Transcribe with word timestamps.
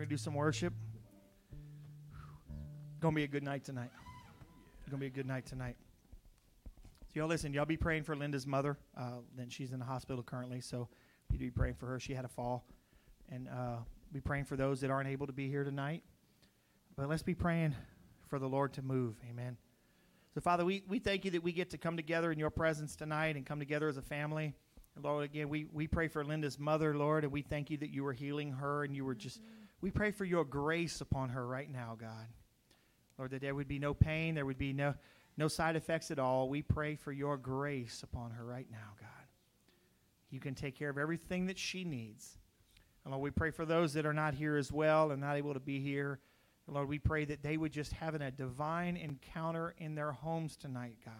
going 0.00 0.08
to 0.08 0.14
do 0.14 0.16
some 0.16 0.32
worship. 0.32 0.72
Going 3.00 3.12
to 3.12 3.16
be 3.16 3.24
a 3.24 3.28
good 3.28 3.42
night 3.42 3.64
tonight. 3.64 3.90
Going 4.88 4.92
to 4.92 4.96
be 4.96 5.08
a 5.08 5.10
good 5.10 5.26
night 5.26 5.44
tonight. 5.44 5.76
So 7.08 7.20
y'all 7.20 7.28
listen, 7.28 7.52
y'all 7.52 7.66
be 7.66 7.76
praying 7.76 8.04
for 8.04 8.16
Linda's 8.16 8.46
mother. 8.46 8.78
Uh, 8.96 9.18
then 9.36 9.50
she's 9.50 9.72
in 9.72 9.78
the 9.78 9.84
hospital 9.84 10.22
currently, 10.22 10.62
so 10.62 10.88
you 11.30 11.38
be 11.38 11.50
praying 11.50 11.74
for 11.74 11.84
her. 11.84 12.00
She 12.00 12.14
had 12.14 12.24
a 12.24 12.28
fall, 12.28 12.64
and 13.30 13.46
uh, 13.50 13.76
be 14.10 14.20
praying 14.20 14.46
for 14.46 14.56
those 14.56 14.80
that 14.80 14.90
aren't 14.90 15.10
able 15.10 15.26
to 15.26 15.34
be 15.34 15.50
here 15.50 15.64
tonight. 15.64 16.02
But 16.96 17.10
let's 17.10 17.22
be 17.22 17.34
praying 17.34 17.74
for 18.26 18.38
the 18.38 18.48
Lord 18.48 18.72
to 18.74 18.82
move. 18.82 19.16
Amen. 19.28 19.58
So, 20.32 20.40
Father, 20.40 20.64
we, 20.64 20.82
we 20.88 20.98
thank 20.98 21.26
you 21.26 21.30
that 21.32 21.42
we 21.42 21.52
get 21.52 21.68
to 21.72 21.78
come 21.78 21.98
together 21.98 22.32
in 22.32 22.38
your 22.38 22.48
presence 22.48 22.96
tonight 22.96 23.36
and 23.36 23.44
come 23.44 23.58
together 23.58 23.86
as 23.86 23.98
a 23.98 24.02
family. 24.02 24.54
And 24.96 25.04
Lord, 25.04 25.24
again, 25.24 25.50
we, 25.50 25.66
we 25.70 25.86
pray 25.86 26.08
for 26.08 26.24
Linda's 26.24 26.58
mother, 26.58 26.96
Lord, 26.96 27.24
and 27.24 27.32
we 27.34 27.42
thank 27.42 27.68
you 27.68 27.76
that 27.76 27.90
you 27.90 28.02
were 28.02 28.14
healing 28.14 28.52
her 28.52 28.82
and 28.82 28.96
you 28.96 29.04
were 29.04 29.14
just, 29.14 29.42
we 29.80 29.90
pray 29.90 30.10
for 30.10 30.24
your 30.24 30.44
grace 30.44 31.00
upon 31.00 31.30
her 31.30 31.46
right 31.46 31.70
now, 31.70 31.96
God. 31.98 32.26
Lord, 33.18 33.32
that 33.32 33.40
there 33.40 33.54
would 33.54 33.68
be 33.68 33.78
no 33.78 33.94
pain, 33.94 34.34
there 34.34 34.46
would 34.46 34.58
be 34.58 34.72
no, 34.72 34.94
no 35.36 35.48
side 35.48 35.76
effects 35.76 36.10
at 36.10 36.18
all. 36.18 36.48
We 36.48 36.62
pray 36.62 36.96
for 36.96 37.12
your 37.12 37.36
grace 37.36 38.02
upon 38.02 38.30
her 38.32 38.44
right 38.44 38.66
now, 38.70 38.94
God. 38.98 39.08
You 40.30 40.40
can 40.40 40.54
take 40.54 40.78
care 40.78 40.90
of 40.90 40.98
everything 40.98 41.46
that 41.46 41.58
she 41.58 41.84
needs. 41.84 42.38
And 43.04 43.12
Lord, 43.12 43.22
we 43.22 43.30
pray 43.30 43.50
for 43.50 43.64
those 43.64 43.94
that 43.94 44.06
are 44.06 44.12
not 44.12 44.34
here 44.34 44.56
as 44.56 44.70
well 44.70 45.10
and 45.10 45.20
not 45.20 45.36
able 45.36 45.54
to 45.54 45.60
be 45.60 45.80
here. 45.80 46.20
And 46.66 46.76
Lord, 46.76 46.88
we 46.88 46.98
pray 46.98 47.24
that 47.24 47.42
they 47.42 47.56
would 47.56 47.72
just 47.72 47.92
have 47.94 48.14
a 48.14 48.30
divine 48.30 48.96
encounter 48.96 49.74
in 49.78 49.94
their 49.94 50.12
homes 50.12 50.56
tonight, 50.56 50.96
God. 51.04 51.14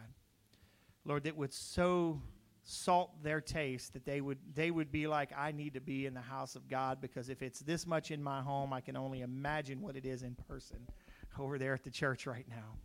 Lord, 1.05 1.25
that 1.25 1.37
would 1.37 1.53
so 1.53 2.21
salt 2.63 3.23
their 3.23 3.41
taste 3.41 3.93
that 3.95 4.05
they 4.05 4.21
would 4.21 4.39
they 4.55 4.71
would 4.71 4.93
be 4.93 5.07
like 5.07 5.31
I 5.37 5.53
need 5.53 5.75
to 5.75 5.81
be 5.81 6.07
in 6.07 6.15
the 6.15 6.21
house 6.21 6.57
of 6.57 6.69
God 6.69 7.01
because 7.01 7.29
if 7.29 7.43
it's 7.43 7.61
this 7.61 7.87
much 7.87 8.11
in 8.11 8.23
my 8.23 8.43
home, 8.43 8.73
I 8.73 8.81
can 8.81 8.97
only 8.97 9.23
imagine 9.23 9.81
what 9.81 9.97
it 9.97 10.05
is 10.05 10.23
in 10.23 10.37
person 10.49 10.79
over 11.39 11.59
there 11.59 11.75
at 11.75 11.85
the 11.85 11.91
church 11.91 12.27
right 12.27 12.47
now. 12.49 12.77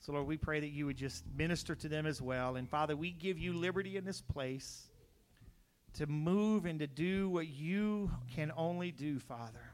So 0.00 0.12
Lord, 0.12 0.26
we 0.26 0.36
pray 0.36 0.60
that 0.60 0.70
you 0.70 0.86
would 0.86 0.96
just 0.96 1.24
minister 1.36 1.74
to 1.74 1.88
them 1.88 2.06
as 2.06 2.22
well. 2.22 2.56
And 2.56 2.68
Father, 2.68 2.96
we 2.96 3.10
give 3.10 3.38
you 3.38 3.52
liberty 3.52 3.96
in 3.96 4.04
this 4.04 4.20
place 4.20 4.88
to 5.94 6.06
move 6.06 6.64
and 6.64 6.78
to 6.78 6.86
do 6.86 7.28
what 7.28 7.48
you 7.48 8.10
can 8.34 8.52
only 8.56 8.92
do, 8.92 9.18
Father. 9.18 9.70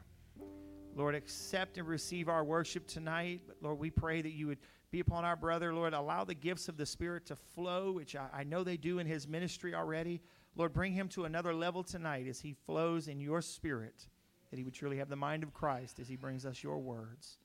Lord, 0.95 1.13
accept 1.13 1.77
and 1.77 1.87
receive 1.87 2.27
our 2.27 2.43
worship 2.43 2.87
tonight. 2.87 3.41
But 3.47 3.57
Lord, 3.61 3.77
we 3.77 3.91
pray 3.91 4.21
that 4.21 4.31
you 4.31 4.47
would 4.47 4.57
be 4.91 4.99
upon 4.99 5.25
our 5.25 5.35
brother. 5.35 5.73
Lord, 5.73 5.93
allow 5.93 6.23
the 6.23 6.33
gifts 6.33 6.69
of 6.69 6.77
the 6.77 6.85
Spirit 6.85 7.25
to 7.27 7.35
flow, 7.35 7.91
which 7.91 8.15
I, 8.15 8.27
I 8.33 8.43
know 8.43 8.63
they 8.63 8.77
do 8.77 8.99
in 8.99 9.07
his 9.07 9.27
ministry 9.27 9.75
already. 9.75 10.21
Lord, 10.55 10.73
bring 10.73 10.93
him 10.93 11.07
to 11.09 11.25
another 11.25 11.53
level 11.53 11.83
tonight 11.83 12.27
as 12.27 12.39
he 12.39 12.55
flows 12.65 13.07
in 13.07 13.19
your 13.19 13.41
spirit, 13.41 14.07
that 14.49 14.57
he 14.57 14.63
would 14.63 14.73
truly 14.73 14.97
have 14.97 15.09
the 15.09 15.15
mind 15.15 15.43
of 15.43 15.53
Christ 15.53 15.99
as 15.99 16.07
he 16.07 16.15
brings 16.15 16.45
us 16.45 16.63
your 16.63 16.79
words. 16.79 17.37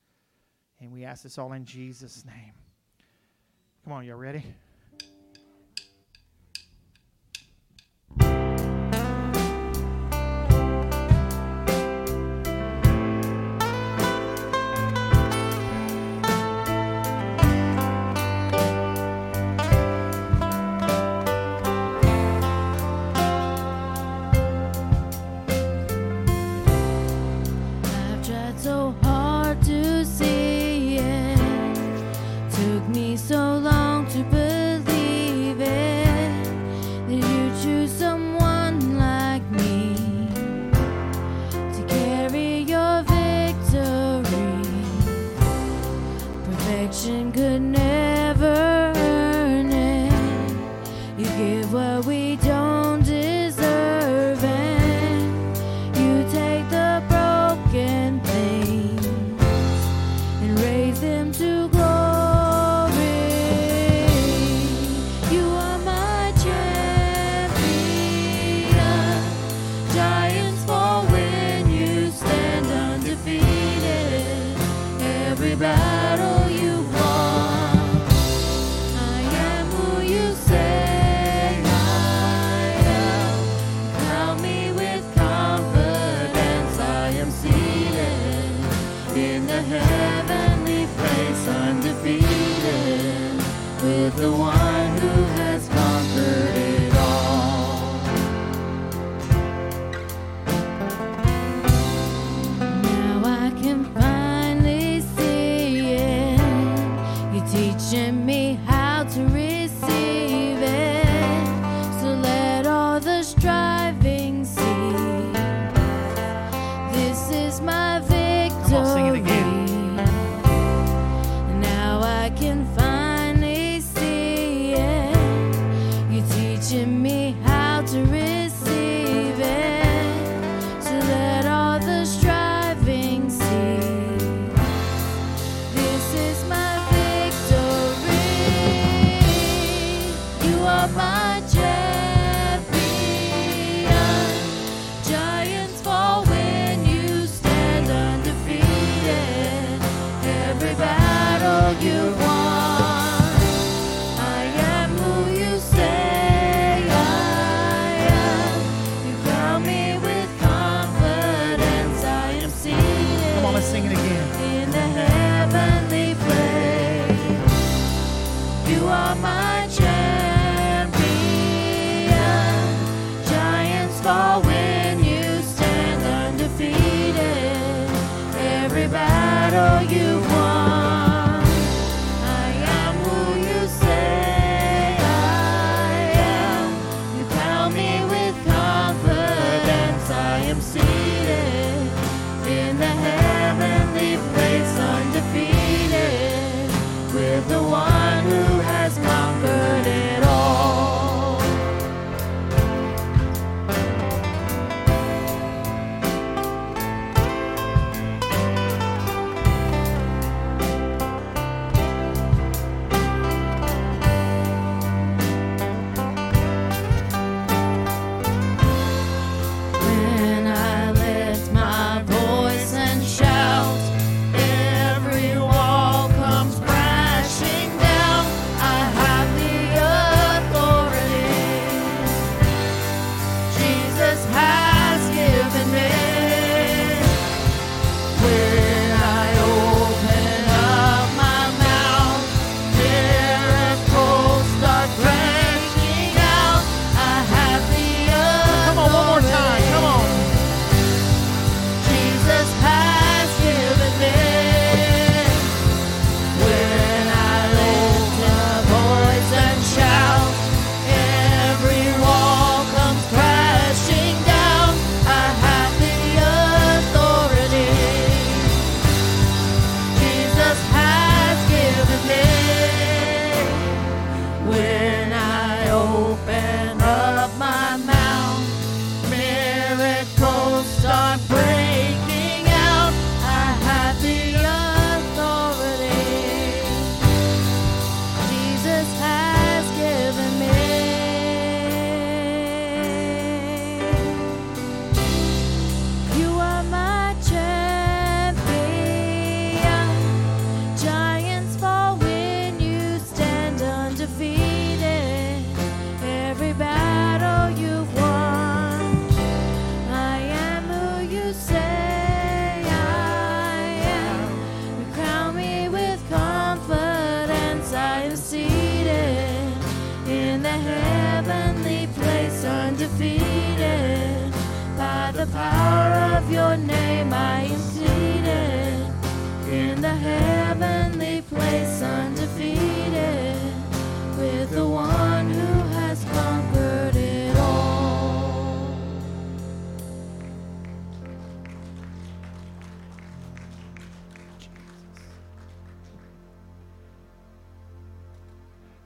And 0.79 0.91
we 0.91 1.03
ask 1.03 1.23
this 1.23 1.37
all 1.37 1.53
in 1.53 1.65
Jesus' 1.65 2.25
name. 2.25 2.53
Come 3.83 3.93
on, 3.93 4.05
y'all 4.05 4.17
ready? 4.17 4.43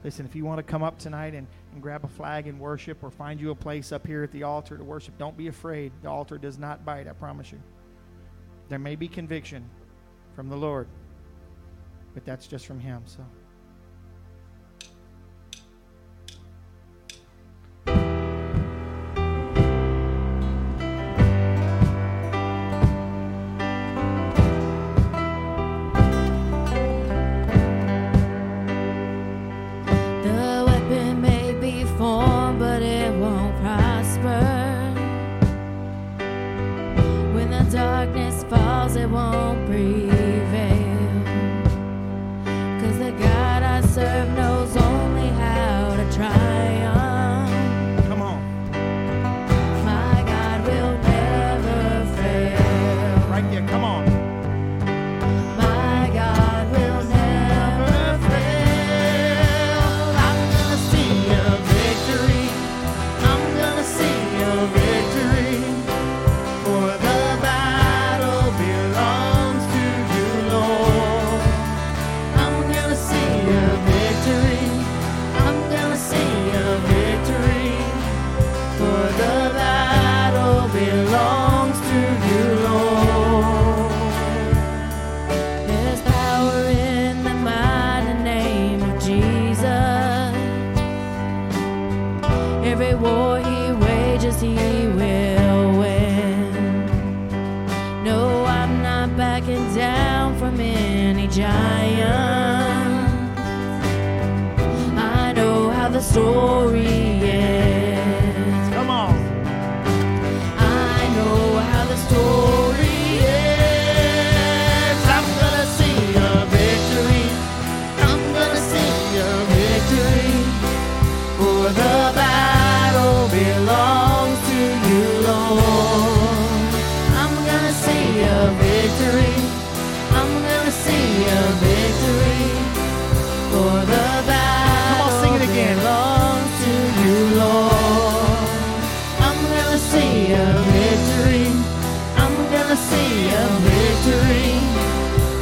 Listen, 0.04 0.24
if 0.24 0.36
you 0.36 0.44
want 0.44 0.58
to 0.58 0.62
come 0.62 0.82
up 0.82 0.98
tonight 0.98 1.34
and, 1.34 1.46
and 1.72 1.82
grab 1.82 2.04
a 2.04 2.08
flag 2.08 2.46
and 2.46 2.58
worship 2.60 3.02
or 3.02 3.10
find 3.10 3.40
you 3.40 3.50
a 3.50 3.54
place 3.54 3.90
up 3.90 4.06
here 4.06 4.22
at 4.22 4.30
the 4.30 4.44
altar 4.44 4.76
to 4.76 4.84
worship, 4.84 5.18
don't 5.18 5.36
be 5.36 5.48
afraid. 5.48 5.92
The 6.02 6.08
altar 6.08 6.38
does 6.38 6.58
not 6.58 6.84
bite, 6.84 7.08
I 7.08 7.12
promise 7.12 7.50
you. 7.50 7.60
There 8.68 8.78
may 8.78 8.94
be 8.94 9.08
conviction 9.08 9.68
from 10.34 10.48
the 10.48 10.56
Lord, 10.56 10.86
but 12.14 12.24
that's 12.24 12.46
just 12.46 12.66
from 12.66 12.78
Him. 12.78 13.02
So. 13.06 13.24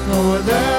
Lord, 0.09 0.43
there 0.45 0.76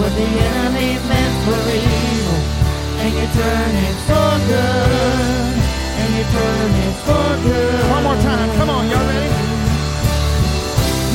what 0.00 0.12
the 0.16 0.24
enemy 0.24 0.96
meant 1.12 1.34
for 1.44 1.60
evil, 1.76 2.40
and 3.04 3.12
you 3.20 3.26
turn 3.36 3.72
it 3.84 3.96
for 4.08 4.30
good, 4.48 5.54
and 6.00 6.10
you 6.16 6.24
turn 6.36 6.70
it 6.86 6.96
for 7.04 7.28
good. 7.44 7.82
One 7.92 8.04
more 8.08 8.20
time, 8.24 8.48
come 8.56 8.70
on, 8.70 8.88
y'all 8.88 9.06
ready? 9.12 9.28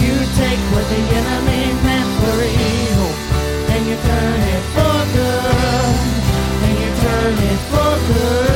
You 0.05 0.15
take 0.37 0.61
what 0.73 0.85
the 0.93 1.01
enemy 1.17 1.63
meant 1.81 2.09
for 2.21 2.37
evil, 2.45 3.11
and 3.73 3.81
you 3.89 3.97
turn 4.11 4.39
it 4.53 4.63
for 4.75 4.97
good, 5.17 5.95
and 6.65 6.75
you 6.83 6.91
turn 7.05 7.35
it 7.51 7.59
for 7.73 7.91
good. 8.09 8.55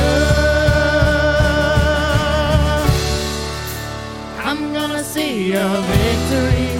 I'm 4.46 4.62
gonna 4.72 5.02
see 5.02 5.52
a 5.54 5.66
victory. 5.90 6.70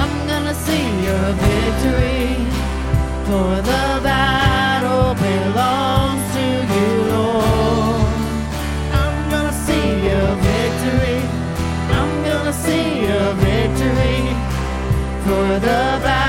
I'm 0.00 0.14
gonna 0.26 0.54
see 0.54 0.88
a 1.06 1.20
victory. 1.44 2.59
For 3.30 3.62
the 3.62 4.00
battle 4.02 5.14
belongs 5.14 6.34
to 6.34 6.46
you, 6.74 6.90
Lord. 7.12 8.12
I'm 9.00 9.30
gonna 9.30 9.52
see 9.52 9.88
your 10.08 10.30
victory. 10.48 11.18
I'm 11.98 12.24
gonna 12.24 12.52
see 12.52 13.02
your 13.06 13.34
victory. 13.34 14.34
For 15.22 15.60
the 15.60 16.00
battle. 16.02 16.19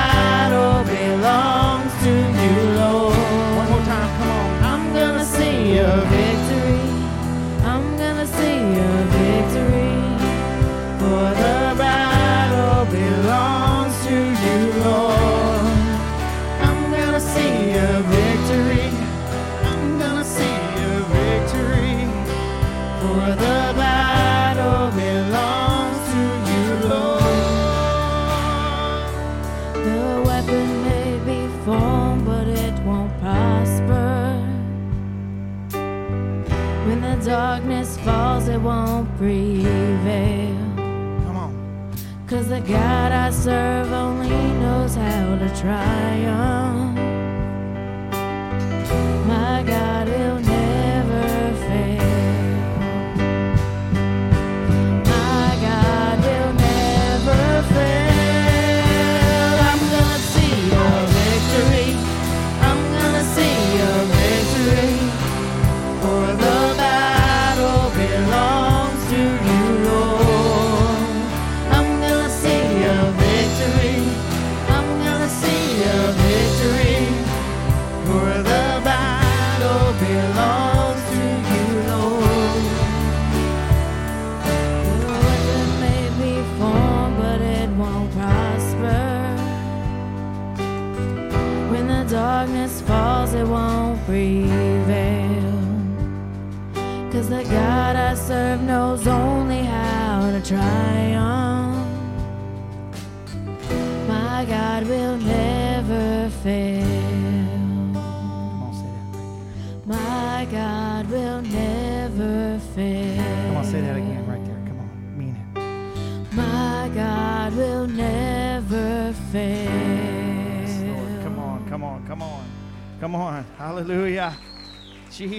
God 42.68 43.12
I 43.12 43.32
serve 43.32 43.92
only 43.92 44.30
knows 44.30 44.96
how 44.96 45.36
to 45.36 45.50
triumph. 45.60 46.61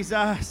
Jesus. 0.02 0.41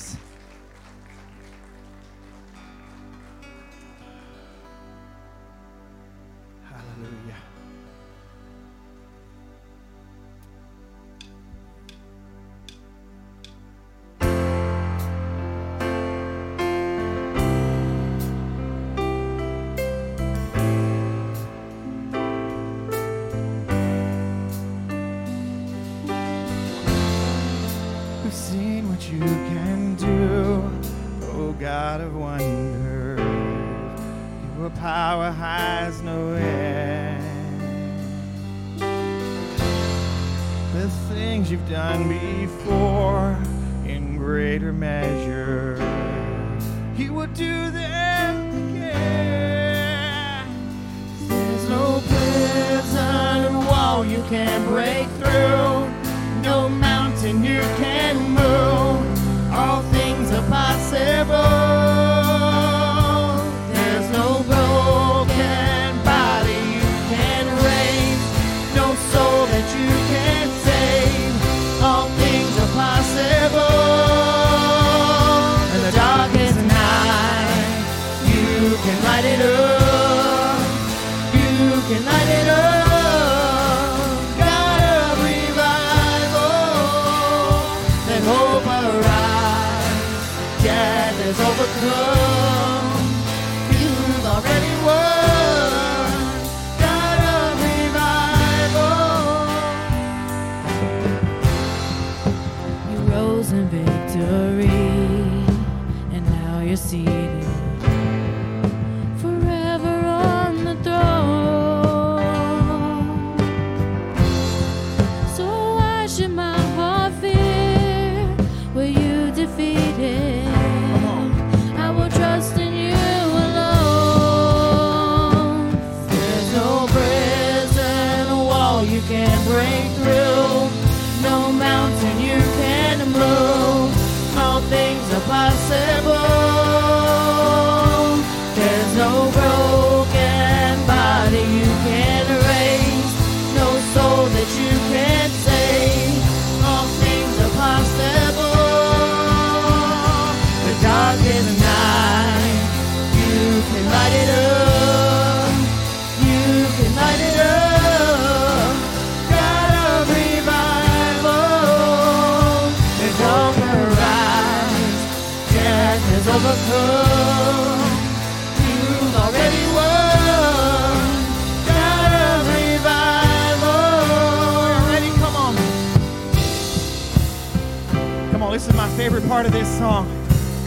part 179.32 179.46
of 179.46 179.54
this 179.54 179.78
song. 179.78 180.06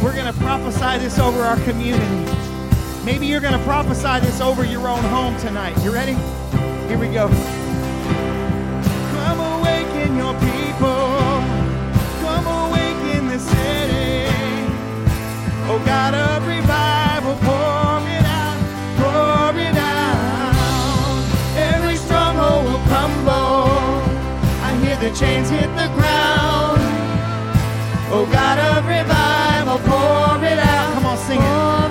We're 0.03 0.15
going 0.15 0.25
to 0.25 0.41
prophesy 0.41 0.99
this 0.99 1.19
over 1.19 1.43
our 1.43 1.61
community. 1.65 2.33
Maybe 3.05 3.27
you're 3.27 3.43
going 3.43 3.53
to 3.53 3.63
prophesy 3.67 4.25
this 4.25 4.41
over 4.41 4.65
your 4.65 4.89
own 4.89 5.05
home 5.05 5.37
tonight. 5.37 5.77
You 5.85 5.93
ready? 5.93 6.15
Here 6.89 6.97
we 6.97 7.09
go. 7.09 7.29
Come 9.13 9.39
awaken 9.39 10.17
your 10.17 10.33
people. 10.41 11.45
Come 12.25 12.47
awaken 12.47 13.29
the 13.29 13.39
city. 13.39 14.33
Oh 15.69 15.83
God 15.85 16.15
of 16.15 16.47
revival, 16.49 17.35
pour 17.45 18.01
it 18.17 18.25
out, 18.25 18.57
pour 18.97 19.61
it 19.61 19.77
out. 19.77 20.55
Every 21.75 21.97
stronghold 21.97 22.65
will 22.65 22.81
crumble. 22.89 23.69
I 24.65 24.75
hear 24.83 24.97
the 24.97 25.15
chains 25.15 25.51
hit 25.51 25.69
the 25.77 25.93
ground. 25.97 26.74
God 28.35 28.59
of 28.71 28.87
revival, 28.87 29.79
pour 29.89 30.45
it 30.53 30.59
out. 30.59 30.95
Come 30.95 31.07
on, 31.07 31.19
sing 31.27 31.41
it. 31.41 31.47
Oh, 31.47 31.84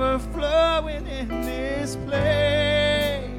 overflowing 0.00 1.06
in 1.06 1.28
this 1.42 1.96
place. 2.06 3.30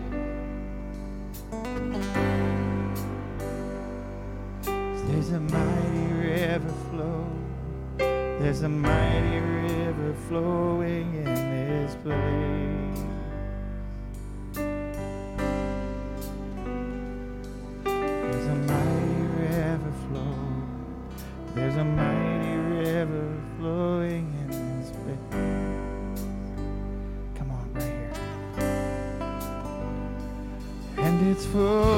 There's 5.07 5.31
a 5.31 5.39
mighty 5.39 6.13
river 6.13 6.73
flowing. 6.91 7.47
There's 7.97 8.61
a 8.61 8.69
mighty 8.69 9.39
river 9.39 10.13
flowing 10.27 11.15
in 11.15 11.33
this 11.33 11.95
place. 12.03 13.10
full. 31.51 31.90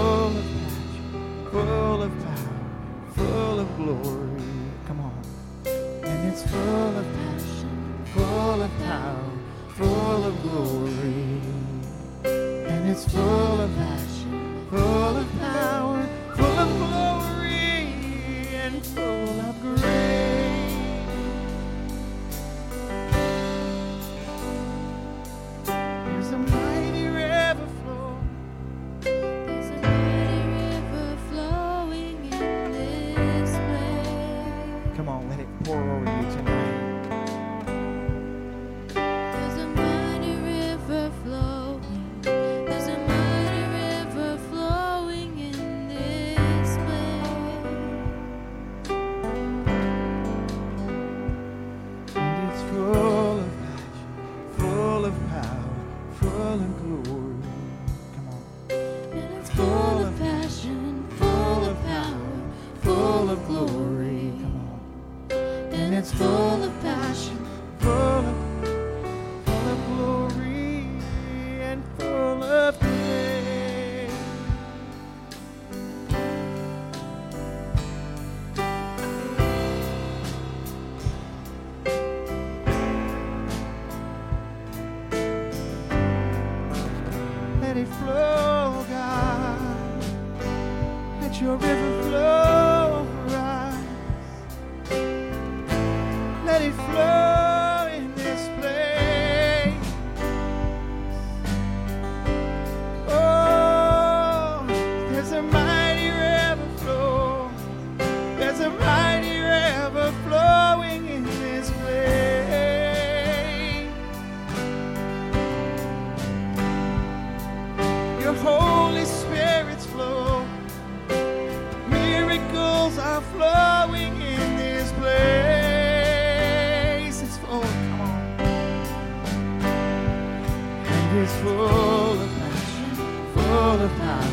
glorified. 133.77 134.32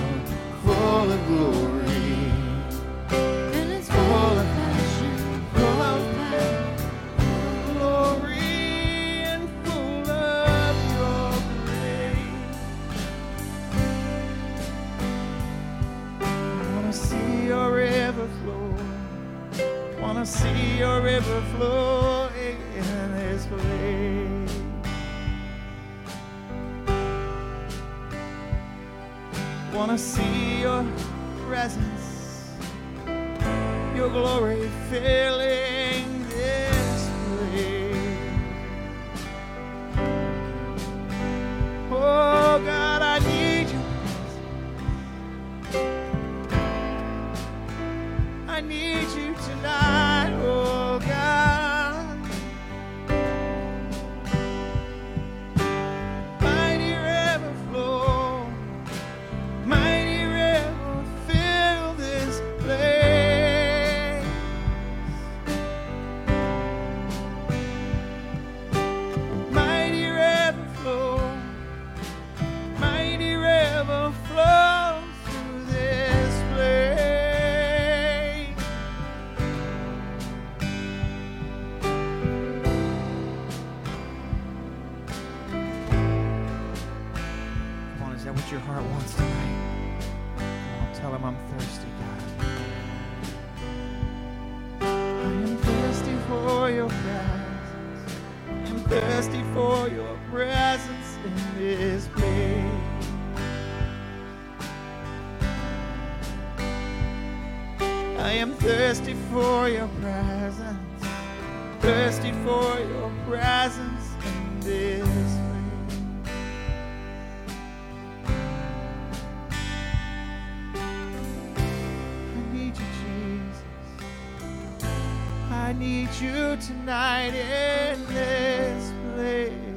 I 125.71 125.73
need 125.73 126.13
you 126.21 126.57
tonight 126.57 127.33
in 127.33 128.05
this 128.13 128.93
place. 129.15 129.70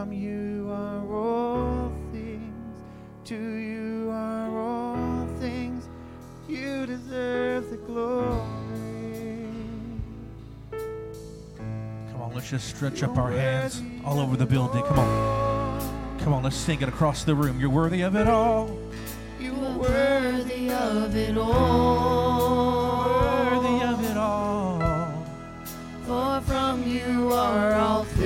from 0.00 0.12
you 0.14 0.66
are 0.72 1.14
all 1.14 1.92
things, 2.10 2.54
to 3.22 3.36
you 3.36 4.08
are 4.10 4.58
all 4.58 5.26
things, 5.38 5.90
you 6.48 6.86
deserve 6.86 7.68
the 7.68 7.76
glory. 7.76 8.32
Come 10.70 12.22
on, 12.22 12.32
let's 12.34 12.48
just 12.48 12.74
stretch 12.74 13.02
up 13.02 13.18
our 13.18 13.30
hands 13.30 13.82
all 14.02 14.20
over 14.20 14.38
the 14.38 14.46
building. 14.46 14.82
Come 14.84 15.00
on. 15.00 16.18
Come 16.20 16.32
on, 16.32 16.44
let's 16.44 16.56
sing 16.56 16.80
it 16.80 16.88
across 16.88 17.24
the 17.24 17.34
room. 17.34 17.60
You're 17.60 17.68
worthy 17.68 18.00
of 18.00 18.16
it 18.16 18.26
all. 18.26 18.74
You 19.38 19.52
are 19.52 19.76
worthy 19.76 20.70
of 20.70 21.14
it 21.14 21.36
all. 21.36 23.04
Worthy 23.04 23.84
of 23.84 24.10
it 24.10 24.16
all. 24.16 25.26
For 26.06 26.40
from 26.46 26.84
you 26.84 27.34
are 27.34 27.74
all 27.74 28.04
things. 28.04 28.19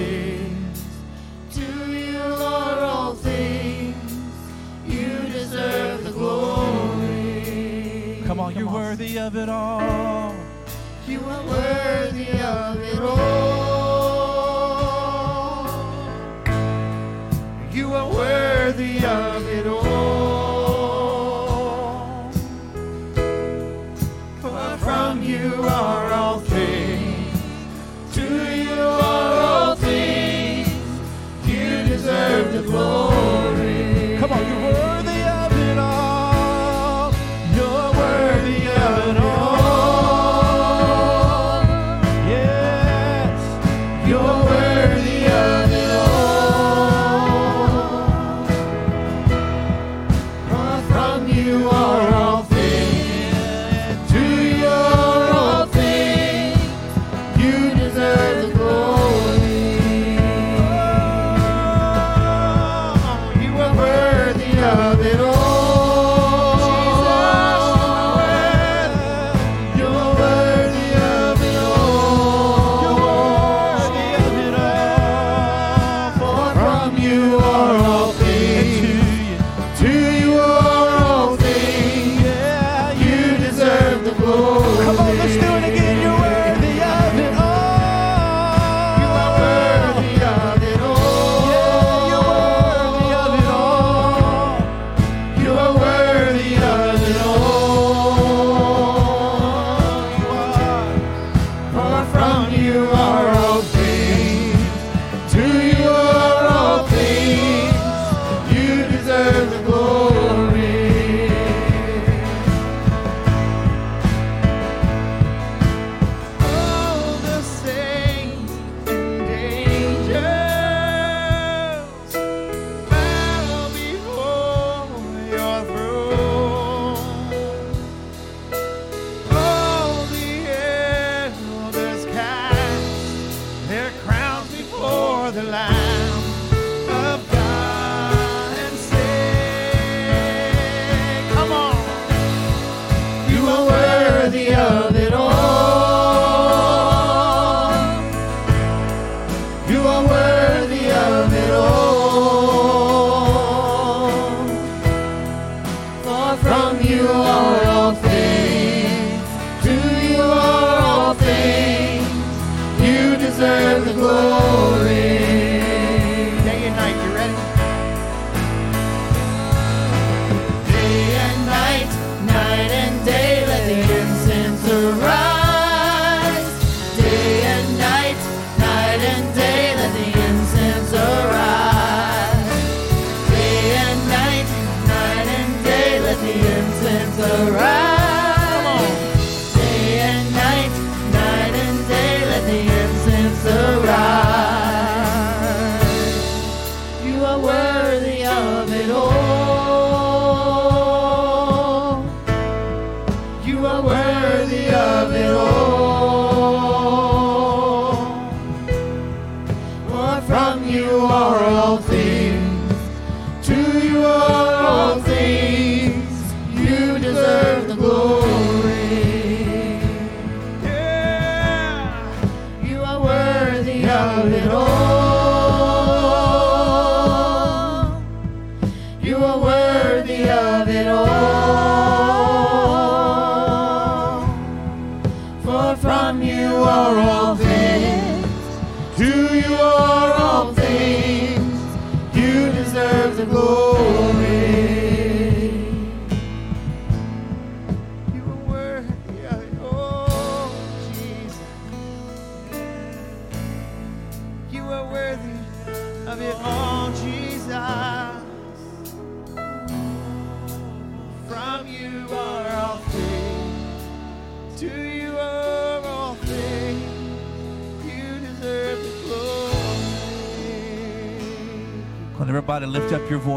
of 9.24 9.37
it 9.37 9.48
all. 9.48 10.34
You 11.08 11.18
are 11.20 11.46
worthy 11.46 12.28
of 12.42 12.78
it 12.78 13.00
all. 13.00 13.43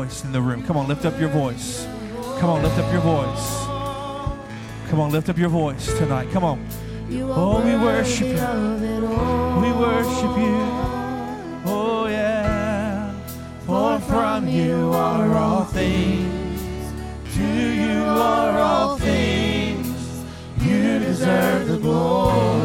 voice 0.08 0.24
in 0.24 0.32
the 0.32 0.42
room. 0.42 0.64
Come 0.64 0.78
on, 0.78 0.88
lift 0.88 1.06
up 1.06 1.20
your 1.20 1.28
voice. 1.30 1.86
Come 2.40 2.50
on, 2.50 2.64
lift 2.64 2.78
up 2.80 2.90
your 2.94 3.02
voice. 3.02 3.66
Come 4.90 5.02
on, 5.02 5.12
lift 5.12 5.28
up 5.28 5.38
your 5.38 5.50
voice 5.50 5.86
tonight. 5.98 6.32
Come 6.32 6.46
on. 6.46 6.66
Oh, 7.12 7.62
we 7.62 7.76
worship 7.76 8.28
you. 8.28 8.34
We 9.64 9.72
worship 9.74 10.38
you. 10.38 10.60
Oh, 11.66 12.08
yeah. 12.10 13.12
For 13.66 14.00
from 14.00 14.48
you 14.48 14.94
are 14.94 15.36
all 15.36 15.66
things. 15.66 16.94
To 17.36 17.44
you 17.44 18.04
are 18.06 18.58
all 18.60 18.98
things. 18.98 20.24
You 20.62 21.00
deserve 21.00 21.68
the 21.68 21.80
glory. 21.80 22.57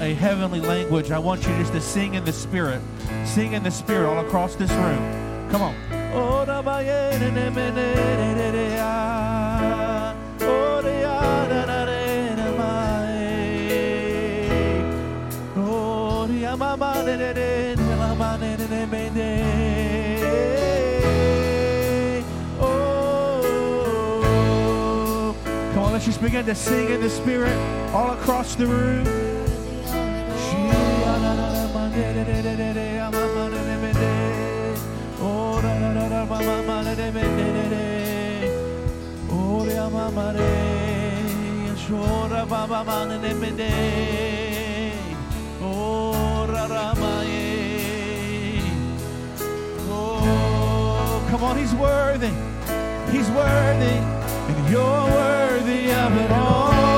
a 0.00 0.14
heavenly 0.14 0.60
language, 0.60 1.10
I 1.10 1.18
want 1.18 1.42
you 1.46 1.48
just 1.56 1.72
to 1.72 1.80
sing 1.80 2.14
in 2.14 2.24
the 2.24 2.32
Spirit. 2.32 2.80
Sing 3.24 3.52
in 3.52 3.62
the 3.62 3.70
Spirit 3.70 4.08
all 4.08 4.24
across 4.24 4.54
this 4.54 4.70
room. 4.70 5.50
Come 5.50 5.62
on. 5.62 5.74
Come 25.74 25.82
on, 25.84 25.92
let's 25.92 26.04
just 26.04 26.22
begin 26.22 26.46
to 26.46 26.54
sing 26.54 26.90
in 26.90 27.00
the 27.00 27.10
Spirit 27.10 27.56
all 27.92 28.12
across 28.12 28.54
the 28.54 28.66
room. 28.66 29.27
Oh, 49.90 51.26
come 51.30 51.42
on, 51.42 51.56
he's 51.56 51.74
worthy. 51.74 52.32
He's 53.10 53.28
worthy, 53.30 53.96
and 54.48 54.70
you're 54.70 55.04
worthy 55.10 55.90
of 55.90 56.16
it 56.16 56.30
all. 56.30 56.97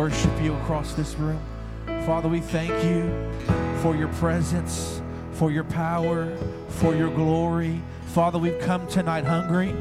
Worship 0.00 0.40
you 0.40 0.54
across 0.54 0.94
this 0.94 1.14
room. 1.16 1.38
Father, 2.06 2.26
we 2.26 2.40
thank 2.40 2.72
you 2.82 3.04
for 3.82 3.94
your 3.94 4.08
presence, 4.14 5.02
for 5.32 5.50
your 5.50 5.64
power, 5.64 6.34
for 6.70 6.94
your 6.94 7.10
glory. 7.10 7.82
Father, 8.06 8.38
we've 8.38 8.58
come 8.60 8.86
tonight 8.86 9.24
hungry. 9.24 9.74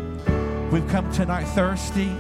We've 0.72 0.86
come 0.90 1.10
tonight 1.14 1.46
thirsty. 1.46 2.14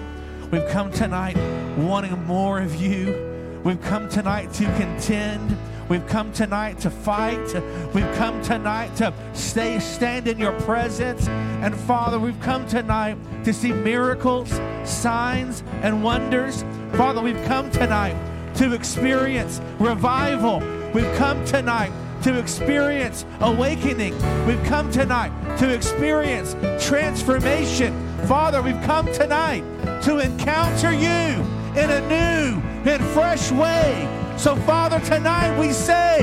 We've 0.49 0.65
come 0.69 0.93
tonight 0.93 1.35
wanting 1.77 2.23
more 2.23 2.61
of 2.61 2.73
you. 2.73 3.59
We've 3.65 3.81
come 3.81 4.07
tonight 4.07 4.53
to 4.53 4.63
contend. 4.77 5.57
We've 5.89 6.07
come 6.07 6.31
tonight 6.31 6.79
to 6.79 6.89
fight. 6.89 7.53
We've 7.93 8.15
come 8.15 8.41
tonight 8.41 8.95
to 8.97 9.13
stay, 9.33 9.77
stand 9.81 10.29
in 10.29 10.37
your 10.37 10.57
presence. 10.61 11.27
And 11.27 11.75
Father, 11.75 12.17
we've 12.17 12.39
come 12.39 12.65
tonight 12.65 13.17
to 13.43 13.51
see 13.51 13.73
miracles, 13.73 14.49
signs, 14.85 15.63
and 15.81 16.01
wonders. 16.01 16.63
Father, 16.93 17.21
we've 17.21 17.43
come 17.45 17.69
tonight 17.71 18.15
to 18.55 18.73
experience 18.73 19.61
revival. 19.79 20.59
We've 20.93 21.15
come 21.15 21.43
tonight 21.45 21.91
to 22.23 22.37
experience 22.37 23.25
awakening. 23.39 24.13
We've 24.45 24.63
come 24.65 24.91
tonight 24.91 25.31
to 25.57 25.73
experience 25.73 26.55
transformation. 26.85 27.93
Father, 28.27 28.61
we've 28.61 28.81
come 28.81 29.11
tonight 29.13 29.63
to 30.03 30.19
encounter 30.19 30.91
you 30.91 31.43
in 31.79 31.89
a 31.89 32.01
new 32.09 32.61
and 32.89 33.03
fresh 33.13 33.51
way. 33.51 34.07
So, 34.37 34.55
Father, 34.55 34.99
tonight 35.01 35.57
we 35.59 35.71
say, 35.71 36.21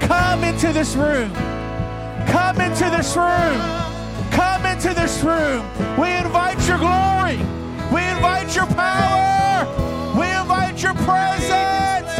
come 0.00 0.42
into 0.42 0.72
this 0.72 0.96
room. 0.96 1.32
Come 2.26 2.60
into 2.60 2.90
this 2.90 3.16
room. 3.16 3.60
Come 4.30 4.66
into 4.66 4.94
this 4.94 5.22
room. 5.22 5.64
We 5.98 6.10
invite 6.12 6.66
your 6.66 6.78
glory. 6.78 7.38
We 7.92 8.04
invite 8.10 8.54
your 8.54 8.66
power. 8.66 9.47
Your 10.80 10.94
presence 10.94 12.14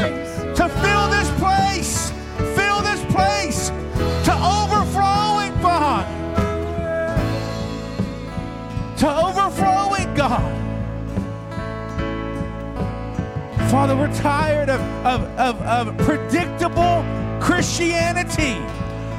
to 0.59 0.68
fill 0.68 1.09
this 1.11 1.30
place. 1.38 2.11
Fill 2.56 2.82
this 2.82 3.04
place 3.04 3.68
to 3.68 4.32
overflowing, 4.34 5.52
God. 5.62 6.04
To 8.98 9.26
overflowing, 9.26 10.12
God. 10.14 10.42
Father, 13.70 13.96
we're 13.96 14.12
tired 14.16 14.70
of, 14.70 14.80
of, 15.06 15.22
of, 15.38 15.62
of 15.62 15.98
predictable 15.98 17.04
Christianity. 17.40 18.59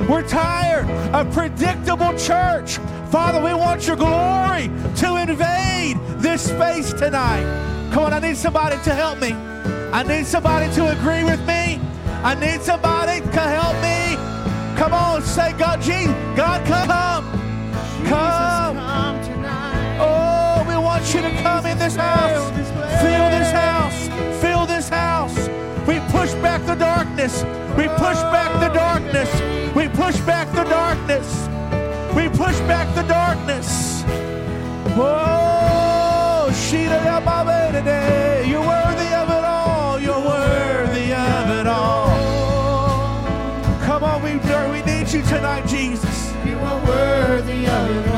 We're 0.10 0.28
tired 0.28 0.90
of 1.16 1.32
predictable 1.34 2.14
church. 2.18 2.78
Father, 3.10 3.42
we 3.42 3.54
want 3.54 3.88
your 3.88 3.96
glory 3.96 4.70
to 4.98 5.16
invade 5.16 5.98
this 6.20 6.42
space 6.50 6.92
tonight. 6.92 7.79
Come 7.92 8.06
on, 8.06 8.14
I 8.14 8.20
need 8.20 8.38
somebody 8.38 8.76
to 8.84 8.94
help 8.94 9.20
me. 9.20 9.34
I 9.92 10.04
need 10.04 10.26
somebody 10.26 10.72
to 10.76 10.92
agree 10.92 11.24
with 11.24 11.40
me. 11.48 11.82
I 12.24 12.36
need 12.36 12.62
somebody 12.62 13.22
to 13.22 13.40
help 13.40 13.76
me. 13.82 14.16
Come 14.78 14.94
on, 14.94 15.22
say, 15.24 15.54
God, 15.54 15.82
Jesus, 15.82 16.14
God, 16.36 16.66
come. 16.66 16.88
Come. 18.08 18.76
Come 18.78 19.24
tonight. 19.24 19.98
Oh, 20.00 20.66
we 20.68 20.76
want 20.76 21.14
you 21.14 21.22
to 21.22 21.32
come 21.42 21.66
in 21.66 21.78
this 21.80 21.96
house. 21.96 22.50
Fill 23.02 23.30
this 23.30 23.52
house. 23.52 24.08
Fill 24.42 24.66
this 24.66 24.88
house. 24.90 25.50
We 25.88 26.00
push 26.12 26.34
back 26.36 26.66
the 26.66 26.76
darkness. 26.76 27.44
We 27.76 27.88
push 27.88 28.22
back 28.32 28.52
the 28.62 28.70
darkness. 28.70 29.30
We 29.76 29.88
push 29.90 30.20
back 30.22 30.52
the 30.54 30.64
darkness. 30.64 31.48
We 32.16 32.30
push 32.30 32.58
back 32.68 32.94
the 32.96 33.04
darkness. 33.04 34.04
Whoa, 34.96 35.00
Shida 35.00 35.28
Yamabe 35.30 35.40
today. 35.40 35.59
You're 38.48 38.62
worthy 38.62 39.14
of 39.14 39.30
it 39.30 39.44
all. 39.44 40.00
You're 40.00 40.20
worthy 40.20 41.14
of 41.14 41.50
it 41.50 41.66
all. 41.66 42.10
Come 43.82 44.04
on, 44.04 44.22
we, 44.22 44.34
need 44.84 45.12
you 45.12 45.24
tonight, 45.24 45.66
Jesus. 45.66 46.32
You 46.46 46.60
are 46.60 46.86
worthy 46.86 47.66
of 47.66 47.90
it 47.90 48.09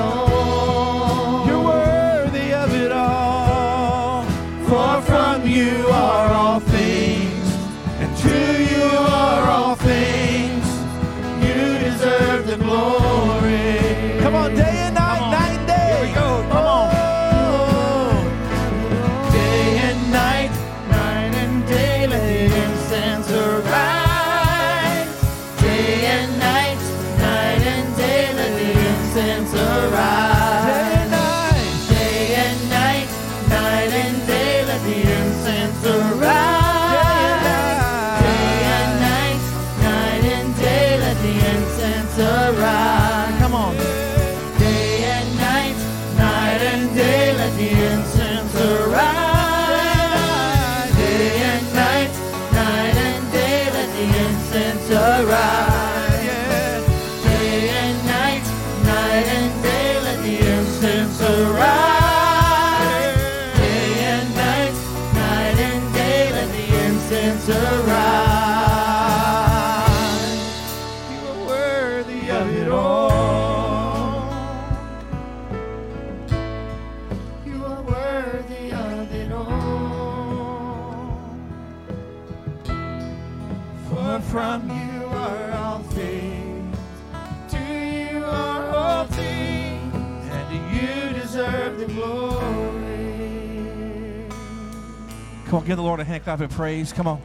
give 95.72 95.78
the 95.78 95.84
Lord 95.84 96.02
a 96.02 96.04
hand 96.04 96.22
clap 96.26 96.42
of 96.42 96.52
praise. 96.52 96.92
Come 96.92 97.08
on. 97.08 97.22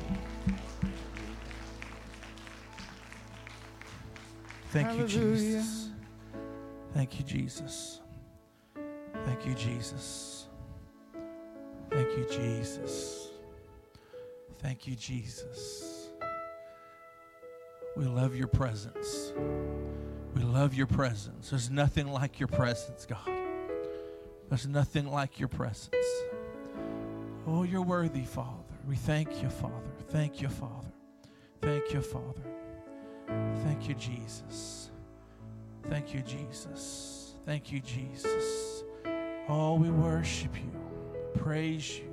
Thank 4.71 4.97
you, 4.97 5.05
Jesus. 5.05 5.89
Thank 6.95 7.19
you, 7.19 7.25
Jesus. 7.25 8.01
Thank 9.25 9.47
you, 9.47 9.55
Jesus. 9.55 10.47
Thank 11.91 12.17
you, 12.17 12.25
Jesus. 12.31 13.31
Thank 14.61 14.87
you, 14.87 14.95
Jesus. 14.95 16.11
We 17.97 18.05
love 18.05 18.37
your 18.37 18.47
presence. 18.47 19.33
We 20.37 20.43
love 20.43 20.73
your 20.73 20.87
presence. 20.87 21.51
There's 21.51 21.69
nothing 21.69 22.07
like 22.13 22.39
your 22.39 22.47
presence, 22.47 23.07
God. 23.07 23.29
There's 24.49 24.69
nothing 24.69 25.11
like 25.11 25.41
your 25.41 25.49
presence. 25.49 25.97
Oh, 27.47 27.63
you're 27.63 27.83
worthy, 27.83 28.25
Father. 28.25 28.65
We 28.89 28.97
thank 28.97 29.43
you, 29.43 29.49
Father. 29.49 29.75
Thank 30.09 30.41
you, 30.43 30.49
Father. 30.49 30.89
Thank 31.63 31.93
you, 31.93 32.01
Father. 32.01 32.43
Thank 33.65 33.89
you, 33.89 33.95
Jesus. 33.95 34.91
Thank 35.89 36.13
you, 36.13 36.23
Jesus. 36.23 37.35
Thank 37.45 37.71
you, 37.71 37.81
Jesus. 37.81 38.83
Oh, 39.49 39.75
we 39.75 39.91
worship 39.91 40.57
you, 40.57 40.73
praise 41.41 41.99
you, 41.99 42.13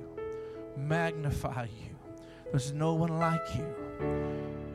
magnify 0.76 1.64
you. 1.64 1.96
There's 2.50 2.72
no 2.72 2.94
one 2.94 3.18
like 3.18 3.42
you. 3.56 3.66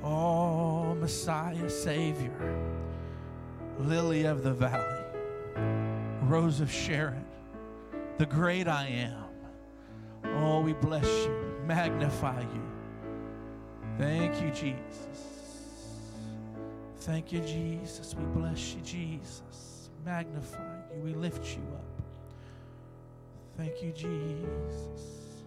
Oh, 0.03 0.93
Messiah, 0.95 1.69
Savior, 1.69 2.57
Lily 3.79 4.25
of 4.25 4.43
the 4.43 4.53
Valley, 4.53 5.05
Rose 6.23 6.59
of 6.59 6.69
Sharon, 6.69 7.25
the 8.17 8.25
great 8.25 8.67
I 8.67 8.87
am. 8.87 9.28
Oh, 10.25 10.61
we 10.61 10.73
bless 10.73 11.05
you, 11.25 11.61
magnify 11.65 12.41
you. 12.41 12.63
Thank 13.97 14.41
you, 14.41 14.49
Jesus. 14.51 15.07
Thank 16.99 17.31
you, 17.31 17.39
Jesus. 17.41 18.15
We 18.15 18.25
bless 18.25 18.73
you, 18.73 18.81
Jesus. 18.81 19.89
Magnify 20.05 20.57
you. 20.93 21.01
We 21.01 21.13
lift 21.13 21.55
you 21.55 21.63
up. 21.73 22.01
Thank 23.57 23.83
you, 23.83 23.91
Jesus. 23.91 25.43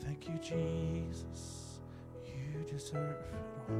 Thank 0.00 0.28
you, 0.28 0.38
Jesus. 0.42 1.80
You 2.26 2.64
deserve 2.70 3.16
it 3.32 3.34
all. 3.70 3.76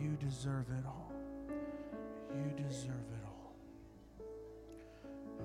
You 0.00 0.16
deserve 0.20 0.66
it 0.78 0.84
all. 0.86 1.12
You 2.34 2.64
deserve 2.64 2.90
it 2.90 3.24
all. 3.26 3.54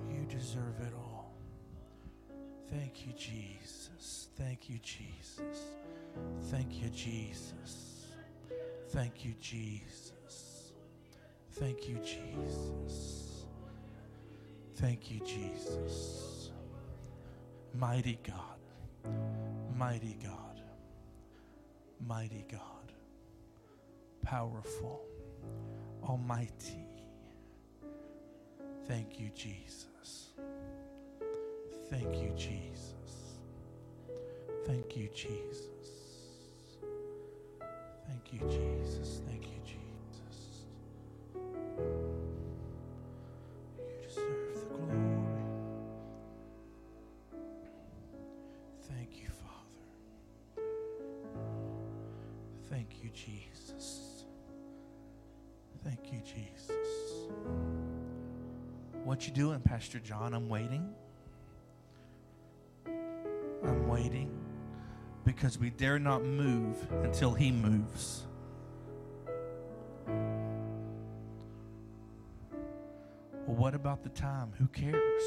You 0.08 0.24
deserve 0.28 0.80
it 0.80 0.92
all. 0.96 1.05
Thank 2.70 3.06
you, 3.06 3.12
Jesus. 3.12 4.28
Thank 4.36 4.68
you, 4.68 4.78
Jesus. 4.82 5.40
Thank 6.50 6.82
you, 6.82 6.88
Jesus. 6.90 8.06
Thank 8.88 9.24
you, 9.24 9.34
Jesus. 9.40 10.72
Thank 11.52 11.88
you, 11.88 11.98
Jesus. 11.98 13.46
Thank 14.74 15.10
you, 15.10 15.20
Jesus. 15.20 16.50
Mighty 17.74 18.18
God. 18.22 19.12
Mighty 19.76 20.18
God. 20.22 20.60
Mighty 22.06 22.44
God. 22.50 22.92
Powerful. 24.22 25.00
Almighty. 26.02 26.84
Thank 28.86 29.18
you, 29.18 29.30
Jesus. 29.34 29.95
Thank 31.90 32.16
you, 32.16 32.32
Jesus. 32.36 32.92
Thank 34.66 34.96
you, 34.96 35.08
Jesus. 35.14 35.66
Thank 38.08 38.32
you, 38.32 38.40
Jesus. 38.48 39.20
Thank 39.26 39.44
you, 39.44 39.60
Jesus. 39.64 40.64
You 43.78 44.08
deserve 44.08 44.54
the 44.54 44.74
glory. 44.74 45.44
Thank 48.88 49.22
you, 49.22 49.28
Father. 49.28 50.64
Thank 52.68 53.02
you, 53.02 53.10
Jesus. 53.10 54.24
Thank 55.84 56.12
you, 56.12 56.20
Jesus. 56.20 56.72
What 59.04 59.26
you 59.28 59.32
doing, 59.32 59.60
Pastor 59.60 60.00
John? 60.00 60.34
I'm 60.34 60.48
waiting. 60.48 60.92
Because 65.36 65.58
we 65.58 65.68
dare 65.68 65.98
not 65.98 66.24
move 66.24 66.74
until 67.04 67.34
he 67.34 67.52
moves. 67.52 68.22
Well, 73.46 73.56
what 73.56 73.74
about 73.74 74.02
the 74.02 74.08
time? 74.08 74.52
Who 74.58 74.66
cares? 74.68 75.22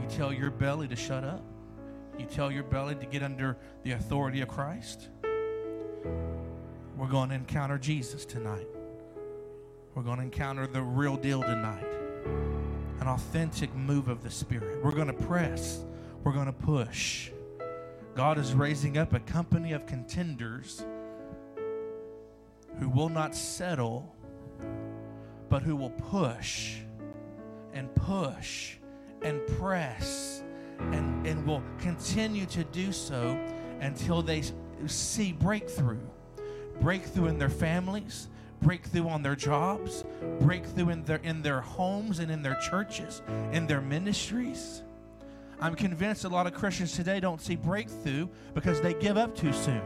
You 0.00 0.06
tell 0.08 0.32
your 0.32 0.50
belly 0.50 0.88
to 0.88 0.96
shut 0.96 1.22
up. 1.22 1.44
You 2.18 2.24
tell 2.24 2.50
your 2.50 2.62
belly 2.62 2.94
to 2.94 3.04
get 3.04 3.22
under 3.22 3.58
the 3.82 3.92
authority 3.92 4.40
of 4.40 4.48
Christ. 4.48 5.10
We're 6.96 7.08
going 7.10 7.28
to 7.28 7.34
encounter 7.34 7.76
Jesus 7.76 8.24
tonight. 8.24 8.66
We're 9.94 10.02
going 10.02 10.16
to 10.16 10.24
encounter 10.24 10.66
the 10.66 10.80
real 10.80 11.16
deal 11.16 11.42
tonight. 11.42 11.86
An 13.00 13.06
authentic 13.06 13.74
move 13.74 14.08
of 14.08 14.22
the 14.22 14.30
Spirit. 14.30 14.82
We're 14.82 14.92
going 14.92 15.08
to 15.08 15.12
press. 15.12 15.84
We're 16.24 16.32
going 16.32 16.46
to 16.46 16.52
push. 16.54 17.30
God 18.16 18.38
is 18.38 18.54
raising 18.54 18.96
up 18.96 19.12
a 19.12 19.20
company 19.20 19.72
of 19.72 19.84
contenders 19.84 20.82
who 22.78 22.88
will 22.88 23.10
not 23.10 23.34
settle, 23.34 24.10
but 25.50 25.60
who 25.60 25.76
will 25.76 25.90
push 25.90 26.78
and 27.74 27.94
push 27.94 28.78
and 29.20 29.46
press 29.58 30.42
and, 30.78 31.26
and 31.26 31.46
will 31.46 31.62
continue 31.78 32.46
to 32.46 32.64
do 32.64 32.90
so 32.90 33.38
until 33.80 34.22
they 34.22 34.42
see 34.86 35.32
breakthrough. 35.32 36.00
Breakthrough 36.80 37.26
in 37.26 37.38
their 37.38 37.50
families, 37.50 38.28
breakthrough 38.62 39.08
on 39.08 39.22
their 39.22 39.36
jobs, 39.36 40.04
breakthrough 40.40 40.88
in 40.88 41.04
their 41.04 41.18
in 41.18 41.42
their 41.42 41.60
homes 41.60 42.18
and 42.18 42.30
in 42.30 42.42
their 42.42 42.58
churches, 42.70 43.20
in 43.52 43.66
their 43.66 43.82
ministries. 43.82 44.82
I'm 45.60 45.74
convinced 45.74 46.24
a 46.24 46.28
lot 46.28 46.46
of 46.46 46.54
Christians 46.54 46.92
today 46.92 47.18
don't 47.20 47.40
see 47.40 47.56
breakthrough 47.56 48.28
because 48.54 48.80
they 48.80 48.94
give 48.94 49.16
up 49.16 49.34
too 49.34 49.52
soon. 49.52 49.82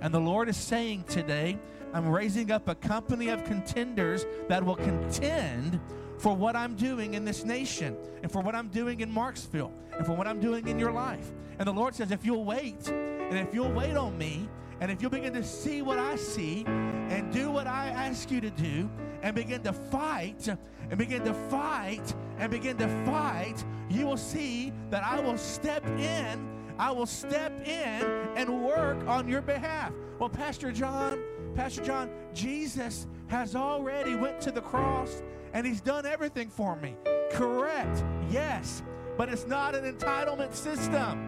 And 0.00 0.14
the 0.14 0.20
Lord 0.20 0.48
is 0.48 0.56
saying 0.56 1.04
today, 1.04 1.58
I'm 1.92 2.08
raising 2.08 2.50
up 2.50 2.68
a 2.68 2.74
company 2.74 3.28
of 3.28 3.44
contenders 3.44 4.24
that 4.48 4.62
will 4.62 4.76
contend 4.76 5.80
for 6.18 6.34
what 6.34 6.56
I'm 6.56 6.74
doing 6.74 7.14
in 7.14 7.24
this 7.24 7.44
nation 7.44 7.96
and 8.22 8.30
for 8.30 8.40
what 8.40 8.54
I'm 8.54 8.68
doing 8.68 9.00
in 9.00 9.12
Marksville 9.12 9.72
and 9.96 10.06
for 10.06 10.12
what 10.12 10.26
I'm 10.26 10.40
doing 10.40 10.68
in 10.68 10.78
your 10.78 10.92
life. 10.92 11.30
And 11.58 11.66
the 11.66 11.72
Lord 11.72 11.94
says, 11.94 12.10
if 12.10 12.24
you'll 12.24 12.44
wait 12.44 12.88
and 12.88 13.38
if 13.38 13.52
you'll 13.52 13.72
wait 13.72 13.96
on 13.96 14.16
me 14.16 14.48
and 14.80 14.90
if 14.90 15.02
you'll 15.02 15.10
begin 15.10 15.32
to 15.34 15.44
see 15.44 15.82
what 15.82 15.98
I 15.98 16.16
see 16.16 16.64
and 16.66 17.32
do 17.32 17.50
what 17.50 17.66
I 17.66 17.88
ask 17.88 18.30
you 18.30 18.40
to 18.40 18.50
do 18.50 18.88
and 19.22 19.34
begin 19.34 19.62
to 19.62 19.72
fight 19.72 20.48
and 20.48 20.98
begin 20.98 21.24
to 21.24 21.34
fight 21.50 22.14
and 22.38 22.50
begin 22.50 22.76
to 22.78 22.88
fight, 23.04 23.64
you 23.88 24.06
will 24.06 24.16
see 24.16 24.72
that 24.90 25.02
I 25.02 25.20
will 25.20 25.38
step 25.38 25.86
in. 25.86 26.48
I 26.78 26.92
will 26.92 27.06
step 27.06 27.52
in 27.66 28.04
and 28.36 28.64
work 28.64 29.04
on 29.08 29.28
your 29.28 29.42
behalf. 29.42 29.92
Well, 30.18 30.28
Pastor 30.28 30.70
John, 30.70 31.20
Pastor 31.54 31.82
John, 31.82 32.10
Jesus 32.32 33.06
has 33.26 33.56
already 33.56 34.14
went 34.14 34.40
to 34.42 34.52
the 34.52 34.60
cross 34.60 35.22
and 35.52 35.66
he's 35.66 35.80
done 35.80 36.06
everything 36.06 36.48
for 36.48 36.76
me. 36.76 36.94
Correct. 37.32 38.04
Yes. 38.30 38.82
But 39.16 39.28
it's 39.28 39.46
not 39.46 39.74
an 39.74 39.92
entitlement 39.92 40.54
system. 40.54 41.24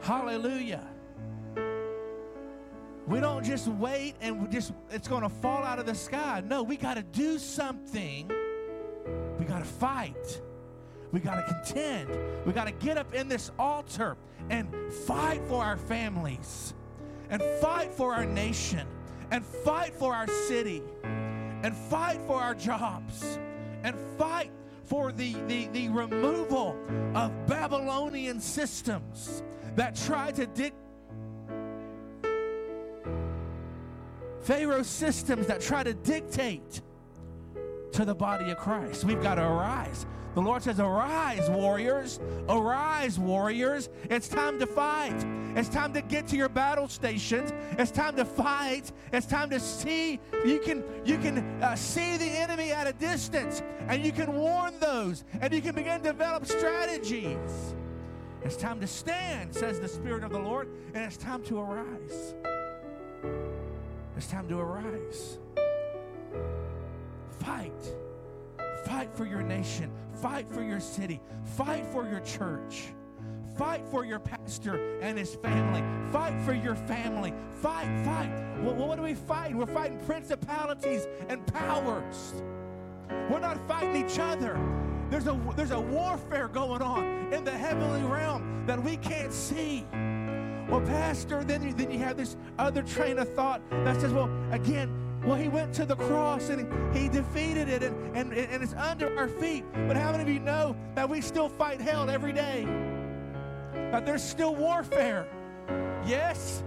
Hallelujah. 0.00 0.86
We 3.06 3.20
don't 3.20 3.44
just 3.44 3.66
wait 3.68 4.14
and 4.20 4.40
we 4.40 4.48
just 4.48 4.72
it's 4.90 5.08
going 5.08 5.22
to 5.22 5.28
fall 5.28 5.64
out 5.64 5.78
of 5.78 5.86
the 5.86 5.94
sky. 5.94 6.42
No, 6.44 6.62
we 6.62 6.76
got 6.76 6.94
to 6.94 7.02
do 7.02 7.38
something. 7.38 8.30
We 9.38 9.44
got 9.44 9.58
to 9.58 9.64
fight. 9.64 10.40
We 11.10 11.20
got 11.20 11.34
to 11.34 11.42
contend. 11.42 12.08
We 12.46 12.52
got 12.52 12.66
to 12.66 12.72
get 12.72 12.96
up 12.96 13.12
in 13.12 13.28
this 13.28 13.50
altar 13.58 14.16
and 14.50 14.74
fight 15.06 15.42
for 15.48 15.62
our 15.62 15.76
families 15.76 16.74
and 17.28 17.42
fight 17.60 17.92
for 17.92 18.14
our 18.14 18.24
nation 18.24 18.86
and 19.30 19.44
fight 19.44 19.94
for 19.94 20.14
our 20.14 20.26
city 20.26 20.82
and 21.04 21.76
fight 21.76 22.20
for 22.26 22.40
our 22.40 22.54
jobs 22.54 23.38
and 23.82 23.96
fight 24.16 24.50
for 24.84 25.12
the, 25.12 25.34
the, 25.46 25.66
the 25.68 25.88
removal 25.88 26.76
of 27.14 27.32
Babylonian 27.46 28.40
systems 28.40 29.42
that 29.74 29.96
try 29.96 30.30
to 30.32 30.46
dictate 30.46 30.81
Pharaoh's 34.42 34.88
systems 34.88 35.46
that 35.46 35.60
try 35.60 35.82
to 35.82 35.94
dictate 35.94 36.82
to 37.92 38.04
the 38.04 38.14
body 38.14 38.50
of 38.50 38.58
Christ. 38.58 39.04
We've 39.04 39.22
got 39.22 39.36
to 39.36 39.44
arise. 39.44 40.06
The 40.34 40.40
Lord 40.40 40.62
says, 40.62 40.80
Arise, 40.80 41.50
warriors. 41.50 42.18
Arise, 42.48 43.18
warriors. 43.18 43.90
It's 44.08 44.28
time 44.28 44.58
to 44.60 44.66
fight. 44.66 45.26
It's 45.54 45.68
time 45.68 45.92
to 45.92 46.00
get 46.00 46.26
to 46.28 46.36
your 46.36 46.48
battle 46.48 46.88
stations. 46.88 47.52
It's 47.78 47.90
time 47.90 48.16
to 48.16 48.24
fight. 48.24 48.92
It's 49.12 49.26
time 49.26 49.50
to 49.50 49.60
see. 49.60 50.18
You 50.44 50.58
can, 50.58 50.82
you 51.04 51.18
can 51.18 51.62
uh, 51.62 51.74
see 51.74 52.16
the 52.16 52.24
enemy 52.24 52.72
at 52.72 52.86
a 52.86 52.94
distance 52.94 53.62
and 53.88 54.04
you 54.04 54.12
can 54.12 54.32
warn 54.32 54.78
those 54.80 55.24
and 55.40 55.52
you 55.52 55.60
can 55.60 55.74
begin 55.74 56.00
to 56.00 56.08
develop 56.08 56.46
strategies. 56.46 57.74
It's 58.42 58.56
time 58.56 58.80
to 58.80 58.86
stand, 58.86 59.54
says 59.54 59.78
the 59.78 59.88
Spirit 59.88 60.24
of 60.24 60.32
the 60.32 60.38
Lord, 60.38 60.68
and 60.94 61.04
it's 61.04 61.16
time 61.16 61.44
to 61.44 61.60
arise. 61.60 62.34
It's 64.22 64.30
time 64.30 64.46
to 64.50 64.60
arise. 64.60 65.40
Fight. 67.40 67.72
Fight 68.84 69.12
for 69.12 69.26
your 69.26 69.42
nation. 69.42 69.90
Fight 70.14 70.46
for 70.48 70.62
your 70.62 70.78
city. 70.78 71.20
Fight 71.56 71.84
for 71.88 72.08
your 72.08 72.20
church. 72.20 72.94
Fight 73.58 73.84
for 73.90 74.04
your 74.04 74.20
pastor 74.20 75.00
and 75.00 75.18
his 75.18 75.34
family. 75.34 75.82
Fight 76.12 76.40
for 76.44 76.52
your 76.52 76.76
family. 76.76 77.34
Fight, 77.60 77.88
fight. 78.04 78.30
Well, 78.60 78.76
what 78.76 78.96
are 78.96 79.02
we 79.02 79.14
fighting? 79.14 79.56
We're 79.56 79.66
fighting 79.66 79.98
principalities 80.06 81.08
and 81.28 81.44
powers. 81.48 82.44
We're 83.28 83.40
not 83.40 83.58
fighting 83.66 84.06
each 84.06 84.20
other. 84.20 84.56
There's 85.10 85.26
a, 85.26 85.36
there's 85.56 85.72
a 85.72 85.80
warfare 85.80 86.46
going 86.46 86.80
on 86.80 87.32
in 87.32 87.42
the 87.42 87.50
heavenly 87.50 88.08
realm 88.08 88.66
that 88.66 88.80
we 88.80 88.98
can't 88.98 89.32
see. 89.32 89.84
Well, 90.72 90.80
Pastor, 90.80 91.44
then 91.44 91.62
you, 91.62 91.74
then 91.74 91.90
you 91.90 91.98
have 91.98 92.16
this 92.16 92.34
other 92.58 92.80
train 92.80 93.18
of 93.18 93.28
thought 93.34 93.60
that 93.84 94.00
says, 94.00 94.10
well, 94.10 94.30
again, 94.52 94.90
well, 95.22 95.36
he 95.36 95.48
went 95.48 95.74
to 95.74 95.84
the 95.84 95.96
cross 95.96 96.48
and 96.48 96.96
he 96.96 97.10
defeated 97.10 97.68
it 97.68 97.82
and, 97.82 98.16
and, 98.16 98.32
and 98.32 98.62
it's 98.62 98.72
under 98.72 99.14
our 99.18 99.28
feet. 99.28 99.66
But 99.86 99.98
how 99.98 100.12
many 100.12 100.22
of 100.22 100.30
you 100.30 100.40
know 100.40 100.74
that 100.94 101.06
we 101.06 101.20
still 101.20 101.50
fight 101.50 101.78
hell 101.78 102.08
every 102.08 102.32
day? 102.32 102.64
That 103.74 104.06
there's 104.06 104.22
still 104.22 104.54
warfare. 104.54 105.28
Yes? 106.06 106.64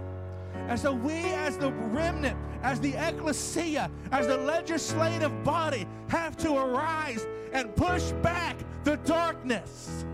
And 0.68 0.78
so 0.78 0.92
we, 0.92 1.14
as 1.14 1.58
the 1.58 1.72
remnant, 1.72 2.38
as 2.62 2.78
the 2.78 2.94
ecclesia, 2.94 3.90
as 4.12 4.28
the 4.28 4.36
legislative 4.36 5.42
body, 5.42 5.84
have 6.10 6.36
to 6.36 6.56
arise 6.56 7.26
and 7.52 7.74
push 7.74 8.12
back 8.22 8.56
the 8.84 8.98
darkness 8.98 10.04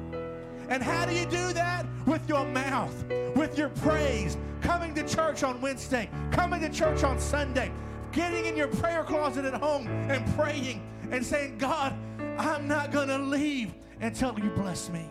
And 0.68 0.82
how 0.82 1.04
do 1.04 1.14
you 1.14 1.26
do 1.26 1.52
that? 1.52 1.86
With 2.06 2.28
your 2.28 2.44
mouth, 2.46 3.04
with 3.36 3.56
your 3.56 3.68
praise, 3.68 4.36
coming 4.60 4.94
to 4.94 5.06
church 5.06 5.42
on 5.42 5.60
Wednesday, 5.60 6.08
coming 6.30 6.60
to 6.60 6.68
church 6.68 7.04
on 7.04 7.18
Sunday, 7.18 7.70
getting 8.12 8.46
in 8.46 8.56
your 8.56 8.68
prayer 8.68 9.04
closet 9.04 9.44
at 9.44 9.54
home 9.54 9.86
and 9.86 10.26
praying 10.36 10.82
and 11.10 11.24
saying, 11.24 11.58
God, 11.58 11.94
I'm 12.38 12.66
not 12.66 12.90
going 12.90 13.08
to 13.08 13.18
leave 13.18 13.74
until 14.00 14.38
you 14.38 14.50
bless 14.50 14.90
me. 14.90 15.08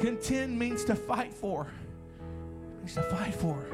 Contend 0.00 0.58
means 0.58 0.84
to 0.84 0.94
fight 0.94 1.32
for. 1.32 1.68
It 1.68 2.78
means 2.78 2.94
to 2.94 3.02
fight 3.02 3.34
for. 3.34 3.66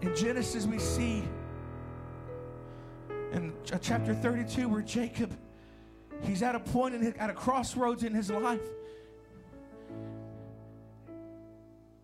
In 0.00 0.14
Genesis, 0.14 0.66
we 0.66 0.78
see 0.78 1.24
in 3.32 3.52
uh, 3.72 3.78
chapter 3.78 4.14
32 4.14 4.68
where 4.68 4.82
Jacob, 4.82 5.36
he's 6.22 6.42
at 6.42 6.54
a 6.54 6.60
point 6.60 6.94
in 6.94 7.02
his, 7.02 7.14
at 7.14 7.30
a 7.30 7.34
crossroads 7.34 8.04
in 8.04 8.14
his 8.14 8.30
life. 8.30 8.60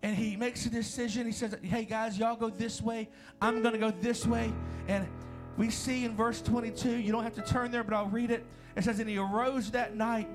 And 0.03 0.15
he 0.15 0.35
makes 0.35 0.65
a 0.65 0.69
decision. 0.69 1.25
He 1.25 1.31
says, 1.31 1.57
Hey 1.63 1.83
guys, 1.83 2.17
y'all 2.17 2.35
go 2.35 2.49
this 2.49 2.81
way. 2.81 3.09
I'm 3.41 3.61
going 3.61 3.73
to 3.73 3.79
go 3.79 3.91
this 3.91 4.25
way. 4.25 4.53
And 4.87 5.07
we 5.57 5.69
see 5.69 6.05
in 6.05 6.15
verse 6.15 6.41
22, 6.41 6.97
you 6.97 7.11
don't 7.11 7.23
have 7.23 7.35
to 7.35 7.41
turn 7.41 7.71
there, 7.71 7.83
but 7.83 7.95
I'll 7.95 8.07
read 8.07 8.29
it. 8.29 8.45
It 8.75 8.83
says, 8.83 8.99
And 8.99 9.09
he 9.09 9.17
arose 9.17 9.71
that 9.71 9.95
night, 9.95 10.27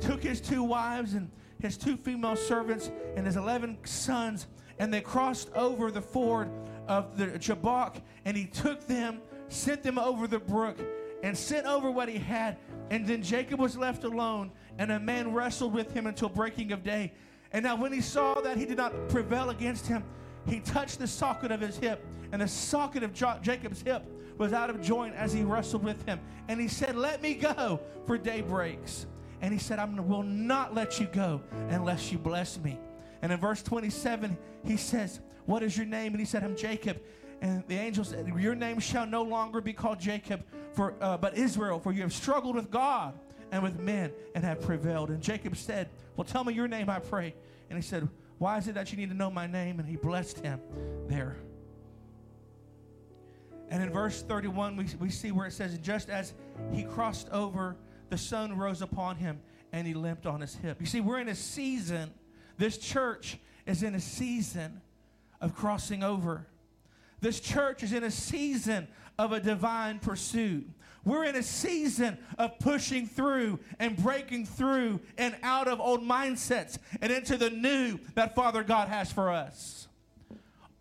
took 0.00 0.22
his 0.22 0.40
two 0.40 0.62
wives 0.62 1.14
and 1.14 1.30
his 1.60 1.76
two 1.76 1.96
female 1.96 2.36
servants 2.36 2.90
and 3.16 3.26
his 3.26 3.36
11 3.36 3.78
sons, 3.84 4.46
and 4.78 4.92
they 4.92 5.00
crossed 5.00 5.50
over 5.54 5.90
the 5.90 6.02
ford 6.02 6.50
of 6.86 7.16
the 7.16 7.38
Jabbok, 7.38 7.96
and 8.24 8.36
he 8.36 8.46
took 8.46 8.86
them, 8.86 9.20
sent 9.48 9.82
them 9.82 9.98
over 9.98 10.26
the 10.26 10.38
brook, 10.38 10.78
and 11.22 11.36
sent 11.36 11.66
over 11.66 11.90
what 11.90 12.08
he 12.08 12.18
had. 12.18 12.58
And 12.90 13.06
then 13.06 13.22
Jacob 13.22 13.58
was 13.58 13.76
left 13.76 14.04
alone, 14.04 14.52
and 14.78 14.92
a 14.92 15.00
man 15.00 15.32
wrestled 15.32 15.72
with 15.72 15.92
him 15.92 16.06
until 16.06 16.28
breaking 16.28 16.72
of 16.72 16.84
day. 16.84 17.12
And 17.52 17.64
now, 17.64 17.76
when 17.76 17.92
he 17.92 18.00
saw 18.00 18.40
that 18.40 18.56
he 18.56 18.64
did 18.64 18.76
not 18.76 19.08
prevail 19.08 19.50
against 19.50 19.86
him, 19.86 20.04
he 20.46 20.60
touched 20.60 20.98
the 20.98 21.06
socket 21.06 21.50
of 21.50 21.60
his 21.60 21.76
hip, 21.76 22.04
and 22.32 22.42
the 22.42 22.48
socket 22.48 23.02
of 23.02 23.12
Jacob's 23.42 23.82
hip 23.82 24.04
was 24.38 24.52
out 24.52 24.70
of 24.70 24.80
joint 24.80 25.14
as 25.14 25.32
he 25.32 25.42
wrestled 25.42 25.82
with 25.82 26.04
him. 26.06 26.20
And 26.48 26.60
he 26.60 26.68
said, 26.68 26.96
Let 26.96 27.22
me 27.22 27.34
go, 27.34 27.80
for 28.06 28.18
day 28.18 28.40
breaks. 28.40 29.06
And 29.40 29.52
he 29.52 29.58
said, 29.58 29.78
I 29.78 29.84
will 29.84 30.22
not 30.22 30.74
let 30.74 30.98
you 31.00 31.06
go 31.06 31.42
unless 31.68 32.10
you 32.10 32.18
bless 32.18 32.58
me. 32.58 32.78
And 33.22 33.32
in 33.32 33.38
verse 33.38 33.62
27, 33.62 34.36
he 34.64 34.76
says, 34.76 35.20
What 35.46 35.62
is 35.62 35.76
your 35.76 35.86
name? 35.86 36.12
And 36.12 36.20
he 36.20 36.26
said, 36.26 36.44
I'm 36.44 36.56
Jacob. 36.56 37.00
And 37.42 37.66
the 37.68 37.76
angel 37.76 38.04
said, 38.04 38.26
Your 38.38 38.54
name 38.54 38.80
shall 38.80 39.06
no 39.06 39.22
longer 39.22 39.60
be 39.60 39.72
called 39.72 40.00
Jacob, 40.00 40.44
for, 40.72 40.94
uh, 41.00 41.16
but 41.16 41.36
Israel, 41.36 41.78
for 41.78 41.92
you 41.92 42.02
have 42.02 42.12
struggled 42.12 42.56
with 42.56 42.70
God 42.70 43.18
and 43.52 43.62
with 43.62 43.78
men 43.78 44.12
and 44.34 44.44
have 44.44 44.60
prevailed. 44.60 45.10
And 45.10 45.22
Jacob 45.22 45.56
said, 45.56 45.88
Well, 46.16 46.24
tell 46.24 46.44
me 46.44 46.54
your 46.54 46.68
name, 46.68 46.88
I 46.88 46.98
pray. 46.98 47.34
And 47.70 47.78
he 47.78 47.82
said, 47.82 48.08
Why 48.38 48.58
is 48.58 48.68
it 48.68 48.74
that 48.74 48.90
you 48.90 48.98
need 48.98 49.10
to 49.10 49.16
know 49.16 49.30
my 49.30 49.46
name? 49.46 49.78
And 49.78 49.88
he 49.88 49.96
blessed 49.96 50.40
him 50.40 50.60
there. 51.08 51.36
And 53.68 53.82
in 53.82 53.90
verse 53.90 54.22
31, 54.22 54.76
we, 54.76 54.86
we 55.00 55.10
see 55.10 55.32
where 55.32 55.46
it 55.46 55.52
says, 55.52 55.76
Just 55.78 56.08
as 56.08 56.34
he 56.72 56.84
crossed 56.84 57.28
over, 57.30 57.76
the 58.10 58.18
sun 58.18 58.56
rose 58.56 58.82
upon 58.82 59.16
him 59.16 59.40
and 59.72 59.86
he 59.86 59.94
limped 59.94 60.26
on 60.26 60.40
his 60.40 60.54
hip. 60.54 60.78
You 60.80 60.86
see, 60.86 61.00
we're 61.00 61.18
in 61.18 61.28
a 61.28 61.34
season, 61.34 62.12
this 62.56 62.78
church 62.78 63.38
is 63.66 63.82
in 63.82 63.94
a 63.94 64.00
season 64.00 64.80
of 65.40 65.54
crossing 65.54 66.02
over. 66.02 66.46
This 67.20 67.40
church 67.40 67.82
is 67.82 67.92
in 67.92 68.04
a 68.04 68.10
season 68.10 68.88
of 69.18 69.32
a 69.32 69.40
divine 69.40 69.98
pursuit. 69.98 70.68
We're 71.04 71.24
in 71.24 71.36
a 71.36 71.42
season 71.42 72.18
of 72.36 72.58
pushing 72.58 73.06
through 73.06 73.60
and 73.78 73.96
breaking 73.96 74.46
through 74.46 75.00
and 75.16 75.36
out 75.42 75.68
of 75.68 75.80
old 75.80 76.02
mindsets 76.02 76.78
and 77.00 77.12
into 77.12 77.36
the 77.36 77.48
new 77.48 78.00
that 78.14 78.34
Father 78.34 78.64
God 78.64 78.88
has 78.88 79.12
for 79.12 79.30
us. 79.30 79.86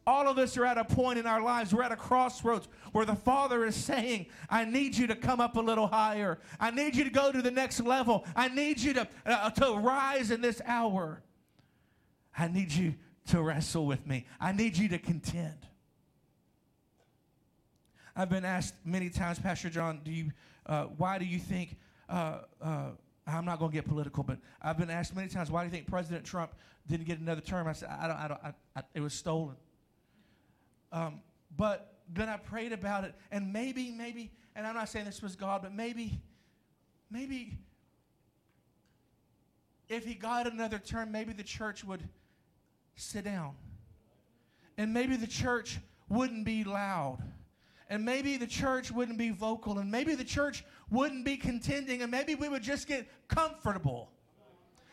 All 0.08 0.28
of 0.28 0.38
us 0.38 0.58
are 0.58 0.66
at 0.66 0.78
a 0.78 0.84
point 0.84 1.18
in 1.18 1.26
our 1.26 1.42
lives, 1.42 1.74
we're 1.74 1.84
at 1.84 1.92
a 1.92 1.96
crossroads 1.96 2.68
where 2.92 3.06
the 3.06 3.16
Father 3.16 3.66
is 3.66 3.76
saying, 3.76 4.28
I 4.50 4.66
need 4.66 4.96
you 4.96 5.08
to 5.08 5.16
come 5.16 5.40
up 5.40 5.58
a 5.58 5.62
little 5.62 5.88
higher. 5.88 6.40
I 6.60 6.72
need 6.72 6.96
you 6.96 7.04
to 7.04 7.10
go 7.10 7.32
to 7.32 7.42
the 7.42 7.52
next 7.52 7.80
level. 7.80 8.26
I 8.36 8.48
need 8.48 8.80
you 8.80 8.94
to, 8.94 9.08
uh, 9.26 9.50
to 9.52 9.78
rise 9.78 10.32
in 10.32 10.42
this 10.42 10.62
hour. 10.66 11.22
I 12.38 12.48
need 12.48 12.72
you 12.72 12.96
to 13.28 13.42
wrestle 13.42 13.86
with 13.86 14.06
me. 14.06 14.26
I 14.40 14.52
need 14.52 14.78
you 14.78 14.90
to 14.90 15.00
contend. 15.00 15.68
I've 18.16 18.30
been 18.30 18.46
asked 18.46 18.76
many 18.86 19.10
times, 19.10 19.40
Pastor 19.40 19.70
John, 19.70 20.02
do 20.04 20.12
you, 20.12 20.32
uh, 20.66 20.86
why 20.98 21.18
do 21.18 21.26
you 21.26 21.38
think, 21.38 21.76
uh, 22.10 22.40
uh, 22.62 22.90
I'm 23.28 23.46
not 23.46 23.60
going 23.60 23.72
to 23.72 23.76
get 23.76 23.86
political, 23.86 24.24
but 24.24 24.38
I've 24.62 24.78
been 24.78 24.90
asked 24.90 25.16
many 25.16 25.28
times, 25.28 25.52
why 25.52 25.62
do 25.62 25.66
you 25.68 25.72
think 25.72 25.88
President 25.88 26.24
Trump 26.24 26.54
didn't 26.88 27.06
get 27.06 27.20
another 27.20 27.42
term? 27.42 27.68
I 27.68 27.74
said, 27.74 27.90
I 27.90 28.08
don't, 28.08 28.18
I 28.18 28.28
don't, 28.28 28.40
I, 28.44 28.54
I, 28.78 28.84
it 28.94 29.02
was 29.02 29.14
stolen. 29.14 29.56
Um, 30.92 31.22
but 31.58 31.96
then 32.14 32.30
I 32.30 32.38
prayed 32.38 32.72
about 32.72 33.04
it, 33.04 33.16
and 33.32 33.52
maybe, 33.52 33.92
maybe, 33.92 34.32
and 34.56 34.66
I'm 34.66 34.76
not 34.76 34.88
saying 34.88 35.06
this 35.06 35.22
was 35.22 35.36
God, 35.36 35.64
but 35.64 35.74
maybe, 35.74 36.22
maybe 37.12 37.58
if 39.90 40.06
he 40.06 40.14
got 40.14 40.48
another 40.48 40.80
term, 40.80 41.12
maybe 41.12 41.34
the 41.34 41.44
church 41.44 41.84
would 41.84 42.08
sit 42.96 43.26
down. 43.26 43.56
And 44.78 44.94
maybe 44.94 45.16
the 45.16 45.28
church 45.28 45.80
wouldn't 46.10 46.46
be 46.46 46.64
loud. 46.64 47.20
And 47.90 48.04
maybe 48.04 48.38
the 48.38 48.48
church 48.48 48.92
wouldn't 48.92 49.18
be 49.18 49.30
vocal. 49.30 49.80
And 49.80 49.92
maybe 49.92 50.16
the 50.16 50.24
church 50.24 50.64
wouldn't 50.90 51.24
be 51.26 51.38
contending. 51.38 52.02
And 52.02 52.12
maybe 52.12 52.36
we 52.36 52.50
would 52.50 52.64
just 52.64 52.88
get 52.88 53.08
comfortable. 53.28 54.12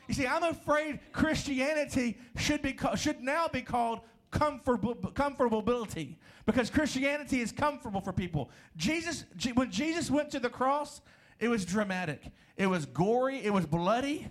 You 0.08 0.14
see, 0.14 0.26
I'm 0.26 0.42
afraid 0.42 1.00
Christianity 1.12 2.18
should, 2.36 2.60
be 2.60 2.76
should 2.96 3.22
now 3.22 3.48
be 3.48 3.62
called 3.62 4.00
comfortable, 4.30 4.94
comfortability 4.94 6.16
because 6.44 6.70
Christianity 6.70 7.40
is 7.40 7.52
comfortable 7.52 8.00
for 8.00 8.12
people. 8.12 8.50
Jesus, 8.76 9.24
when 9.54 9.70
Jesus 9.70 10.10
went 10.10 10.30
to 10.30 10.40
the 10.40 10.50
cross, 10.50 11.00
it 11.38 11.48
was 11.48 11.64
dramatic, 11.64 12.32
it 12.56 12.66
was 12.66 12.86
gory, 12.86 13.44
it 13.44 13.52
was 13.52 13.66
bloody, 13.66 14.28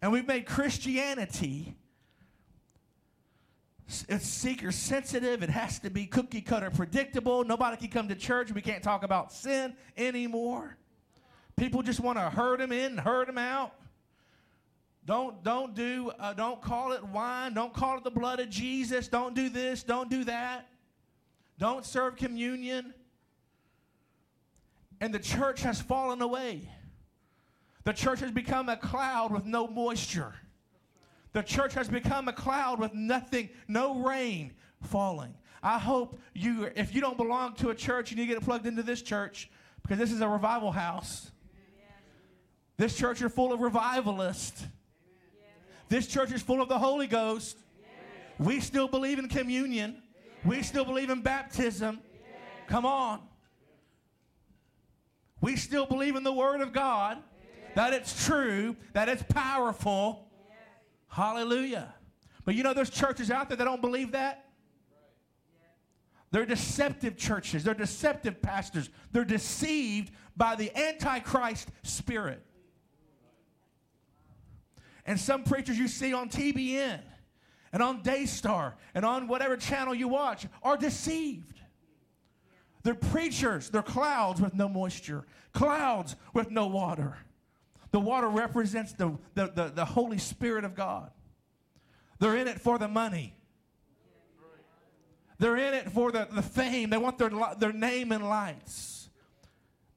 and 0.00 0.10
we've 0.10 0.26
made 0.26 0.46
Christianity. 0.46 1.76
It's 3.88 4.26
seeker 4.26 4.70
sensitive. 4.70 5.42
It 5.42 5.48
has 5.48 5.78
to 5.78 5.88
be 5.88 6.04
cookie 6.04 6.42
cutter 6.42 6.70
predictable. 6.70 7.42
Nobody 7.42 7.78
can 7.78 7.88
come 7.88 8.08
to 8.08 8.14
church. 8.14 8.52
We 8.52 8.60
can't 8.60 8.82
talk 8.82 9.02
about 9.02 9.32
sin 9.32 9.74
anymore. 9.96 10.76
People 11.56 11.82
just 11.82 11.98
want 11.98 12.18
to 12.18 12.28
herd 12.28 12.60
them 12.60 12.70
in 12.70 12.92
and 12.92 13.00
herd 13.00 13.28
them 13.28 13.38
out. 13.38 13.72
Don't 15.06 15.42
don't 15.42 15.74
do 15.74 16.12
uh, 16.20 16.34
don't 16.34 16.60
call 16.60 16.92
it 16.92 17.02
wine. 17.02 17.54
Don't 17.54 17.72
call 17.72 17.96
it 17.96 18.04
the 18.04 18.10
blood 18.10 18.40
of 18.40 18.50
Jesus. 18.50 19.08
Don't 19.08 19.34
do 19.34 19.48
this. 19.48 19.82
Don't 19.82 20.10
do 20.10 20.22
that. 20.24 20.68
Don't 21.58 21.84
serve 21.86 22.16
communion. 22.16 22.92
And 25.00 25.14
the 25.14 25.18
church 25.18 25.62
has 25.62 25.80
fallen 25.80 26.20
away. 26.20 26.68
The 27.84 27.94
church 27.94 28.20
has 28.20 28.30
become 28.30 28.68
a 28.68 28.76
cloud 28.76 29.32
with 29.32 29.46
no 29.46 29.66
moisture. 29.66 30.34
The 31.32 31.42
church 31.42 31.74
has 31.74 31.88
become 31.88 32.28
a 32.28 32.32
cloud 32.32 32.80
with 32.80 32.94
nothing, 32.94 33.50
no 33.66 34.00
rain 34.00 34.52
falling. 34.82 35.34
I 35.62 35.78
hope 35.78 36.18
you, 36.34 36.70
if 36.76 36.94
you 36.94 37.00
don't 37.00 37.16
belong 37.16 37.54
to 37.56 37.70
a 37.70 37.74
church, 37.74 38.10
you 38.10 38.16
need 38.16 38.28
to 38.28 38.34
get 38.34 38.42
plugged 38.42 38.66
into 38.66 38.82
this 38.82 39.02
church 39.02 39.50
because 39.82 39.98
this 39.98 40.12
is 40.12 40.20
a 40.20 40.28
revival 40.28 40.72
house. 40.72 41.30
This 42.76 42.96
church 42.96 43.20
is 43.22 43.32
full 43.32 43.52
of 43.52 43.60
revivalists. 43.60 44.64
This 45.88 46.06
church 46.06 46.32
is 46.32 46.42
full 46.42 46.62
of 46.62 46.68
the 46.68 46.78
Holy 46.78 47.06
Ghost. 47.06 47.58
We 48.38 48.60
still 48.60 48.86
believe 48.86 49.18
in 49.18 49.28
communion. 49.28 50.02
We 50.44 50.62
still 50.62 50.84
believe 50.84 51.10
in 51.10 51.22
baptism. 51.22 51.98
Come 52.68 52.86
on. 52.86 53.20
We 55.40 55.56
still 55.56 55.86
believe 55.86 56.14
in 56.14 56.22
the 56.22 56.32
Word 56.32 56.60
of 56.60 56.72
God, 56.72 57.18
that 57.74 57.92
it's 57.92 58.26
true, 58.26 58.76
that 58.92 59.08
it's 59.08 59.22
powerful. 59.22 60.27
Hallelujah. 61.08 61.94
But 62.44 62.54
you 62.54 62.62
know, 62.62 62.74
there's 62.74 62.90
churches 62.90 63.30
out 63.30 63.48
there 63.48 63.56
that 63.56 63.64
don't 63.64 63.80
believe 63.80 64.12
that. 64.12 64.44
They're 66.30 66.46
deceptive 66.46 67.16
churches, 67.16 67.64
they're 67.64 67.74
deceptive 67.74 68.42
pastors, 68.42 68.90
they're 69.12 69.24
deceived 69.24 70.12
by 70.36 70.56
the 70.56 70.74
Antichrist 70.76 71.70
spirit. 71.82 72.44
And 75.06 75.18
some 75.18 75.42
preachers 75.42 75.78
you 75.78 75.88
see 75.88 76.12
on 76.12 76.28
TBN 76.28 77.00
and 77.72 77.82
on 77.82 78.02
Daystar 78.02 78.76
and 78.94 79.06
on 79.06 79.26
whatever 79.26 79.56
channel 79.56 79.94
you 79.94 80.06
watch 80.06 80.46
are 80.62 80.76
deceived. 80.76 81.60
They're 82.82 82.94
preachers, 82.94 83.70
they're 83.70 83.82
clouds 83.82 84.40
with 84.40 84.54
no 84.54 84.68
moisture, 84.68 85.24
clouds 85.54 86.14
with 86.34 86.50
no 86.50 86.66
water. 86.66 87.16
The 87.90 88.00
water 88.00 88.28
represents 88.28 88.92
the, 88.92 89.16
the, 89.34 89.50
the, 89.54 89.72
the 89.74 89.84
Holy 89.84 90.18
Spirit 90.18 90.64
of 90.64 90.74
God. 90.74 91.10
They're 92.18 92.36
in 92.36 92.48
it 92.48 92.60
for 92.60 92.78
the 92.78 92.88
money. 92.88 93.34
They're 95.38 95.56
in 95.56 95.74
it 95.74 95.90
for 95.90 96.10
the, 96.10 96.28
the 96.30 96.42
fame. 96.42 96.90
They 96.90 96.98
want 96.98 97.18
their, 97.18 97.30
their 97.58 97.72
name 97.72 98.12
in 98.12 98.22
lights. 98.22 99.08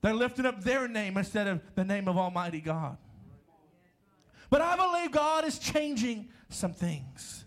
They're 0.01 0.13
lifting 0.13 0.45
up 0.45 0.63
their 0.63 0.87
name 0.87 1.17
instead 1.17 1.47
of 1.47 1.61
the 1.75 1.83
name 1.83 2.07
of 2.07 2.17
Almighty 2.17 2.61
God. 2.61 2.97
But 4.49 4.61
I 4.61 4.75
believe 4.75 5.11
God 5.11 5.45
is 5.45 5.59
changing 5.59 6.29
some 6.49 6.73
things. 6.73 7.45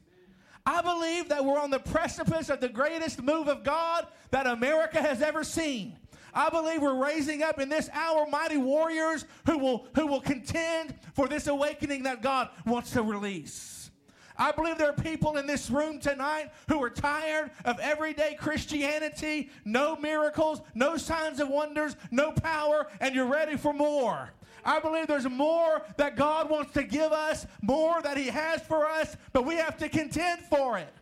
I 0.66 0.80
believe 0.80 1.28
that 1.28 1.44
we're 1.44 1.60
on 1.60 1.70
the 1.70 1.78
precipice 1.78 2.48
of 2.48 2.60
the 2.60 2.68
greatest 2.68 3.22
move 3.22 3.48
of 3.48 3.62
God 3.64 4.06
that 4.30 4.46
America 4.46 5.00
has 5.00 5.20
ever 5.20 5.44
seen. 5.44 5.98
I 6.34 6.50
believe 6.50 6.82
we're 6.82 7.02
raising 7.02 7.42
up 7.42 7.60
in 7.60 7.68
this 7.68 7.88
hour 7.92 8.26
mighty 8.26 8.56
warriors 8.56 9.24
who 9.46 9.58
will, 9.58 9.86
who 9.94 10.06
will 10.06 10.20
contend 10.20 10.94
for 11.14 11.28
this 11.28 11.46
awakening 11.46 12.02
that 12.02 12.22
God 12.22 12.48
wants 12.66 12.90
to 12.92 13.02
release. 13.02 13.90
I 14.36 14.50
believe 14.50 14.78
there 14.78 14.90
are 14.90 14.92
people 14.92 15.36
in 15.36 15.46
this 15.46 15.70
room 15.70 16.00
tonight 16.00 16.50
who 16.68 16.82
are 16.82 16.90
tired 16.90 17.52
of 17.64 17.78
everyday 17.78 18.34
Christianity, 18.34 19.50
no 19.64 19.94
miracles, 19.94 20.60
no 20.74 20.96
signs 20.96 21.38
of 21.38 21.48
wonders, 21.48 21.94
no 22.10 22.32
power, 22.32 22.88
and 23.00 23.14
you're 23.14 23.26
ready 23.26 23.56
for 23.56 23.72
more. 23.72 24.30
I 24.64 24.80
believe 24.80 25.06
there's 25.06 25.28
more 25.28 25.82
that 25.98 26.16
God 26.16 26.50
wants 26.50 26.72
to 26.72 26.82
give 26.82 27.12
us, 27.12 27.46
more 27.62 28.02
that 28.02 28.16
He 28.16 28.26
has 28.26 28.60
for 28.62 28.86
us, 28.86 29.16
but 29.32 29.46
we 29.46 29.54
have 29.54 29.76
to 29.78 29.88
contend 29.88 30.42
for 30.46 30.78
it. 30.78 30.92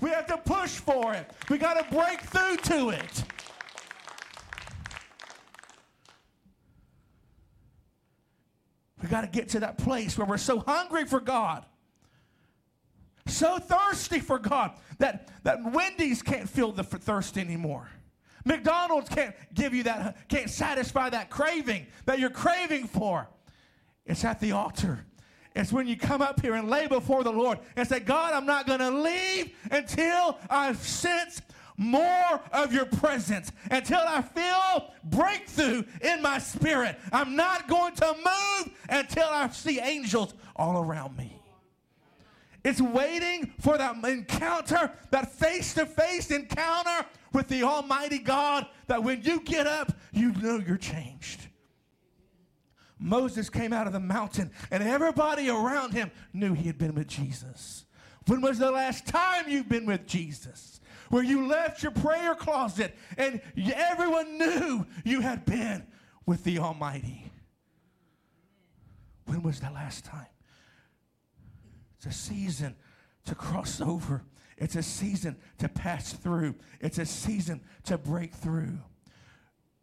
We 0.00 0.10
have 0.10 0.26
to 0.26 0.36
push 0.38 0.70
for 0.70 1.14
it. 1.14 1.30
We 1.48 1.58
got 1.58 1.74
to 1.74 1.94
break 1.94 2.22
through 2.22 2.56
to 2.56 2.88
it. 2.90 3.24
We 9.04 9.10
got 9.10 9.20
to 9.20 9.26
get 9.26 9.50
to 9.50 9.60
that 9.60 9.76
place 9.76 10.16
where 10.16 10.26
we're 10.26 10.38
so 10.38 10.60
hungry 10.60 11.04
for 11.04 11.20
God, 11.20 11.66
so 13.26 13.58
thirsty 13.58 14.18
for 14.18 14.38
God 14.38 14.70
that, 14.98 15.28
that 15.42 15.62
Wendy's 15.62 16.22
can't 16.22 16.48
feel 16.48 16.72
the 16.72 16.84
thirst 16.84 17.36
anymore. 17.36 17.90
McDonald's 18.46 19.10
can't 19.10 19.34
give 19.52 19.74
you 19.74 19.82
that, 19.82 20.26
can't 20.30 20.48
satisfy 20.48 21.10
that 21.10 21.28
craving 21.28 21.86
that 22.06 22.18
you're 22.18 22.30
craving 22.30 22.86
for. 22.86 23.28
It's 24.06 24.24
at 24.24 24.40
the 24.40 24.52
altar. 24.52 25.04
It's 25.54 25.70
when 25.70 25.86
you 25.86 25.98
come 25.98 26.22
up 26.22 26.40
here 26.40 26.54
and 26.54 26.70
lay 26.70 26.86
before 26.86 27.24
the 27.24 27.30
Lord 27.30 27.58
and 27.76 27.86
say, 27.86 28.00
God, 28.00 28.32
I'm 28.32 28.46
not 28.46 28.66
going 28.66 28.80
to 28.80 28.90
leave 28.90 29.54
until 29.70 30.38
I've 30.48 30.78
sensed 30.78 31.42
more 31.76 32.40
of 32.52 32.72
your 32.72 32.86
presence, 32.86 33.50
until 33.70 34.02
I 34.06 34.22
feel 34.22 34.92
breakthrough 35.04 35.84
in 36.00 36.22
my 36.22 36.38
spirit. 36.38 36.98
I'm 37.12 37.36
not 37.36 37.68
going 37.68 37.94
to 37.96 38.14
move 38.14 38.72
until 38.88 39.26
I 39.26 39.48
see 39.50 39.80
angels 39.80 40.34
all 40.56 40.82
around 40.82 41.16
me. 41.16 41.40
It's 42.64 42.80
waiting 42.80 43.52
for 43.60 43.76
that 43.76 44.02
encounter, 44.04 44.90
that 45.10 45.32
face 45.32 45.74
to 45.74 45.84
face 45.84 46.30
encounter 46.30 47.06
with 47.32 47.48
the 47.48 47.62
Almighty 47.64 48.18
God, 48.18 48.66
that 48.86 49.02
when 49.02 49.22
you 49.22 49.40
get 49.40 49.66
up, 49.66 49.92
you 50.12 50.32
know 50.32 50.62
you're 50.66 50.78
changed. 50.78 51.48
Moses 52.98 53.50
came 53.50 53.72
out 53.72 53.86
of 53.86 53.92
the 53.92 54.00
mountain, 54.00 54.50
and 54.70 54.82
everybody 54.82 55.50
around 55.50 55.92
him 55.92 56.10
knew 56.32 56.54
he 56.54 56.68
had 56.68 56.78
been 56.78 56.94
with 56.94 57.08
Jesus. 57.08 57.84
When 58.26 58.40
was 58.40 58.58
the 58.58 58.70
last 58.70 59.06
time 59.06 59.44
you've 59.46 59.68
been 59.68 59.84
with 59.84 60.06
Jesus? 60.06 60.73
Where 61.10 61.22
you 61.22 61.46
left 61.46 61.82
your 61.82 61.92
prayer 61.92 62.34
closet 62.34 62.94
and 63.16 63.40
everyone 63.56 64.38
knew 64.38 64.86
you 65.04 65.20
had 65.20 65.44
been 65.44 65.86
with 66.26 66.44
the 66.44 66.58
Almighty. 66.58 67.30
When 69.26 69.42
was 69.42 69.60
the 69.60 69.70
last 69.70 70.04
time? 70.04 70.26
It's 71.96 72.06
a 72.06 72.12
season 72.12 72.76
to 73.26 73.34
cross 73.34 73.80
over. 73.80 74.22
It's 74.56 74.76
a 74.76 74.82
season 74.82 75.36
to 75.58 75.68
pass 75.68 76.12
through. 76.12 76.54
It's 76.80 76.98
a 76.98 77.06
season 77.06 77.60
to 77.84 77.98
break 77.98 78.34
through. 78.34 78.78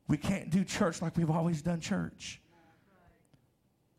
We 0.07 0.17
can't 0.17 0.49
do 0.49 0.63
church 0.63 1.01
like 1.01 1.17
we've 1.17 1.29
always 1.29 1.61
done 1.61 1.79
church. 1.79 2.41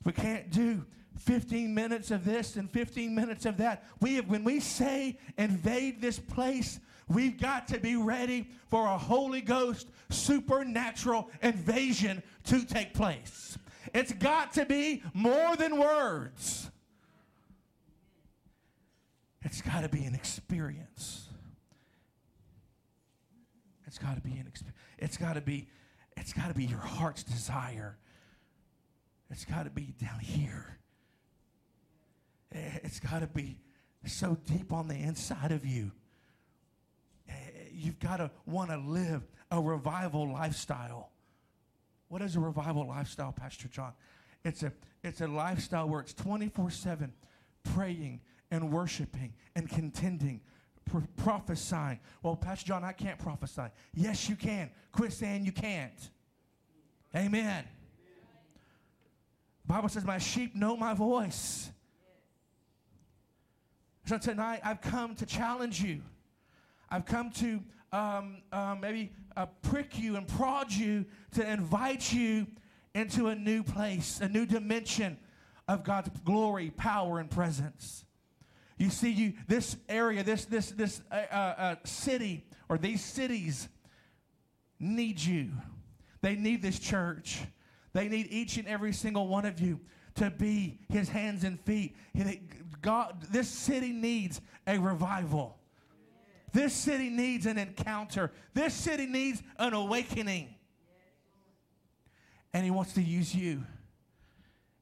We 0.04 0.12
can't 0.12 0.50
do 0.50 0.84
15 1.18 1.74
minutes 1.74 2.10
of 2.10 2.24
this 2.24 2.56
and 2.56 2.70
15 2.70 3.14
minutes 3.14 3.46
of 3.46 3.58
that. 3.58 3.84
We 4.00 4.16
have, 4.16 4.28
when 4.28 4.44
we 4.44 4.60
say 4.60 5.18
invade 5.36 6.00
this 6.00 6.18
place, 6.18 6.80
we've 7.08 7.38
got 7.38 7.68
to 7.68 7.78
be 7.78 7.96
ready 7.96 8.48
for 8.68 8.86
a 8.86 8.96
Holy 8.98 9.40
Ghost 9.40 9.88
supernatural 10.10 11.30
invasion 11.42 12.22
to 12.44 12.64
take 12.64 12.94
place. 12.94 13.58
It's 13.94 14.12
got 14.12 14.52
to 14.54 14.64
be 14.64 15.02
more 15.12 15.56
than 15.56 15.78
words. 15.78 16.70
It's 19.42 19.60
got 19.60 19.82
to 19.82 19.88
be 19.88 20.04
an 20.04 20.14
experience. 20.14 21.28
It's 23.86 23.98
got 23.98 24.14
to 24.14 24.22
be 24.22 24.32
an 24.32 24.46
experience. 24.46 24.78
It's 24.98 25.16
got 25.16 25.34
to 25.34 25.40
be 25.40 25.68
it's 26.16 26.32
got 26.32 26.48
to 26.48 26.54
be 26.54 26.64
your 26.64 26.78
heart's 26.78 27.24
desire. 27.24 27.96
It's 29.30 29.44
got 29.46 29.64
to 29.64 29.70
be 29.70 29.94
down 29.98 30.20
here. 30.20 30.78
Eh, 32.54 32.78
It's 32.84 33.00
got 33.00 33.20
to 33.20 33.26
be 33.26 33.58
so 34.06 34.36
deep 34.46 34.72
on 34.72 34.88
the 34.88 34.94
inside 34.94 35.52
of 35.52 35.64
you. 35.64 35.90
You've 37.82 37.98
got 37.98 38.18
to 38.18 38.30
want 38.46 38.70
to 38.70 38.76
live 38.76 39.22
a 39.50 39.60
revival 39.60 40.32
lifestyle. 40.32 41.10
What 42.08 42.22
is 42.22 42.36
a 42.36 42.40
revival 42.40 42.86
lifestyle, 42.86 43.32
Pastor 43.32 43.66
John? 43.68 43.92
It's 44.44 44.62
a 44.62 44.72
it's 45.02 45.20
a 45.20 45.26
lifestyle 45.26 45.88
where 45.88 46.00
it's 46.00 46.14
24/7 46.14 47.10
praying 47.74 48.20
and 48.52 48.70
worshiping 48.70 49.32
and 49.56 49.68
contending, 49.68 50.40
pr- 50.84 50.98
prophesying. 51.16 51.98
Well, 52.22 52.36
Pastor 52.36 52.68
John, 52.68 52.84
I 52.84 52.92
can't 52.92 53.18
prophesy. 53.18 53.66
Yes, 53.94 54.28
you 54.28 54.36
can. 54.36 54.70
Quit 54.92 55.12
saying 55.12 55.44
you 55.44 55.52
can't. 55.52 56.10
Amen. 57.16 57.64
Bible 59.66 59.88
says, 59.88 60.04
"My 60.04 60.18
sheep 60.18 60.54
know 60.54 60.76
my 60.76 60.94
voice." 60.94 61.72
So 64.04 64.18
tonight, 64.18 64.60
I've 64.64 64.80
come 64.80 65.16
to 65.16 65.26
challenge 65.26 65.82
you. 65.82 66.02
I've 66.92 67.06
come 67.06 67.30
to 67.30 67.62
um, 67.90 68.42
uh, 68.52 68.76
maybe 68.78 69.12
uh, 69.34 69.46
prick 69.62 69.98
you 69.98 70.16
and 70.16 70.28
prod 70.28 70.70
you 70.70 71.06
to 71.32 71.50
invite 71.50 72.12
you 72.12 72.46
into 72.94 73.28
a 73.28 73.34
new 73.34 73.62
place, 73.62 74.20
a 74.20 74.28
new 74.28 74.44
dimension 74.44 75.16
of 75.66 75.84
God's 75.84 76.10
glory, 76.22 76.70
power, 76.76 77.18
and 77.18 77.30
presence. 77.30 78.04
You 78.76 78.90
see, 78.90 79.10
you 79.10 79.32
this 79.48 79.76
area, 79.88 80.22
this 80.22 80.44
this 80.44 80.70
this 80.72 81.00
uh, 81.10 81.14
uh, 81.14 81.34
uh, 81.34 81.74
city 81.84 82.44
or 82.68 82.76
these 82.76 83.02
cities 83.02 83.70
need 84.78 85.18
you. 85.18 85.52
They 86.20 86.36
need 86.36 86.60
this 86.60 86.78
church. 86.78 87.40
They 87.94 88.08
need 88.08 88.26
each 88.28 88.58
and 88.58 88.68
every 88.68 88.92
single 88.92 89.28
one 89.28 89.46
of 89.46 89.60
you 89.60 89.80
to 90.16 90.30
be 90.30 90.78
His 90.90 91.08
hands 91.08 91.42
and 91.42 91.58
feet. 91.60 91.96
God, 92.82 93.22
this 93.30 93.48
city 93.48 93.92
needs 93.92 94.42
a 94.66 94.76
revival. 94.76 95.56
This 96.52 96.74
city 96.74 97.08
needs 97.08 97.46
an 97.46 97.58
encounter. 97.58 98.30
This 98.54 98.74
city 98.74 99.06
needs 99.06 99.42
an 99.58 99.72
awakening. 99.72 100.54
And 102.52 102.64
He 102.64 102.70
wants 102.70 102.92
to 102.94 103.02
use 103.02 103.34
you. 103.34 103.64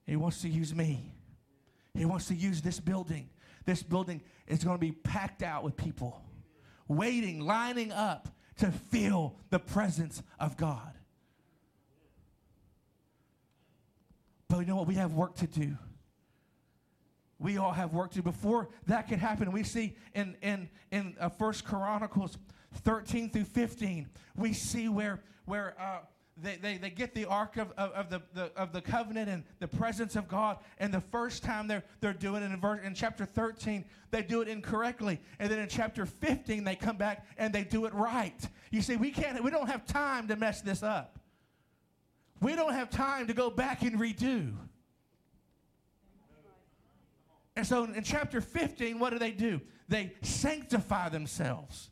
He 0.06 0.16
wants 0.16 0.42
to 0.42 0.48
use 0.48 0.74
me. 0.74 1.12
He 1.94 2.04
wants 2.04 2.26
to 2.28 2.34
use 2.34 2.62
this 2.62 2.80
building. 2.80 3.28
This 3.64 3.82
building 3.82 4.22
is 4.46 4.64
going 4.64 4.76
to 4.76 4.80
be 4.80 4.92
packed 4.92 5.42
out 5.42 5.62
with 5.62 5.76
people 5.76 6.22
waiting, 6.90 7.40
lining 7.40 7.92
up 7.92 8.28
to 8.56 8.70
feel 8.70 9.36
the 9.50 9.58
presence 9.58 10.22
of 10.38 10.56
God. 10.56 10.92
But 14.48 14.58
you 14.58 14.66
know 14.66 14.76
what? 14.76 14.88
We 14.88 14.96
have 14.96 15.14
work 15.14 15.36
to 15.36 15.46
do. 15.46 15.78
We 17.40 17.56
all 17.56 17.72
have 17.72 17.92
work 17.94 18.10
to 18.10 18.16
do. 18.16 18.22
Before 18.22 18.68
that 18.86 19.08
can 19.08 19.18
happen, 19.18 19.50
we 19.50 19.64
see 19.64 19.96
in 20.14 20.36
in 20.42 20.68
in 20.92 21.16
uh, 21.18 21.30
First 21.30 21.64
Chronicles 21.64 22.36
13 22.74 23.30
through 23.30 23.44
15, 23.44 24.08
we 24.36 24.52
see 24.52 24.88
where 24.88 25.22
where 25.46 25.74
uh, 25.80 26.00
they, 26.36 26.56
they, 26.56 26.76
they 26.76 26.90
get 26.90 27.14
the 27.14 27.24
ark 27.24 27.56
of, 27.56 27.72
of, 27.72 27.90
of 27.92 28.10
the, 28.10 28.22
the 28.34 28.52
of 28.56 28.72
the 28.72 28.80
covenant 28.80 29.28
and 29.28 29.42
the 29.58 29.68
presence 29.68 30.16
of 30.16 30.28
God. 30.28 30.58
And 30.78 30.92
the 30.92 31.00
first 31.00 31.42
time 31.42 31.66
they're 31.66 31.82
they're 32.00 32.12
doing 32.12 32.42
it 32.42 32.52
in 32.52 32.60
verse 32.60 32.80
in 32.84 32.94
chapter 32.94 33.24
13, 33.24 33.86
they 34.10 34.22
do 34.22 34.42
it 34.42 34.48
incorrectly. 34.48 35.18
And 35.38 35.50
then 35.50 35.58
in 35.58 35.68
chapter 35.68 36.04
15, 36.04 36.62
they 36.62 36.76
come 36.76 36.98
back 36.98 37.26
and 37.38 37.54
they 37.54 37.64
do 37.64 37.86
it 37.86 37.94
right. 37.94 38.38
You 38.70 38.82
see, 38.82 38.96
we 38.96 39.10
can't 39.10 39.42
we 39.42 39.50
don't 39.50 39.68
have 39.68 39.86
time 39.86 40.28
to 40.28 40.36
mess 40.36 40.60
this 40.60 40.82
up. 40.82 41.18
We 42.42 42.54
don't 42.54 42.74
have 42.74 42.90
time 42.90 43.26
to 43.26 43.34
go 43.34 43.50
back 43.50 43.82
and 43.82 43.98
redo. 43.98 44.54
And 47.56 47.66
so 47.66 47.84
in 47.84 48.02
chapter 48.02 48.40
15, 48.40 48.98
what 48.98 49.10
do 49.10 49.18
they 49.18 49.32
do? 49.32 49.60
They 49.88 50.12
sanctify 50.22 51.08
themselves. 51.08 51.90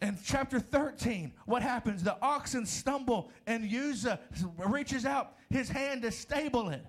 In 0.00 0.18
chapter 0.24 0.58
13, 0.58 1.32
what 1.46 1.62
happens? 1.62 2.02
The 2.02 2.16
oxen 2.20 2.66
stumble 2.66 3.30
and 3.46 3.64
Uzzah 3.64 4.20
reaches 4.66 5.06
out 5.06 5.34
his 5.50 5.68
hand 5.68 6.02
to 6.02 6.10
stable 6.10 6.70
it. 6.70 6.84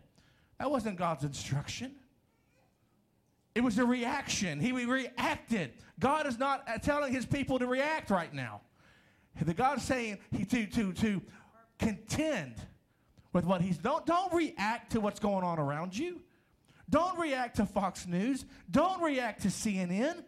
That 0.59 0.71
wasn't 0.71 0.97
God's 0.97 1.23
instruction. 1.23 1.95
It 3.53 3.63
was 3.63 3.77
a 3.77 3.85
reaction. 3.85 4.59
He 4.59 4.71
reacted. 4.71 5.73
God 5.99 6.27
is 6.27 6.37
not 6.37 6.67
uh, 6.67 6.77
telling 6.77 7.13
his 7.13 7.25
people 7.25 7.57
to 7.59 7.67
react 7.67 8.09
right 8.09 8.33
now. 8.33 8.61
The 9.41 9.53
God's 9.53 9.83
saying 9.83 10.19
to, 10.49 10.65
to, 10.65 10.93
to 10.93 11.21
contend 11.79 12.55
with 13.33 13.45
what 13.45 13.61
he's 13.61 13.77
don't 13.77 14.05
don't 14.05 14.33
react 14.33 14.93
to 14.93 15.01
what's 15.01 15.19
going 15.19 15.43
on 15.43 15.59
around 15.59 15.97
you. 15.97 16.21
Don't 16.89 17.17
react 17.17 17.57
to 17.57 17.65
Fox 17.65 18.05
News. 18.07 18.45
Don't 18.69 19.01
react 19.01 19.41
to 19.41 19.47
CNN. 19.49 20.23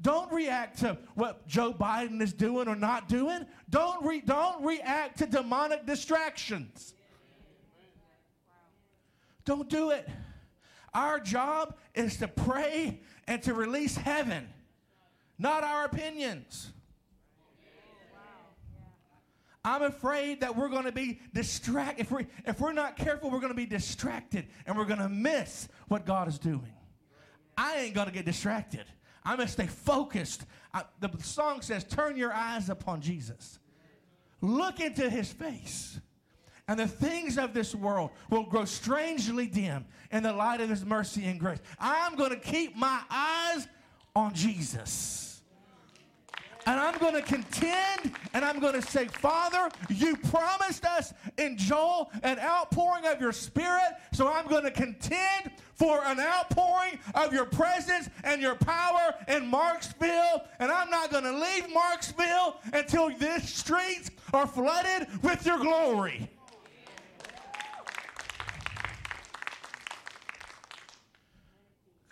Don't 0.00 0.30
react 0.32 0.80
to 0.80 0.98
what 1.14 1.46
Joe 1.46 1.72
Biden 1.72 2.20
is 2.20 2.32
doing 2.32 2.68
or 2.68 2.76
not 2.76 3.08
doing. 3.08 3.46
Don't 3.70 4.04
re- 4.04 4.20
don't 4.20 4.62
react 4.64 5.18
to 5.18 5.26
demonic 5.26 5.86
distractions. 5.86 6.94
Don't 9.44 9.68
do 9.68 9.90
it. 9.90 10.08
Our 10.92 11.20
job 11.20 11.76
is 11.94 12.18
to 12.18 12.28
pray 12.28 13.00
and 13.26 13.42
to 13.42 13.54
release 13.54 13.96
heaven, 13.96 14.48
not 15.38 15.64
our 15.64 15.84
opinions. 15.84 16.73
I'm 19.64 19.82
afraid 19.82 20.40
that 20.42 20.56
we're 20.56 20.68
going 20.68 20.84
to 20.84 20.92
be 20.92 21.20
distracted. 21.32 22.02
If, 22.02 22.10
we, 22.10 22.26
if 22.46 22.60
we're 22.60 22.72
not 22.72 22.96
careful, 22.96 23.30
we're 23.30 23.40
going 23.40 23.52
to 23.52 23.56
be 23.56 23.66
distracted 23.66 24.46
and 24.66 24.76
we're 24.76 24.84
going 24.84 25.00
to 25.00 25.08
miss 25.08 25.68
what 25.88 26.04
God 26.04 26.28
is 26.28 26.38
doing. 26.38 26.72
I 27.56 27.78
ain't 27.78 27.94
going 27.94 28.06
to 28.06 28.12
get 28.12 28.26
distracted. 28.26 28.84
I'm 29.24 29.36
going 29.36 29.46
to 29.46 29.52
stay 29.52 29.66
focused. 29.66 30.44
I, 30.74 30.82
the 31.00 31.10
song 31.22 31.62
says, 31.62 31.84
Turn 31.84 32.16
your 32.16 32.32
eyes 32.32 32.68
upon 32.68 33.00
Jesus, 33.00 33.58
look 34.40 34.80
into 34.80 35.08
his 35.08 35.32
face. 35.32 35.98
And 36.66 36.80
the 36.80 36.88
things 36.88 37.36
of 37.36 37.52
this 37.52 37.74
world 37.74 38.10
will 38.30 38.44
grow 38.44 38.64
strangely 38.64 39.46
dim 39.46 39.84
in 40.10 40.22
the 40.22 40.32
light 40.32 40.62
of 40.62 40.70
his 40.70 40.82
mercy 40.82 41.26
and 41.26 41.38
grace. 41.38 41.58
I'm 41.78 42.16
going 42.16 42.30
to 42.30 42.38
keep 42.38 42.74
my 42.74 43.02
eyes 43.10 43.68
on 44.16 44.32
Jesus. 44.32 45.33
And 46.66 46.80
I'm 46.80 46.98
going 46.98 47.14
to 47.14 47.22
contend 47.22 48.12
and 48.32 48.44
I'm 48.44 48.58
going 48.58 48.74
to 48.74 48.82
say, 48.82 49.06
Father, 49.06 49.70
you 49.88 50.16
promised 50.16 50.84
us 50.84 51.12
in 51.38 51.56
Joel 51.56 52.10
an 52.22 52.38
outpouring 52.38 53.06
of 53.06 53.20
your 53.20 53.32
spirit. 53.32 53.92
So 54.12 54.28
I'm 54.28 54.46
going 54.46 54.64
to 54.64 54.70
contend 54.70 55.52
for 55.74 56.02
an 56.04 56.18
outpouring 56.20 56.98
of 57.14 57.32
your 57.32 57.44
presence 57.44 58.08
and 58.22 58.40
your 58.40 58.54
power 58.54 59.14
in 59.28 59.50
Marksville. 59.50 60.46
And 60.58 60.70
I'm 60.70 60.90
not 60.90 61.10
going 61.10 61.24
to 61.24 61.32
leave 61.32 61.64
Marksville 61.64 62.56
until 62.72 63.10
these 63.10 63.52
streets 63.52 64.10
are 64.32 64.46
flooded 64.46 65.08
with 65.22 65.44
your 65.44 65.58
glory. 65.58 66.30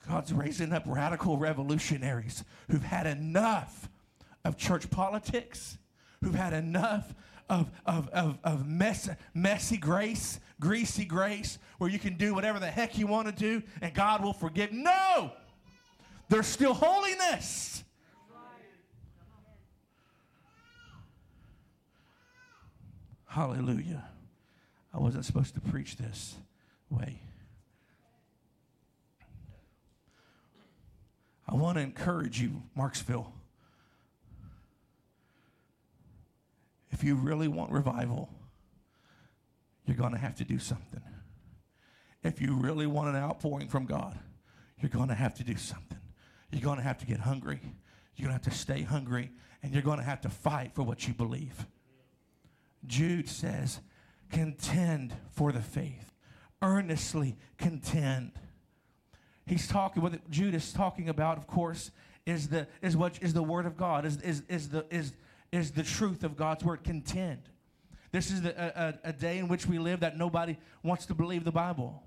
God's 0.09 0.33
raising 0.33 0.73
up 0.73 0.83
radical 0.85 1.39
revolutionaries 1.39 2.45
who've 2.69 2.83
had 2.83 3.07
enough 3.07 3.89
of 4.45 4.57
church 4.57 4.91
politics, 4.91 5.79
who've 6.23 6.35
had 6.35 6.53
enough 6.53 7.15
of, 7.49 7.71
of, 7.85 8.09
of, 8.11 8.39
of 8.45 8.67
mess, 8.67 9.09
messy 9.35 9.77
grace, 9.77 10.41
greasy 10.61 11.05
grace, 11.05 11.59
where 11.79 11.91
you 11.91 11.99
can 11.99 12.17
do 12.17 12.35
whatever 12.35 12.59
the 12.59 12.71
heck 12.71 12.97
you 12.97 13.07
want 13.07 13.29
to 13.29 13.33
do 13.33 13.63
and 13.81 13.93
God 13.93 14.23
will 14.23 14.33
forgive. 14.33 14.73
No! 14.73 15.33
There's 16.29 16.47
still 16.47 16.73
holiness. 16.73 17.85
Hallelujah. 23.27 24.05
I 24.95 24.99
wasn't 24.99 25.25
supposed 25.25 25.55
to 25.55 25.61
preach 25.61 25.97
this 25.97 26.35
way. 26.91 27.21
I 31.49 31.55
want 31.55 31.77
to 31.77 31.83
encourage 31.83 32.41
you, 32.41 32.63
Marksville. 32.77 33.27
If 36.93 37.03
you 37.03 37.15
really 37.17 37.49
want 37.49 37.73
revival, 37.73 38.29
you're 39.87 39.97
going 39.97 40.13
to 40.13 40.19
have 40.19 40.37
to 40.37 40.45
do 40.45 40.59
something. 40.59 41.03
If 42.23 42.41
you 42.41 42.55
really 42.55 42.87
want 42.87 43.09
an 43.09 43.17
outpouring 43.17 43.69
from 43.69 43.87
God, 43.87 44.19
you're 44.79 44.91
going 44.91 45.09
to 45.09 45.15
have 45.15 45.35
to 45.35 45.45
do 45.45 45.57
something. 45.57 45.99
You're 46.53 46.63
going 46.63 46.77
to 46.79 46.85
have 46.85 46.99
to 46.99 47.07
get 47.07 47.21
hungry. 47.21 47.61
You're 48.17 48.29
going 48.29 48.39
to 48.39 48.45
have 48.45 48.53
to 48.53 48.59
stay 48.59 48.83
hungry, 48.83 49.33
and 49.63 49.73
you're 49.73 49.83
going 49.83 49.99
to 49.99 50.05
have 50.05 50.21
to 50.21 50.29
fight 50.29 50.75
for 50.75 50.83
what 50.83 51.09
you 51.09 51.15
believe. 51.15 51.67
Jude 52.87 53.29
says, 53.29 53.81
contend 54.31 55.15
for 55.31 55.51
the 55.51 55.63
faith, 55.63 56.13
earnestly 56.61 57.37
contend. 57.59 58.33
He's 59.47 59.67
talking, 59.67 60.03
what 60.03 60.31
Jude 60.31 60.55
is 60.55 60.73
talking 60.73 61.09
about, 61.09 61.39
of 61.39 61.47
course, 61.47 61.91
is 62.27 62.49
the, 62.49 62.69
is 62.83 62.97
what 62.97 63.19
is 63.21 63.35
the 63.35 63.43
word 63.43 63.67
of 63.67 63.77
God, 63.77 64.05
is, 64.05 64.21
is, 64.21 64.43
is, 64.49 64.69
the, 64.69 64.85
is, 64.91 65.13
is 65.53 65.71
the 65.71 65.83
truth 65.83 66.25
of 66.25 66.37
God's 66.37 66.65
word. 66.65 66.83
Contend. 66.83 67.43
This 68.11 68.31
is 68.31 68.43
the, 68.43 68.55
a, 68.61 68.89
a, 68.89 69.11
a 69.11 69.13
day 69.13 69.39
in 69.39 69.49
which 69.49 69.67
we 69.67 69.79
live 69.79 70.01
that 70.01 70.19
nobody 70.19 70.57
wants 70.83 71.07
to 71.07 71.15
believe 71.15 71.45
the 71.45 71.53
Bible. 71.53 72.03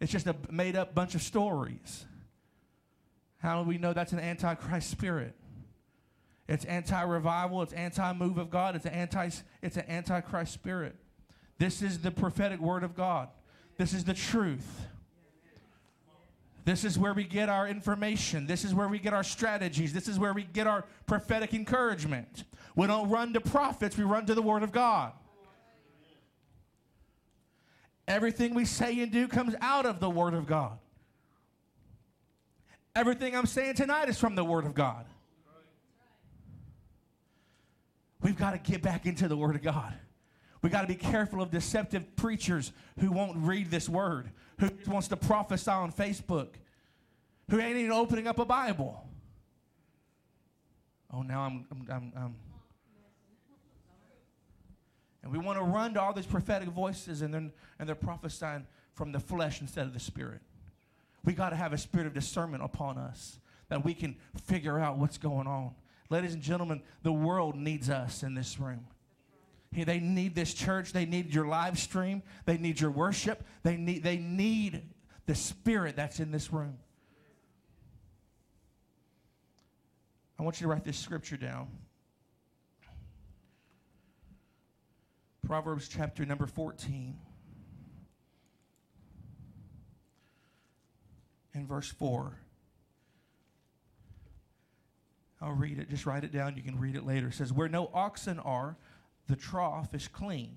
It's 0.00 0.10
just 0.10 0.26
a 0.26 0.34
made 0.50 0.76
up 0.76 0.94
bunch 0.94 1.14
of 1.14 1.22
stories. 1.22 2.04
How 3.38 3.62
do 3.62 3.68
we 3.68 3.78
know 3.78 3.92
that's 3.92 4.12
an 4.12 4.18
antichrist 4.18 4.90
spirit? 4.90 5.34
It's 6.48 6.64
anti-revival. 6.64 7.62
It's 7.62 7.72
anti-move 7.72 8.38
of 8.38 8.50
God. 8.50 8.76
It's 8.76 8.86
an 8.86 8.92
anti. 8.92 9.30
It's 9.62 9.76
an 9.76 9.84
antichrist 9.88 10.52
spirit. 10.52 10.96
This 11.58 11.82
is 11.82 11.98
the 11.98 12.10
prophetic 12.10 12.60
word 12.60 12.82
of 12.82 12.94
God. 12.94 13.28
This 13.78 13.92
is 13.92 14.04
the 14.04 14.14
truth. 14.14 14.86
This 16.66 16.84
is 16.84 16.98
where 16.98 17.14
we 17.14 17.22
get 17.22 17.48
our 17.48 17.68
information. 17.68 18.48
This 18.48 18.64
is 18.64 18.74
where 18.74 18.88
we 18.88 18.98
get 18.98 19.14
our 19.14 19.22
strategies. 19.22 19.92
This 19.92 20.08
is 20.08 20.18
where 20.18 20.32
we 20.32 20.42
get 20.42 20.66
our 20.66 20.84
prophetic 21.06 21.54
encouragement. 21.54 22.42
We 22.74 22.88
don't 22.88 23.08
run 23.08 23.32
to 23.34 23.40
prophets, 23.40 23.96
we 23.96 24.02
run 24.02 24.26
to 24.26 24.34
the 24.34 24.42
Word 24.42 24.64
of 24.64 24.72
God. 24.72 25.12
Everything 28.08 28.52
we 28.52 28.64
say 28.64 28.98
and 29.00 29.12
do 29.12 29.28
comes 29.28 29.54
out 29.60 29.86
of 29.86 30.00
the 30.00 30.10
Word 30.10 30.34
of 30.34 30.46
God. 30.46 30.76
Everything 32.96 33.36
I'm 33.36 33.46
saying 33.46 33.76
tonight 33.76 34.08
is 34.08 34.18
from 34.18 34.34
the 34.34 34.44
Word 34.44 34.64
of 34.64 34.74
God. 34.74 35.06
We've 38.20 38.36
got 38.36 38.52
to 38.52 38.58
get 38.58 38.82
back 38.82 39.06
into 39.06 39.28
the 39.28 39.36
Word 39.36 39.54
of 39.54 39.62
God. 39.62 39.94
We 40.66 40.70
got 40.70 40.80
to 40.80 40.88
be 40.88 40.96
careful 40.96 41.40
of 41.40 41.52
deceptive 41.52 42.16
preachers 42.16 42.72
who 42.98 43.12
won't 43.12 43.36
read 43.36 43.70
this 43.70 43.88
word, 43.88 44.30
who 44.58 44.68
wants 44.88 45.06
to 45.06 45.16
prophesy 45.16 45.70
on 45.70 45.92
Facebook, 45.92 46.54
who 47.48 47.60
ain't 47.60 47.76
even 47.76 47.92
opening 47.92 48.26
up 48.26 48.40
a 48.40 48.44
Bible. 48.44 49.08
Oh, 51.14 51.22
now 51.22 51.42
I'm, 51.42 51.66
I'm, 51.70 51.86
I'm, 51.88 52.12
I'm. 52.16 52.34
And 55.22 55.30
we 55.30 55.38
want 55.38 55.56
to 55.56 55.64
run 55.64 55.94
to 55.94 56.02
all 56.02 56.12
these 56.12 56.26
prophetic 56.26 56.70
voices, 56.70 57.22
and, 57.22 57.32
then, 57.32 57.52
and 57.78 57.88
they're 57.88 57.94
prophesying 57.94 58.66
from 58.92 59.12
the 59.12 59.20
flesh 59.20 59.60
instead 59.60 59.86
of 59.86 59.94
the 59.94 60.00
spirit. 60.00 60.40
We 61.24 61.32
got 61.32 61.50
to 61.50 61.56
have 61.56 61.74
a 61.74 61.78
spirit 61.78 62.08
of 62.08 62.12
discernment 62.12 62.64
upon 62.64 62.98
us 62.98 63.38
that 63.68 63.84
we 63.84 63.94
can 63.94 64.16
figure 64.46 64.80
out 64.80 64.98
what's 64.98 65.16
going 65.16 65.46
on. 65.46 65.76
Ladies 66.10 66.34
and 66.34 66.42
gentlemen, 66.42 66.82
the 67.04 67.12
world 67.12 67.54
needs 67.54 67.88
us 67.88 68.24
in 68.24 68.34
this 68.34 68.58
room. 68.58 68.88
They 69.84 70.00
need 70.00 70.34
this 70.34 70.54
church. 70.54 70.92
They 70.92 71.06
need 71.06 71.34
your 71.34 71.46
live 71.46 71.78
stream. 71.78 72.22
They 72.44 72.58
need 72.58 72.80
your 72.80 72.90
worship. 72.90 73.44
They 73.62 73.76
need, 73.76 74.02
they 74.02 74.16
need 74.16 74.82
the 75.26 75.34
spirit 75.34 75.96
that's 75.96 76.20
in 76.20 76.30
this 76.30 76.52
room. 76.52 76.78
I 80.38 80.42
want 80.42 80.60
you 80.60 80.66
to 80.66 80.72
write 80.72 80.84
this 80.84 80.98
scripture 80.98 81.36
down. 81.36 81.68
Proverbs 85.46 85.88
chapter 85.88 86.26
number 86.26 86.46
14. 86.46 87.16
and 91.56 91.66
verse 91.66 91.88
4. 91.88 92.38
I'll 95.40 95.52
read 95.52 95.78
it. 95.78 95.90
Just 95.90 96.06
write 96.06 96.24
it 96.24 96.32
down. 96.32 96.56
You 96.56 96.62
can 96.62 96.78
read 96.78 96.96
it 96.96 97.04
later. 97.04 97.28
It 97.28 97.34
says, 97.34 97.52
Where 97.52 97.68
no 97.68 97.90
oxen 97.92 98.38
are, 98.38 98.76
the 99.26 99.36
trough 99.36 99.94
is 99.94 100.08
clean, 100.08 100.56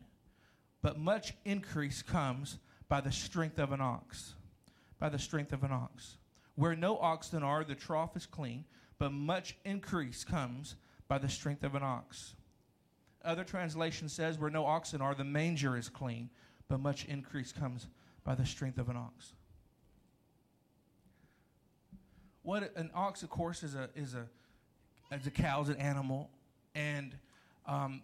but 0.81 0.97
much 0.97 1.33
increase 1.45 2.01
comes 2.01 2.57
by 2.87 3.01
the 3.01 3.11
strength 3.11 3.59
of 3.59 3.71
an 3.71 3.81
ox. 3.81 4.35
By 4.99 5.09
the 5.09 5.19
strength 5.19 5.53
of 5.53 5.63
an 5.63 5.71
ox. 5.71 6.17
Where 6.55 6.75
no 6.75 6.97
oxen 6.97 7.41
are, 7.43 7.63
the 7.63 7.75
trough 7.75 8.17
is 8.17 8.25
clean, 8.25 8.65
but 8.97 9.11
much 9.11 9.55
increase 9.63 10.23
comes 10.23 10.75
by 11.07 11.17
the 11.17 11.29
strength 11.29 11.63
of 11.63 11.75
an 11.75 11.83
ox. 11.83 12.35
Other 13.23 13.43
translation 13.43 14.09
says, 14.09 14.37
Where 14.37 14.49
no 14.49 14.65
oxen 14.65 15.01
are, 15.01 15.15
the 15.15 15.23
manger 15.23 15.77
is 15.77 15.89
clean, 15.89 16.29
but 16.67 16.79
much 16.79 17.05
increase 17.05 17.51
comes 17.51 17.87
by 18.23 18.35
the 18.35 18.45
strength 18.45 18.77
of 18.77 18.89
an 18.89 18.97
ox. 18.97 19.33
What 22.43 22.75
an 22.75 22.89
ox, 22.93 23.23
of 23.23 23.29
course, 23.29 23.63
is 23.63 23.75
a 23.75 23.89
is 23.95 24.15
a 24.15 24.25
as 25.11 25.25
a 25.27 25.31
cow, 25.31 25.61
is 25.61 25.69
an 25.69 25.77
animal, 25.77 26.29
and 26.75 27.15
um, 27.65 28.01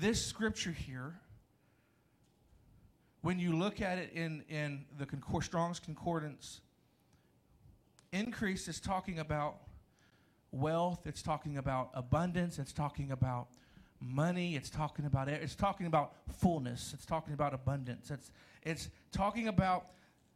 this 0.00 0.24
scripture 0.24 0.72
here, 0.72 1.14
when 3.20 3.38
you 3.38 3.56
look 3.56 3.80
at 3.80 3.98
it 3.98 4.10
in, 4.14 4.42
in 4.48 4.84
the 4.98 5.06
Concord, 5.06 5.44
Strong's 5.44 5.78
Concordance, 5.78 6.60
increase 8.12 8.68
is 8.68 8.80
talking 8.80 9.18
about 9.18 9.56
wealth, 10.50 11.06
it's 11.06 11.22
talking 11.22 11.56
about 11.56 11.90
abundance, 11.94 12.58
it's 12.58 12.72
talking 12.72 13.12
about 13.12 13.48
money. 14.02 14.56
It's 14.56 14.70
talking 14.70 15.06
about 15.06 15.28
it's 15.28 15.54
talking 15.54 15.86
about 15.86 16.14
fullness. 16.28 16.92
It's 16.94 17.06
talking 17.06 17.34
about 17.34 17.54
abundance. 17.54 18.10
It's 18.10 18.30
it's 18.62 18.88
talking 19.12 19.48
about 19.48 19.86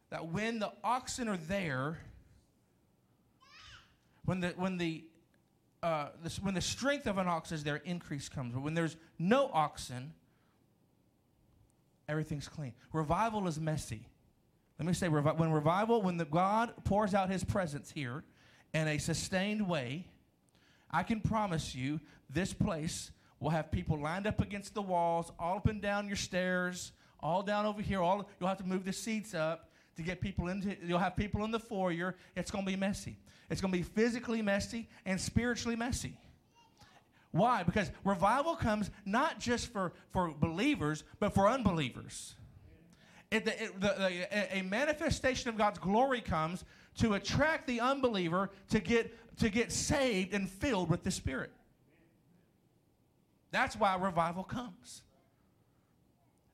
that 0.09 0.25
when 0.25 0.59
the 0.59 0.71
oxen 0.83 1.27
are 1.27 1.37
there, 1.37 1.99
when 4.25 4.39
the 4.39 4.49
when 4.55 4.77
the 4.77 5.03
uh, 5.87 6.09
when 6.41 6.53
the 6.53 6.61
strength 6.61 7.07
of 7.07 7.17
an 7.17 7.27
ox 7.27 7.51
is 7.53 7.63
there, 7.63 7.77
increase 7.77 8.27
comes. 8.27 8.53
But 8.53 8.61
when 8.61 8.73
there's 8.73 8.97
no 9.17 9.49
oxen, 9.53 10.13
everything's 12.09 12.49
clean. 12.49 12.73
Revival 12.91 13.47
is 13.47 13.57
messy. 13.57 14.05
Let 14.77 14.85
me 14.85 14.93
say, 14.93 15.07
revi- 15.07 15.37
when 15.37 15.51
revival, 15.51 16.01
when 16.01 16.17
the 16.17 16.25
God 16.25 16.73
pours 16.83 17.13
out 17.13 17.29
His 17.29 17.43
presence 17.43 17.89
here 17.89 18.25
in 18.73 18.87
a 18.87 18.97
sustained 18.97 19.67
way, 19.67 20.07
I 20.91 21.03
can 21.03 21.21
promise 21.21 21.73
you 21.73 22.01
this 22.29 22.51
place 22.51 23.11
will 23.39 23.51
have 23.51 23.71
people 23.71 23.97
lined 23.97 24.27
up 24.27 24.41
against 24.41 24.73
the 24.73 24.81
walls, 24.81 25.31
all 25.39 25.57
up 25.57 25.67
and 25.67 25.81
down 25.81 26.07
your 26.07 26.17
stairs, 26.17 26.91
all 27.21 27.43
down 27.43 27.65
over 27.65 27.81
here. 27.81 28.01
All 28.01 28.29
you'll 28.39 28.49
have 28.49 28.57
to 28.57 28.67
move 28.67 28.83
the 28.83 28.93
seats 28.93 29.33
up 29.33 29.69
to 29.95 30.03
get 30.03 30.19
people 30.19 30.49
into. 30.49 30.75
You'll 30.85 30.99
have 30.99 31.15
people 31.15 31.45
in 31.45 31.51
the 31.51 31.59
foyer. 31.59 32.15
It's 32.35 32.51
going 32.51 32.65
to 32.65 32.71
be 32.71 32.75
messy. 32.75 33.17
It's 33.49 33.61
going 33.61 33.71
to 33.71 33.77
be 33.77 33.83
physically 33.83 34.41
messy 34.41 34.89
and 35.05 35.19
spiritually 35.19 35.75
messy. 35.75 36.17
Why? 37.31 37.63
Because 37.63 37.91
revival 38.03 38.55
comes 38.55 38.89
not 39.05 39.39
just 39.39 39.71
for, 39.71 39.93
for 40.11 40.33
believers, 40.39 41.03
but 41.19 41.33
for 41.33 41.47
unbelievers. 41.47 42.35
It, 43.29 43.45
the, 43.45 43.63
it, 43.63 43.79
the, 43.79 43.87
the, 43.87 44.57
a 44.57 44.61
manifestation 44.63 45.49
of 45.49 45.57
God's 45.57 45.79
glory 45.79 46.21
comes 46.21 46.63
to 46.99 47.13
attract 47.13 47.67
the 47.67 47.79
unbeliever 47.81 48.49
to 48.69 48.79
get, 48.79 49.37
to 49.39 49.49
get 49.49 49.71
saved 49.71 50.33
and 50.33 50.49
filled 50.49 50.89
with 50.89 51.03
the 51.03 51.11
Spirit. 51.11 51.51
That's 53.51 53.75
why 53.75 53.95
revival 53.97 54.43
comes. 54.43 55.03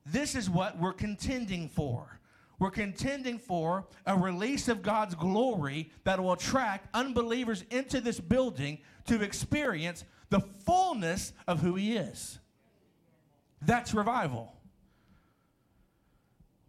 This 0.06 0.34
is 0.34 0.50
what 0.50 0.78
we're 0.78 0.92
contending 0.92 1.68
for. 1.68 2.20
We're 2.64 2.70
contending 2.70 3.36
for 3.36 3.86
a 4.06 4.16
release 4.16 4.68
of 4.68 4.80
God's 4.80 5.14
glory 5.14 5.90
that 6.04 6.18
will 6.18 6.32
attract 6.32 6.88
unbelievers 6.94 7.62
into 7.70 8.00
this 8.00 8.18
building 8.18 8.78
to 9.04 9.22
experience 9.22 10.02
the 10.30 10.40
fullness 10.64 11.34
of 11.46 11.60
who 11.60 11.74
He 11.74 11.94
is. 11.94 12.38
That's 13.60 13.92
revival. 13.92 14.54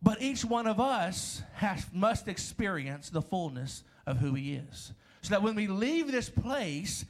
But 0.04 0.22
each 0.22 0.43
one 0.43 0.68
of 0.68 0.82
us 0.82 1.41
has, 1.54 1.86
must 1.93 2.28
experience 2.28 3.10
the 3.10 3.22
fullness 3.22 3.86
of 4.06 4.18
who 4.18 4.34
He 4.34 4.56
is. 4.56 4.91
So 5.22 5.30
that 5.30 5.43
when 5.43 5.56
we 5.56 5.68
leave 5.68 6.12
this 6.12 6.30
place 6.30 7.06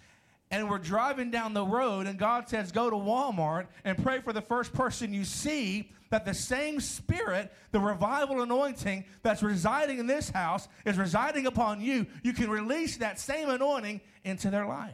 and 0.55 0.69
we're 0.69 0.77
driving 0.77 1.31
down 1.31 1.53
the 1.53 1.65
road 1.65 2.07
and 2.07 2.17
God 2.17 2.47
says, 2.47 2.71
go 2.71 2.89
to 2.89 2.95
Walmart 2.95 3.67
and 3.83 4.01
pray 4.01 4.21
for 4.21 4.31
the 4.31 4.41
first 4.41 4.71
person 4.71 5.13
you 5.13 5.25
see, 5.25 5.91
that 6.11 6.23
the 6.23 6.33
same 6.33 6.79
spirit, 6.79 7.51
the 7.71 7.79
revival 7.79 8.41
anointing 8.41 9.03
that's 9.21 9.43
residing 9.43 9.99
in 9.99 10.07
this 10.07 10.29
house 10.29 10.69
is 10.85 10.97
residing 10.97 11.45
upon 11.45 11.81
you. 11.81 12.07
You 12.23 12.31
can 12.31 12.49
release 12.49 12.95
that 12.97 13.19
same 13.19 13.49
anointing 13.49 13.99
into 14.23 14.49
their 14.49 14.65
life. 14.65 14.93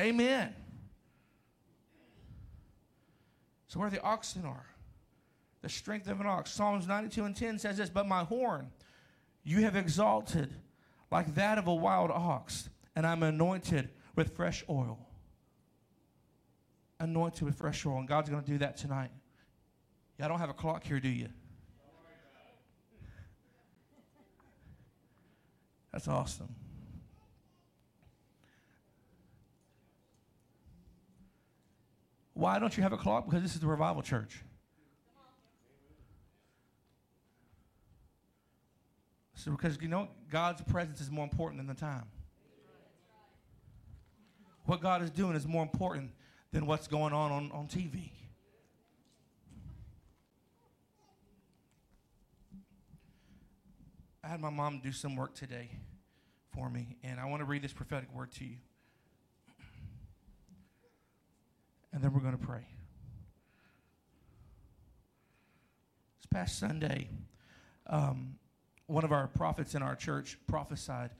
Amen. 0.00 0.52
So, 3.68 3.78
where 3.78 3.90
the 3.90 4.02
oxen 4.02 4.44
are, 4.44 4.66
the 5.62 5.68
strength 5.68 6.08
of 6.08 6.20
an 6.20 6.26
ox. 6.26 6.50
Psalms 6.50 6.88
92 6.88 7.24
and 7.24 7.36
10 7.36 7.58
says 7.60 7.76
this 7.76 7.88
But 7.88 8.08
my 8.08 8.24
horn 8.24 8.72
you 9.44 9.60
have 9.62 9.76
exalted 9.76 10.52
like 11.10 11.34
that 11.34 11.58
of 11.58 11.66
a 11.66 11.74
wild 11.74 12.10
ox, 12.10 12.68
and 12.94 13.06
I'm 13.06 13.22
anointed 13.22 13.90
with 14.14 14.36
fresh 14.36 14.64
oil. 14.68 14.98
Anointed 16.98 17.42
with 17.42 17.56
fresh 17.56 17.84
oil. 17.86 17.98
And 17.98 18.08
God's 18.08 18.28
going 18.28 18.42
to 18.42 18.50
do 18.50 18.58
that 18.58 18.76
tonight. 18.76 19.10
Y'all 20.18 20.28
don't 20.28 20.38
have 20.38 20.50
a 20.50 20.54
clock 20.54 20.84
here, 20.84 21.00
do 21.00 21.08
you? 21.08 21.28
That's 25.92 26.06
awesome. 26.06 26.54
Why 32.34 32.58
don't 32.58 32.76
you 32.76 32.82
have 32.82 32.92
a 32.92 32.96
clock? 32.96 33.26
Because 33.26 33.42
this 33.42 33.54
is 33.54 33.60
the 33.60 33.66
revival 33.66 34.02
church. 34.02 34.42
So 39.40 39.52
because 39.52 39.78
you 39.80 39.88
know 39.88 40.08
God's 40.30 40.60
presence 40.60 41.00
is 41.00 41.10
more 41.10 41.24
important 41.24 41.60
than 41.60 41.66
the 41.66 41.80
time. 41.80 42.04
What 44.66 44.82
God 44.82 45.00
is 45.00 45.08
doing 45.08 45.34
is 45.34 45.46
more 45.46 45.62
important 45.62 46.10
than 46.52 46.66
what's 46.66 46.86
going 46.86 47.14
on 47.14 47.32
on, 47.32 47.50
on 47.52 47.66
TV. 47.66 48.10
I 54.22 54.28
had 54.28 54.40
my 54.40 54.50
mom 54.50 54.82
do 54.84 54.92
some 54.92 55.16
work 55.16 55.34
today 55.34 55.70
for 56.54 56.68
me, 56.68 56.98
and 57.02 57.18
I 57.18 57.24
want 57.24 57.40
to 57.40 57.46
read 57.46 57.62
this 57.62 57.72
prophetic 57.72 58.14
word 58.14 58.32
to 58.32 58.44
you. 58.44 58.56
And 61.94 62.02
then 62.04 62.12
we're 62.12 62.20
going 62.20 62.36
to 62.36 62.46
pray. 62.46 62.66
This 66.18 66.26
past 66.30 66.58
Sunday, 66.58 67.08
um, 67.86 68.34
one 68.90 69.04
of 69.04 69.12
our 69.12 69.28
prophets 69.28 69.74
in 69.74 69.82
our 69.82 69.94
church 69.94 70.36
prophesied, 70.48 71.10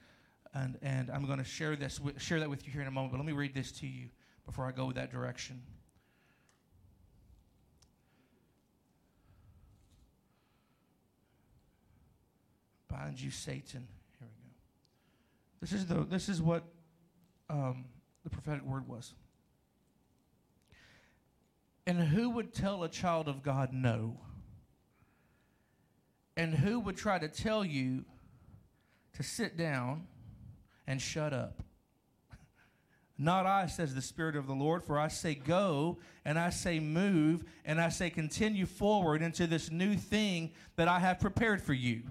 and, 0.53 0.77
and 0.83 1.09
I'm 1.11 1.25
going 1.25 1.39
to 1.39 1.45
share 1.45 1.77
this 1.77 2.01
share 2.19 2.41
that 2.41 2.51
with 2.51 2.67
you 2.67 2.73
here 2.73 2.83
in 2.83 2.89
a 2.89 2.91
moment. 2.91 3.13
But 3.13 3.19
let 3.19 3.27
me 3.27 3.33
read 3.33 3.55
this 3.55 3.71
to 3.73 3.87
you 3.87 4.09
before 4.45 4.67
I 4.67 4.73
go 4.73 4.91
that 4.91 5.13
direction. 5.13 5.63
Bind 12.89 13.21
you, 13.21 13.31
Satan. 13.31 13.87
Here 14.19 14.29
we 14.29 14.49
go. 14.49 14.55
This 15.61 15.73
is 15.73 15.87
the 15.87 16.05
this 16.05 16.29
is 16.29 16.43
what 16.43 16.65
um, 17.49 17.85
the 18.25 18.31
prophetic 18.31 18.65
word 18.65 18.89
was. 18.89 19.15
And 21.87 21.99
who 22.01 22.31
would 22.31 22.53
tell 22.53 22.83
a 22.83 22.89
child 22.89 23.29
of 23.29 23.43
God 23.43 23.73
no? 23.73 24.19
And 26.37 26.55
who 26.55 26.81
would 26.81 26.97
try 26.97 27.19
to 27.19 27.29
tell 27.29 27.65
you 27.65 28.05
to 29.15 29.23
sit 29.23 29.57
down 29.57 30.07
and 30.87 31.01
shut 31.01 31.33
up? 31.33 31.63
Not 33.19 33.47
I, 33.47 33.67
says 33.67 33.95
the 33.95 34.03
Spirit 34.03 34.37
of 34.37 34.47
the 34.47 34.55
Lord, 34.55 34.83
for 34.83 34.99
I 34.99 35.09
say 35.09 35.35
go, 35.35 35.99
and 36.25 36.39
I 36.39 36.51
say 36.51 36.81
move, 36.81 37.45
and 37.65 37.81
I 37.81 37.89
say 37.89 38.11
continue 38.11 38.67
forward 38.67 39.23
into 39.23 39.47
this 39.47 39.71
new 39.71 39.97
thing 39.97 40.53
that 40.77 40.89
I 40.89 41.01
have 41.01 41.21
prepared 41.21 41.61
for 41.63 41.75
you. 41.75 42.03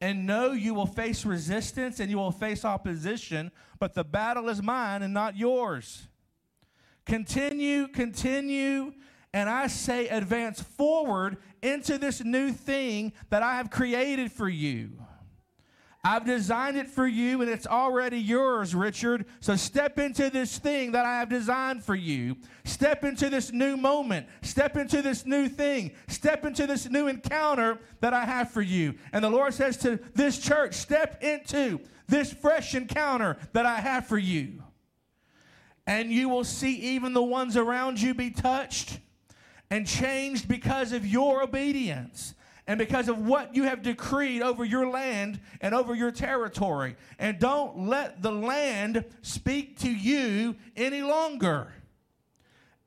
And 0.00 0.26
know 0.26 0.52
you 0.52 0.74
will 0.74 0.86
face 0.86 1.24
resistance 1.24 1.98
and 1.98 2.08
you 2.08 2.18
will 2.18 2.30
face 2.30 2.64
opposition, 2.64 3.50
but 3.80 3.94
the 3.94 4.04
battle 4.04 4.48
is 4.48 4.62
mine 4.62 5.02
and 5.02 5.12
not 5.12 5.36
yours. 5.36 6.06
Continue, 7.04 7.88
continue, 7.88 8.92
and 9.38 9.48
I 9.48 9.68
say 9.68 10.08
advance 10.08 10.60
forward 10.60 11.36
into 11.62 11.96
this 11.96 12.24
new 12.24 12.50
thing 12.50 13.12
that 13.30 13.40
I 13.40 13.54
have 13.54 13.70
created 13.70 14.32
for 14.32 14.48
you. 14.48 14.90
I've 16.02 16.26
designed 16.26 16.76
it 16.76 16.88
for 16.88 17.06
you 17.06 17.40
and 17.40 17.48
it's 17.48 17.66
already 17.66 18.18
yours, 18.18 18.74
Richard. 18.74 19.26
So 19.38 19.54
step 19.54 20.00
into 20.00 20.28
this 20.28 20.58
thing 20.58 20.90
that 20.90 21.06
I 21.06 21.20
have 21.20 21.28
designed 21.28 21.84
for 21.84 21.94
you. 21.94 22.36
Step 22.64 23.04
into 23.04 23.30
this 23.30 23.52
new 23.52 23.76
moment. 23.76 24.26
Step 24.42 24.76
into 24.76 25.02
this 25.02 25.24
new 25.24 25.48
thing. 25.48 25.92
Step 26.08 26.44
into 26.44 26.66
this 26.66 26.90
new 26.90 27.06
encounter 27.06 27.78
that 28.00 28.12
I 28.12 28.24
have 28.24 28.50
for 28.50 28.62
you. 28.62 28.94
And 29.12 29.22
the 29.22 29.30
Lord 29.30 29.54
says 29.54 29.76
to 29.78 30.00
this 30.16 30.40
church, 30.40 30.74
step 30.74 31.22
into 31.22 31.78
this 32.08 32.32
fresh 32.32 32.74
encounter 32.74 33.36
that 33.52 33.66
I 33.66 33.78
have 33.78 34.04
for 34.08 34.18
you. 34.18 34.64
And 35.86 36.10
you 36.10 36.28
will 36.28 36.44
see 36.44 36.74
even 36.74 37.12
the 37.12 37.22
ones 37.22 37.56
around 37.56 38.00
you 38.00 38.14
be 38.14 38.30
touched 38.30 38.98
and 39.70 39.86
changed 39.86 40.48
because 40.48 40.92
of 40.92 41.06
your 41.06 41.42
obedience 41.42 42.34
and 42.66 42.78
because 42.78 43.08
of 43.08 43.26
what 43.26 43.54
you 43.54 43.64
have 43.64 43.82
decreed 43.82 44.42
over 44.42 44.64
your 44.64 44.88
land 44.88 45.40
and 45.60 45.74
over 45.74 45.94
your 45.94 46.10
territory. 46.10 46.96
And 47.18 47.38
don't 47.38 47.88
let 47.88 48.22
the 48.22 48.30
land 48.30 49.04
speak 49.22 49.78
to 49.80 49.90
you 49.90 50.54
any 50.76 51.02
longer. 51.02 51.72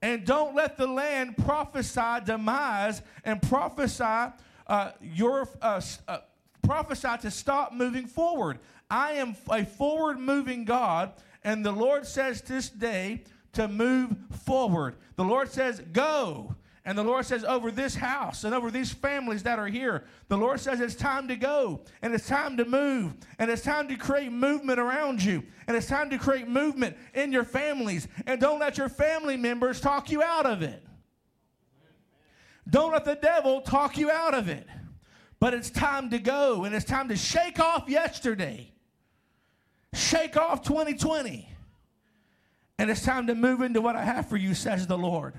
And 0.04 0.26
don't 0.26 0.56
let 0.56 0.78
the 0.78 0.88
land 0.88 1.36
prophesy 1.38 2.24
demise 2.26 3.02
and 3.24 3.42
prophesy 3.42 4.34
uh, 4.68 4.92
your 5.02 5.48
uh, 5.62 5.82
uh, 6.08 6.20
prophesy 6.62 7.18
to 7.22 7.32
stop 7.32 7.74
moving 7.74 8.08
forward. 8.08 8.60
I 8.90 9.14
am 9.14 9.36
a 9.50 9.66
forward 9.66 10.20
moving 10.20 10.64
God, 10.66 11.14
and 11.44 11.66
the 11.66 11.72
Lord 11.72 12.06
says 12.06 12.42
this 12.42 12.70
day 12.70 13.24
to 13.54 13.68
move 13.68 14.16
forward. 14.46 14.96
The 15.16 15.24
Lord 15.24 15.52
says, 15.52 15.82
Go 15.92 16.56
And 16.84 16.98
the 16.98 17.04
Lord 17.04 17.26
says, 17.26 17.44
over 17.44 17.70
this 17.70 17.94
house 17.94 18.44
and 18.44 18.56
over 18.56 18.72
these 18.72 18.92
families 18.92 19.44
that 19.44 19.60
are 19.60 19.68
here, 19.68 20.04
the 20.30 20.38
Lord 20.38 20.60
says 20.60 20.80
it's 20.80 20.96
time 20.96 21.28
to 21.28 21.36
go 21.36 21.82
and 22.02 22.14
it's 22.14 22.28
time 22.28 22.58
to 22.58 22.66
move 22.66 23.14
and 23.38 23.52
it's 23.52 23.62
time 23.62 23.88
to 23.90 23.96
create 23.96 24.32
movement 24.32 24.80
around 24.80 25.24
you 25.24 25.44
and 25.68 25.78
it's 25.78 25.86
time 25.86 26.10
to 26.10 26.18
create 26.18 26.48
movement 26.48 26.98
in 27.14 27.32
your 27.32 27.44
families. 27.44 28.08
And 28.26 28.42
don't 28.42 28.60
let 28.60 28.80
your 28.80 28.90
family 28.90 29.38
members 29.38 29.80
talk 29.80 30.10
you 30.10 30.24
out 30.24 30.48
of 30.48 30.64
it. 30.64 30.84
Don't 32.68 32.92
let 32.92 33.06
the 33.06 33.16
devil 33.16 33.62
talk 33.62 33.98
you 33.98 34.10
out 34.10 34.34
of 34.34 34.50
it. 34.50 34.66
But 35.40 35.54
it's 35.54 35.70
time 35.70 36.10
to 36.10 36.20
go 36.20 36.64
and 36.64 36.74
it's 36.74 36.86
time 36.86 37.10
to 37.10 37.16
shake 37.16 37.60
off 37.60 37.90
yesterday, 37.90 38.72
shake 39.94 40.36
off 40.36 40.64
2020. 40.64 41.48
And 42.80 42.90
it's 42.90 43.04
time 43.04 43.28
to 43.28 43.36
move 43.36 43.62
into 43.62 43.82
what 43.82 43.96
I 43.96 44.04
have 44.04 44.28
for 44.28 44.38
you, 44.38 44.56
says 44.56 44.88
the 44.88 44.98
Lord. 44.98 45.36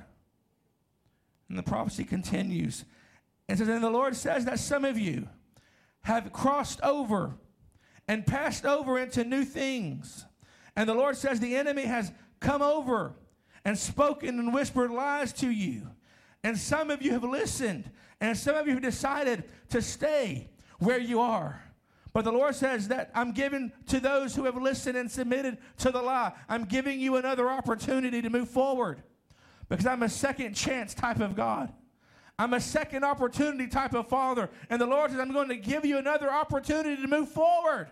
And 1.52 1.58
the 1.58 1.62
prophecy 1.62 2.04
continues. 2.04 2.86
And 3.46 3.58
says, 3.58 3.68
and 3.68 3.84
the 3.84 3.90
Lord 3.90 4.16
says 4.16 4.46
that 4.46 4.58
some 4.58 4.86
of 4.86 4.98
you 4.98 5.28
have 6.00 6.32
crossed 6.32 6.80
over 6.80 7.34
and 8.08 8.26
passed 8.26 8.64
over 8.64 8.98
into 8.98 9.22
new 9.22 9.44
things. 9.44 10.24
And 10.76 10.88
the 10.88 10.94
Lord 10.94 11.14
says 11.14 11.40
the 11.40 11.56
enemy 11.56 11.82
has 11.82 12.10
come 12.40 12.62
over 12.62 13.12
and 13.66 13.76
spoken 13.76 14.38
and 14.38 14.54
whispered 14.54 14.90
lies 14.90 15.34
to 15.34 15.50
you. 15.50 15.88
And 16.42 16.56
some 16.56 16.90
of 16.90 17.02
you 17.02 17.12
have 17.12 17.22
listened, 17.22 17.90
and 18.18 18.34
some 18.34 18.56
of 18.56 18.66
you 18.66 18.72
have 18.72 18.82
decided 18.82 19.44
to 19.68 19.82
stay 19.82 20.48
where 20.78 20.98
you 20.98 21.20
are. 21.20 21.62
But 22.14 22.24
the 22.24 22.32
Lord 22.32 22.54
says 22.54 22.88
that 22.88 23.10
I'm 23.14 23.32
giving 23.32 23.72
to 23.88 24.00
those 24.00 24.34
who 24.34 24.44
have 24.44 24.56
listened 24.56 24.96
and 24.96 25.10
submitted 25.10 25.58
to 25.80 25.90
the 25.90 26.00
lie, 26.00 26.32
I'm 26.48 26.64
giving 26.64 26.98
you 26.98 27.16
another 27.16 27.50
opportunity 27.50 28.22
to 28.22 28.30
move 28.30 28.48
forward 28.48 29.02
because 29.68 29.86
I'm 29.86 30.02
a 30.02 30.08
second 30.08 30.54
chance 30.54 30.94
type 30.94 31.20
of 31.20 31.34
God. 31.34 31.72
I'm 32.38 32.54
a 32.54 32.60
second 32.60 33.04
opportunity 33.04 33.68
type 33.68 33.94
of 33.94 34.08
father. 34.08 34.50
And 34.68 34.80
the 34.80 34.86
Lord 34.86 35.10
says, 35.10 35.20
I'm 35.20 35.32
going 35.32 35.48
to 35.48 35.56
give 35.56 35.84
you 35.84 35.98
another 35.98 36.30
opportunity 36.30 37.00
to 37.00 37.08
move 37.08 37.28
forward. 37.28 37.88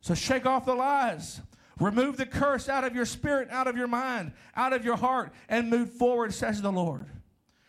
So 0.00 0.14
shake 0.14 0.46
off 0.46 0.66
the 0.66 0.74
lies. 0.74 1.40
Remove 1.80 2.16
the 2.16 2.26
curse 2.26 2.68
out 2.68 2.84
of 2.84 2.94
your 2.94 3.06
spirit, 3.06 3.48
out 3.50 3.66
of 3.66 3.76
your 3.76 3.88
mind, 3.88 4.32
out 4.54 4.72
of 4.72 4.84
your 4.84 4.96
heart, 4.96 5.32
and 5.48 5.68
move 5.68 5.90
forward, 5.90 6.32
says 6.32 6.62
the 6.62 6.70
Lord. 6.70 7.06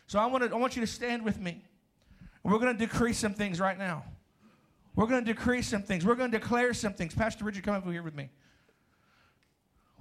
So 0.08 0.20
I 0.20 0.28
want, 0.28 0.44
to, 0.44 0.52
I 0.52 0.58
want 0.60 0.76
you 0.76 0.82
to 0.82 0.88
stand 0.88 1.24
with 1.24 1.40
me. 1.40 1.64
We're 2.44 2.60
going 2.60 2.78
to 2.78 2.86
decrease 2.86 3.18
some 3.18 3.34
things 3.34 3.60
right 3.60 3.78
now. 3.78 4.06
We're 4.96 5.08
going 5.08 5.26
to 5.26 5.34
decrease 5.34 5.68
some 5.68 5.82
things. 5.82 6.06
We're 6.06 6.16
going 6.16 6.32
to 6.32 6.38
declare 6.38 6.74
some 6.74 6.94
things. 6.94 7.16
Pastor 7.16 7.44
Richard, 7.44 7.64
come 7.64 7.76
over 7.76 7.92
here 7.92 8.04
with 8.04 8.16
me. 8.16 8.30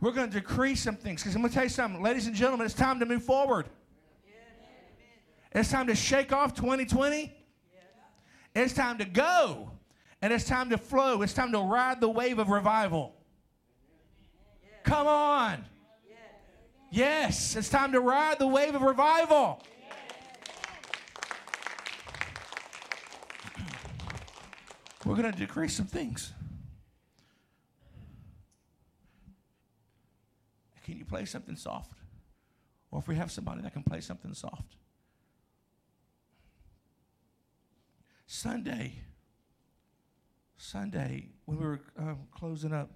We're 0.00 0.12
going 0.12 0.30
to 0.30 0.40
decrease 0.40 0.82
some 0.82 0.96
things 0.96 1.22
because 1.22 1.34
I'm 1.34 1.42
going 1.42 1.50
to 1.50 1.54
tell 1.54 1.64
you 1.64 1.70
something. 1.70 2.02
Ladies 2.02 2.26
and 2.26 2.36
gentlemen, 2.36 2.66
it's 2.66 2.74
time 2.74 3.00
to 3.00 3.06
move 3.06 3.22
forward. 3.22 3.66
It's 5.52 5.70
time 5.70 5.86
to 5.86 5.94
shake 5.94 6.32
off 6.32 6.54
2020. 6.54 7.32
It's 8.54 8.74
time 8.74 8.98
to 8.98 9.04
go. 9.04 9.70
And 10.20 10.32
it's 10.32 10.44
time 10.44 10.70
to 10.70 10.78
flow. 10.78 11.22
It's 11.22 11.34
time 11.34 11.52
to 11.52 11.58
ride 11.58 12.00
the 12.00 12.08
wave 12.08 12.38
of 12.38 12.48
revival. 12.48 13.14
Come 14.82 15.06
on. 15.06 15.64
Yes, 16.90 17.56
it's 17.56 17.68
time 17.68 17.92
to 17.92 18.00
ride 18.00 18.38
the 18.38 18.46
wave 18.46 18.74
of 18.74 18.82
revival. 18.82 19.62
We're 25.04 25.16
going 25.16 25.30
to 25.30 25.38
decrease 25.38 25.76
some 25.76 25.86
things. 25.86 26.32
Can 30.84 30.93
you 31.04 31.10
play 31.10 31.24
something 31.24 31.56
soft? 31.56 31.92
Or 32.90 32.98
if 32.98 33.08
we 33.08 33.16
have 33.16 33.30
somebody 33.30 33.62
that 33.62 33.72
can 33.72 33.82
play 33.82 34.00
something 34.00 34.34
soft. 34.34 34.76
Sunday, 38.26 38.94
Sunday, 40.56 41.28
when 41.44 41.58
we 41.58 41.64
were 41.64 41.80
um, 41.98 42.20
closing 42.32 42.72
up, 42.72 42.90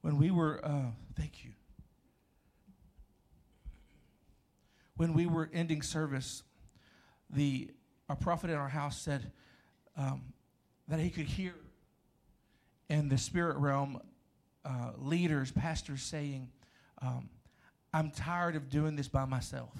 when 0.00 0.16
we 0.16 0.30
were, 0.30 0.64
uh, 0.64 0.90
thank 1.16 1.44
you, 1.44 1.52
when 4.96 5.12
we 5.12 5.26
were 5.26 5.50
ending 5.52 5.82
service, 5.82 6.42
the 7.30 7.70
our 8.08 8.16
prophet 8.16 8.48
in 8.48 8.56
our 8.56 8.70
house 8.70 8.98
said 8.98 9.30
um, 9.96 10.32
that 10.88 10.98
he 10.98 11.10
could 11.10 11.26
hear 11.26 11.54
in 12.88 13.10
the 13.10 13.18
spirit 13.18 13.58
realm 13.58 14.00
uh, 14.68 14.90
leaders, 14.98 15.50
pastors 15.50 16.02
saying, 16.02 16.48
um, 17.00 17.30
I'm 17.94 18.10
tired 18.10 18.54
of 18.54 18.68
doing 18.68 18.96
this 18.96 19.08
by 19.08 19.24
myself. 19.24 19.72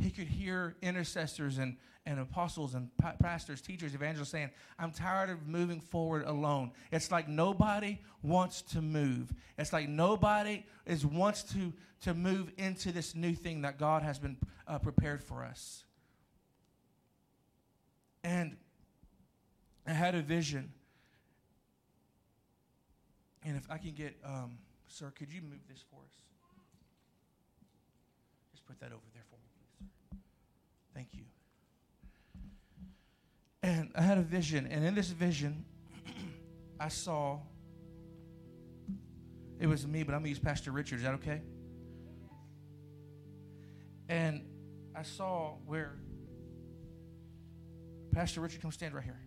He 0.00 0.10
could 0.10 0.26
hear 0.26 0.74
intercessors 0.82 1.58
and, 1.58 1.76
and 2.04 2.18
apostles 2.18 2.74
and 2.74 2.90
pa- 2.98 3.14
pastors, 3.20 3.60
teachers, 3.60 3.94
evangelists 3.94 4.30
saying, 4.30 4.50
I'm 4.78 4.90
tired 4.90 5.30
of 5.30 5.46
moving 5.46 5.80
forward 5.80 6.24
alone. 6.26 6.72
It's 6.90 7.12
like 7.12 7.28
nobody 7.28 8.00
wants 8.22 8.62
to 8.62 8.82
move. 8.82 9.32
It's 9.56 9.72
like 9.72 9.88
nobody 9.88 10.64
is 10.84 11.06
wants 11.06 11.44
to, 11.54 11.72
to 12.02 12.14
move 12.14 12.50
into 12.58 12.90
this 12.90 13.14
new 13.14 13.34
thing 13.34 13.62
that 13.62 13.78
God 13.78 14.02
has 14.02 14.18
been 14.18 14.38
uh, 14.66 14.78
prepared 14.80 15.22
for 15.22 15.44
us. 15.44 15.84
And 18.24 18.56
I 19.86 19.92
had 19.92 20.16
a 20.16 20.22
vision. 20.22 20.72
And 23.48 23.56
if 23.56 23.66
I 23.70 23.78
can 23.78 23.92
get, 23.92 24.14
um, 24.22 24.58
sir, 24.88 25.10
could 25.18 25.32
you 25.32 25.40
move 25.40 25.60
this 25.70 25.82
for 25.90 26.00
us? 26.04 26.12
Just 28.52 28.66
put 28.66 28.78
that 28.80 28.92
over 28.92 29.00
there 29.14 29.22
for 29.30 29.36
me, 29.36 29.48
please, 29.56 29.88
sir. 30.10 30.18
Thank 30.94 31.08
you. 31.14 31.24
And 33.62 33.90
I 33.96 34.02
had 34.02 34.18
a 34.18 34.22
vision, 34.22 34.66
and 34.66 34.84
in 34.84 34.94
this 34.94 35.08
vision, 35.08 35.64
I 36.80 36.88
saw 36.88 37.38
it 39.58 39.66
was 39.66 39.86
me, 39.86 40.02
but 40.02 40.14
I'm 40.14 40.20
gonna 40.20 40.28
use 40.28 40.38
Pastor 40.38 40.70
Richard. 40.70 40.96
Is 40.96 41.04
that 41.04 41.14
okay? 41.14 41.40
And 44.10 44.44
I 44.94 45.04
saw 45.04 45.54
where 45.64 45.96
Pastor 48.12 48.42
Richard, 48.42 48.60
come 48.60 48.72
stand 48.72 48.92
right 48.92 49.04
here. 49.04 49.18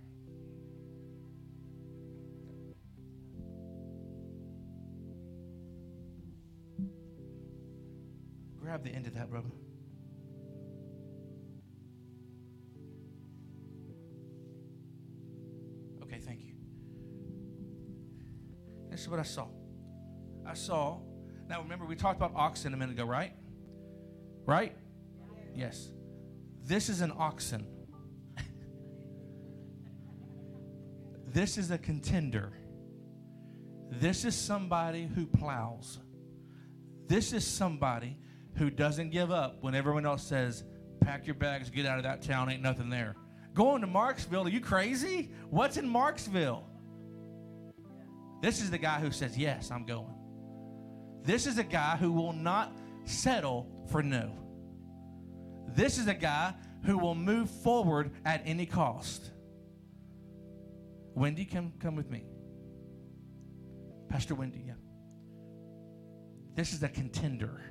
Grab 8.71 8.85
the 8.85 8.91
end 8.91 9.05
of 9.05 9.15
that, 9.15 9.29
brother. 9.29 9.49
Okay, 16.03 16.19
thank 16.19 16.39
you. 16.39 16.53
This 18.89 19.01
is 19.01 19.09
what 19.09 19.19
I 19.19 19.23
saw. 19.23 19.47
I 20.47 20.53
saw. 20.53 20.99
Now, 21.49 21.61
remember, 21.61 21.83
we 21.83 21.97
talked 21.97 22.15
about 22.15 22.31
oxen 22.33 22.73
a 22.73 22.77
minute 22.77 22.93
ago, 22.93 23.03
right? 23.03 23.33
Right? 24.45 24.73
Yes. 25.53 25.91
This 26.63 26.87
is 26.87 27.01
an 27.01 27.11
oxen. 27.17 27.67
this 31.27 31.57
is 31.57 31.71
a 31.71 31.77
contender. 31.77 32.53
This 33.89 34.23
is 34.23 34.33
somebody 34.33 35.09
who 35.13 35.25
plows. 35.27 35.99
This 37.09 37.33
is 37.33 37.45
somebody 37.45 38.17
who 38.55 38.69
doesn't 38.69 39.09
give 39.11 39.31
up 39.31 39.57
when 39.61 39.75
everyone 39.75 40.05
else 40.05 40.23
says, 40.23 40.63
pack 40.99 41.25
your 41.25 41.35
bags, 41.35 41.69
get 41.69 41.85
out 41.85 41.97
of 41.97 42.03
that 42.03 42.21
town, 42.21 42.49
ain't 42.49 42.61
nothing 42.61 42.89
there. 42.89 43.15
Going 43.53 43.81
to 43.81 43.87
Marksville, 43.87 44.45
are 44.45 44.49
you 44.49 44.61
crazy? 44.61 45.31
What's 45.49 45.77
in 45.77 45.87
Marksville? 45.87 46.63
This 48.41 48.61
is 48.61 48.71
the 48.71 48.77
guy 48.77 48.99
who 48.99 49.11
says, 49.11 49.37
Yes, 49.37 49.69
I'm 49.71 49.85
going. 49.85 50.15
This 51.23 51.45
is 51.45 51.57
a 51.57 51.63
guy 51.63 51.97
who 51.97 52.11
will 52.11 52.33
not 52.33 52.75
settle 53.05 53.67
for 53.91 54.01
no. 54.01 54.31
This 55.67 55.97
is 55.97 56.07
a 56.07 56.13
guy 56.13 56.53
who 56.83 56.97
will 56.97 57.13
move 57.13 57.49
forward 57.49 58.11
at 58.25 58.41
any 58.45 58.65
cost. 58.65 59.29
Wendy, 61.13 61.45
come, 61.45 61.73
come 61.79 61.95
with 61.95 62.09
me. 62.09 62.25
Pastor 64.09 64.33
Wendy, 64.33 64.63
yeah. 64.65 64.73
This 66.55 66.73
is 66.73 66.81
a 66.83 66.89
contender. 66.89 67.61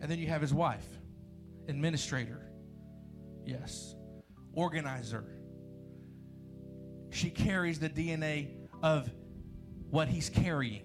And 0.00 0.10
then 0.10 0.18
you 0.18 0.26
have 0.26 0.40
his 0.40 0.52
wife, 0.52 0.86
administrator. 1.68 2.50
Yes. 3.44 3.94
Organizer. 4.52 5.24
She 7.10 7.30
carries 7.30 7.78
the 7.78 7.88
DNA 7.88 8.48
of 8.82 9.10
what 9.90 10.08
he's 10.08 10.28
carrying. 10.28 10.82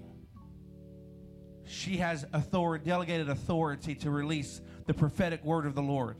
She 1.66 1.98
has 1.98 2.26
authority, 2.34 2.86
delegated 2.86 3.30
authority 3.30 3.96
to 3.96 4.12
release 4.12 4.62
the 4.88 4.94
prophetic 4.94 5.44
word 5.44 5.66
of 5.66 5.76
the 5.76 5.82
Lord, 5.82 6.18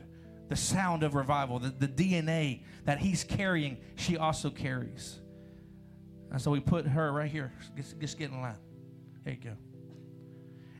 the 0.48 0.56
sound 0.56 1.02
of 1.02 1.14
revival, 1.14 1.58
the, 1.58 1.68
the 1.70 1.88
DNA 1.88 2.62
that 2.84 2.98
he's 2.98 3.24
carrying, 3.24 3.76
she 3.96 4.16
also 4.16 4.50
carries. 4.50 5.20
And 6.30 6.40
so 6.40 6.50
we 6.50 6.60
put 6.60 6.86
her 6.86 7.12
right 7.12 7.30
here. 7.30 7.52
Just, 7.76 8.00
just 8.00 8.18
get 8.18 8.30
in 8.30 8.40
line. 8.40 8.56
There 9.24 9.34
you 9.34 9.40
go. 9.40 9.56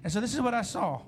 And 0.03 0.13
so 0.13 0.21
this 0.21 0.35
is 0.35 0.41
what 0.41 0.55
I 0.55 0.63
saw. 0.63 1.03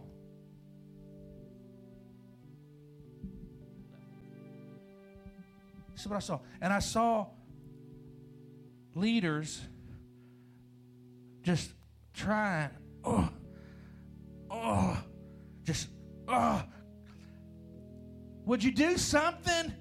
This 6.05 6.09
is 6.09 6.11
what 6.11 6.17
I 6.17 6.21
saw. 6.21 6.41
And 6.61 6.71
I 6.71 6.81
saw 6.81 7.29
leaders 8.95 9.59
just 11.41 11.71
trying, 12.13 12.69
oh, 13.05 13.31
oh, 14.51 14.99
just, 15.63 15.89
oh. 16.29 16.63
Would 18.45 18.63
you 18.63 18.73
do 18.73 18.99
something? 18.99 19.73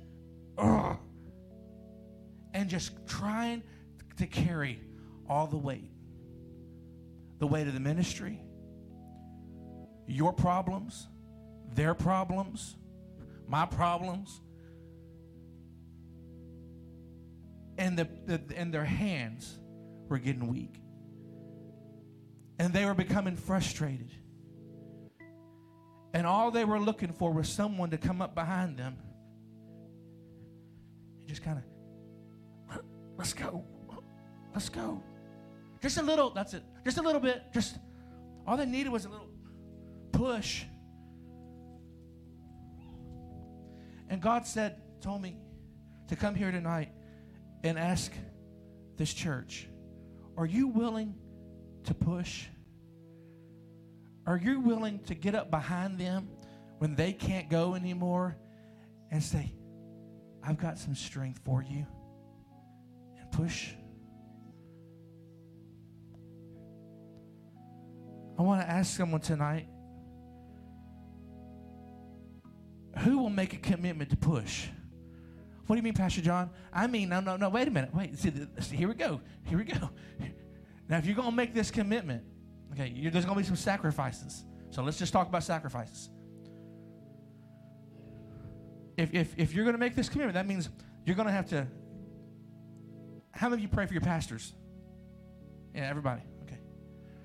Oh. 0.57 0.97
And 2.53 2.69
just 2.69 3.05
trying 3.05 3.61
to 4.15 4.25
carry 4.25 4.79
all 5.27 5.47
the 5.47 5.57
weight 5.57 5.89
the 7.39 7.47
weight 7.47 7.67
of 7.67 7.73
the 7.73 7.79
ministry, 7.81 8.39
your 10.07 10.31
problems, 10.31 11.09
their 11.73 11.93
problems, 11.93 12.77
my 13.45 13.65
problems. 13.65 14.39
And, 17.77 17.97
the, 17.97 18.07
the, 18.25 18.41
and 18.55 18.73
their 18.73 18.85
hands 18.85 19.59
were 20.07 20.19
getting 20.19 20.47
weak. 20.47 20.79
And 22.59 22.73
they 22.73 22.85
were 22.85 22.93
becoming 22.93 23.35
frustrated. 23.35 24.11
And 26.13 26.27
all 26.27 26.51
they 26.51 26.65
were 26.65 26.79
looking 26.79 27.11
for 27.11 27.31
was 27.33 27.49
someone 27.49 27.89
to 27.89 27.97
come 27.97 28.21
up 28.21 28.35
behind 28.35 28.77
them 28.77 28.97
and 31.19 31.27
just 31.27 31.41
kind 31.41 31.57
of, 32.69 32.81
let's 33.17 33.33
go. 33.33 33.63
Let's 34.53 34.69
go. 34.69 35.01
Just 35.81 35.97
a 35.97 36.03
little, 36.03 36.29
that's 36.29 36.53
it. 36.53 36.63
Just 36.85 36.97
a 36.97 37.01
little 37.01 37.19
bit. 37.19 37.41
Just 37.53 37.77
all 38.45 38.55
they 38.57 38.65
needed 38.65 38.91
was 38.91 39.05
a 39.05 39.09
little 39.09 39.29
push. 40.11 40.65
And 44.09 44.21
God 44.21 44.45
said, 44.45 44.79
told 45.01 45.21
me 45.21 45.37
to 46.07 46.15
come 46.15 46.35
here 46.35 46.51
tonight 46.51 46.89
and 47.63 47.79
ask 47.79 48.11
this 48.97 49.13
church, 49.13 49.67
are 50.37 50.45
you 50.45 50.67
willing 50.67 51.15
to 51.85 51.93
push? 51.93 52.45
Are 54.25 54.37
you 54.37 54.59
willing 54.59 54.99
to 55.05 55.15
get 55.15 55.35
up 55.35 55.49
behind 55.49 55.99
them 55.99 56.29
when 56.79 56.95
they 56.95 57.13
can't 57.13 57.49
go 57.49 57.75
anymore 57.75 58.37
and 59.11 59.21
say, 59.21 59.53
I've 60.43 60.57
got 60.57 60.77
some 60.77 60.95
strength 60.95 61.41
for 61.45 61.61
you? 61.61 61.85
And 63.19 63.31
push. 63.31 63.69
I 68.37 68.41
want 68.41 68.61
to 68.61 68.69
ask 68.69 68.97
someone 68.97 69.21
tonight 69.21 69.67
who 72.99 73.19
will 73.19 73.29
make 73.29 73.53
a 73.53 73.57
commitment 73.57 74.09
to 74.09 74.17
push? 74.17 74.67
What 75.65 75.75
do 75.75 75.77
you 75.77 75.83
mean, 75.83 75.93
Pastor 75.93 76.21
John? 76.21 76.49
I 76.73 76.87
mean, 76.87 77.09
no, 77.09 77.21
no, 77.21 77.37
no, 77.37 77.49
wait 77.49 77.67
a 77.67 77.71
minute. 77.71 77.93
Wait, 77.93 78.17
see, 78.17 78.31
see 78.59 78.75
here 78.75 78.87
we 78.87 78.95
go. 78.95 79.21
Here 79.45 79.57
we 79.57 79.63
go. 79.63 79.89
Now, 80.89 80.97
if 80.97 81.05
you're 81.05 81.15
going 81.15 81.29
to 81.29 81.35
make 81.35 81.53
this 81.53 81.71
commitment, 81.71 82.23
okay, 82.73 82.93
there's 83.09 83.25
going 83.25 83.37
to 83.37 83.41
be 83.41 83.47
some 83.47 83.55
sacrifices. 83.55 84.43
So 84.71 84.83
let's 84.83 84.99
just 84.99 85.13
talk 85.13 85.29
about 85.29 85.43
sacrifices. 85.43 86.09
If, 88.97 89.13
if, 89.13 89.33
if 89.37 89.53
you're 89.53 89.63
going 89.63 89.75
to 89.75 89.79
make 89.79 89.95
this 89.95 90.09
commitment, 90.09 90.33
that 90.35 90.47
means 90.47 90.69
you're 91.05 91.15
going 91.15 91.27
to 91.27 91.33
have 91.33 91.47
to. 91.49 91.67
How 93.31 93.49
many 93.49 93.61
of 93.61 93.63
you 93.63 93.69
pray 93.69 93.85
for 93.85 93.93
your 93.93 94.01
pastors? 94.01 94.53
Yeah, 95.73 95.89
everybody. 95.89 96.21
Okay. 96.43 96.59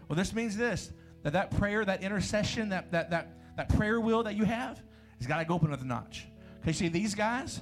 Well, 0.08 0.16
this 0.16 0.32
means 0.32 0.56
this 0.56 0.92
that 1.24 1.32
that 1.32 1.50
prayer, 1.58 1.84
that 1.84 2.02
intercession, 2.02 2.68
that, 2.68 2.92
that, 2.92 3.10
that, 3.10 3.56
that 3.56 3.68
prayer 3.76 4.00
wheel 4.00 4.22
that 4.22 4.36
you 4.36 4.44
have 4.44 4.80
has 5.18 5.26
got 5.26 5.38
to 5.38 5.44
go 5.44 5.56
up 5.56 5.62
another 5.62 5.84
notch. 5.84 6.26
Okay, 6.62 6.72
see, 6.72 6.88
these 6.88 7.14
guys, 7.14 7.60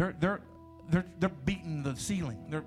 they're, 0.00 0.16
they're, 0.18 0.40
they're, 0.88 1.04
they're 1.18 1.28
beating 1.28 1.82
the 1.82 1.94
ceiling. 1.94 2.46
They're, 2.48 2.64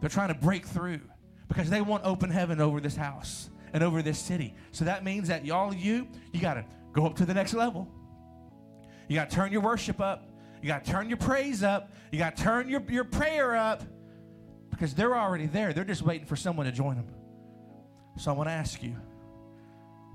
they're 0.00 0.08
trying 0.08 0.28
to 0.28 0.34
break 0.34 0.64
through 0.64 1.00
because 1.48 1.68
they 1.68 1.82
want 1.82 2.04
open 2.06 2.30
heaven 2.30 2.62
over 2.62 2.80
this 2.80 2.96
house 2.96 3.50
and 3.74 3.82
over 3.82 4.00
this 4.00 4.18
city. 4.18 4.54
So 4.72 4.86
that 4.86 5.04
means 5.04 5.28
that 5.28 5.44
y'all, 5.44 5.74
you, 5.74 6.08
you 6.32 6.40
got 6.40 6.54
to 6.54 6.64
go 6.94 7.04
up 7.04 7.14
to 7.16 7.26
the 7.26 7.34
next 7.34 7.52
level. 7.52 7.92
You 9.06 9.16
got 9.16 9.28
to 9.28 9.36
turn 9.36 9.52
your 9.52 9.60
worship 9.60 10.00
up. 10.00 10.30
You 10.62 10.68
got 10.68 10.86
to 10.86 10.90
turn 10.90 11.10
your 11.10 11.18
praise 11.18 11.62
up. 11.62 11.92
You 12.10 12.18
got 12.18 12.38
to 12.38 12.42
turn 12.42 12.70
your, 12.70 12.82
your 12.88 13.04
prayer 13.04 13.54
up 13.54 13.82
because 14.70 14.94
they're 14.94 15.14
already 15.14 15.46
there. 15.46 15.74
They're 15.74 15.84
just 15.84 16.02
waiting 16.02 16.26
for 16.26 16.36
someone 16.36 16.64
to 16.64 16.72
join 16.72 16.96
them. 16.96 17.08
So 18.16 18.30
I 18.30 18.34
want 18.34 18.48
to 18.48 18.54
ask 18.54 18.82
you 18.82 18.96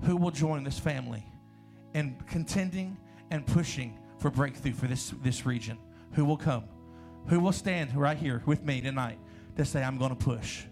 who 0.02 0.16
will 0.16 0.32
join 0.32 0.64
this 0.64 0.78
family 0.78 1.24
in 1.94 2.16
contending 2.26 2.96
and 3.30 3.46
pushing 3.46 3.96
for 4.18 4.28
breakthrough 4.28 4.72
for 4.72 4.88
this, 4.88 5.14
this 5.22 5.46
region? 5.46 5.78
Who 6.12 6.24
will 6.24 6.36
come? 6.36 6.64
Who 7.28 7.40
will 7.40 7.52
stand 7.52 7.94
right 7.96 8.16
here 8.16 8.42
with 8.46 8.62
me 8.64 8.80
tonight 8.80 9.18
to 9.56 9.64
say, 9.64 9.82
I'm 9.82 9.98
going 9.98 10.10
to 10.10 10.16
push? 10.16 10.64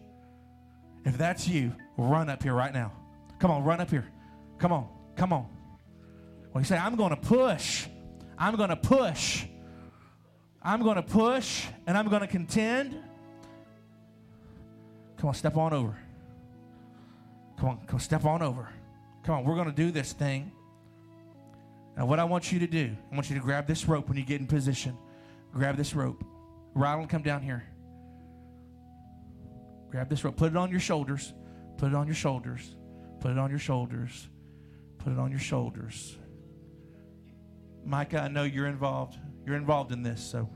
If 1.04 1.16
that's 1.16 1.48
you, 1.48 1.72
run 1.96 2.28
up 2.28 2.42
here 2.42 2.54
right 2.54 2.72
now. 2.72 2.92
Come 3.38 3.50
on, 3.50 3.64
run 3.64 3.80
up 3.80 3.90
here. 3.90 4.06
Come 4.58 4.72
on, 4.72 4.88
come 5.16 5.32
on. 5.32 5.46
When 6.52 6.62
you 6.62 6.66
say, 6.66 6.76
I'm 6.76 6.96
going 6.96 7.10
to 7.10 7.16
push, 7.16 7.86
I'm 8.38 8.56
going 8.56 8.70
to 8.70 8.76
push, 8.76 9.46
I'm 10.62 10.82
going 10.82 10.96
to 10.96 11.02
push, 11.02 11.66
and 11.86 11.96
I'm 11.96 12.08
going 12.08 12.20
to 12.20 12.26
contend. 12.26 13.02
Come 15.16 15.28
on, 15.28 15.34
step 15.34 15.56
on 15.56 15.72
over. 15.72 15.96
Come 17.58 17.68
on, 17.70 17.80
come 17.86 17.98
step 17.98 18.24
on 18.24 18.42
over. 18.42 18.68
Come 19.22 19.36
on, 19.36 19.44
we're 19.44 19.54
going 19.54 19.70
to 19.70 19.72
do 19.72 19.90
this 19.90 20.12
thing. 20.12 20.50
Now, 21.96 22.06
what 22.06 22.18
I 22.18 22.24
want 22.24 22.52
you 22.52 22.58
to 22.58 22.66
do, 22.66 22.96
I 23.10 23.14
want 23.14 23.30
you 23.30 23.36
to 23.36 23.42
grab 23.42 23.66
this 23.66 23.86
rope 23.86 24.08
when 24.08 24.16
you 24.16 24.24
get 24.24 24.40
in 24.40 24.46
position. 24.46 24.96
Grab 25.52 25.76
this 25.76 25.94
rope. 25.94 26.24
Ronald, 26.74 27.08
come 27.08 27.22
down 27.22 27.42
here. 27.42 27.64
Grab 29.90 30.08
this 30.08 30.24
rope. 30.24 30.36
Put 30.36 30.52
it 30.52 30.56
on 30.56 30.70
your 30.70 30.80
shoulders. 30.80 31.34
Put 31.76 31.88
it 31.88 31.94
on 31.94 32.06
your 32.06 32.14
shoulders. 32.14 32.76
Put 33.20 33.32
it 33.32 33.38
on 33.38 33.50
your 33.50 33.58
shoulders. 33.58 34.28
Put 34.98 35.12
it 35.12 35.18
on 35.18 35.30
your 35.30 35.40
shoulders. 35.40 36.16
Micah, 37.84 38.22
I 38.22 38.28
know 38.28 38.44
you're 38.44 38.66
involved. 38.66 39.18
You're 39.44 39.56
involved 39.56 39.92
in 39.92 40.02
this, 40.02 40.22
so. 40.22 40.48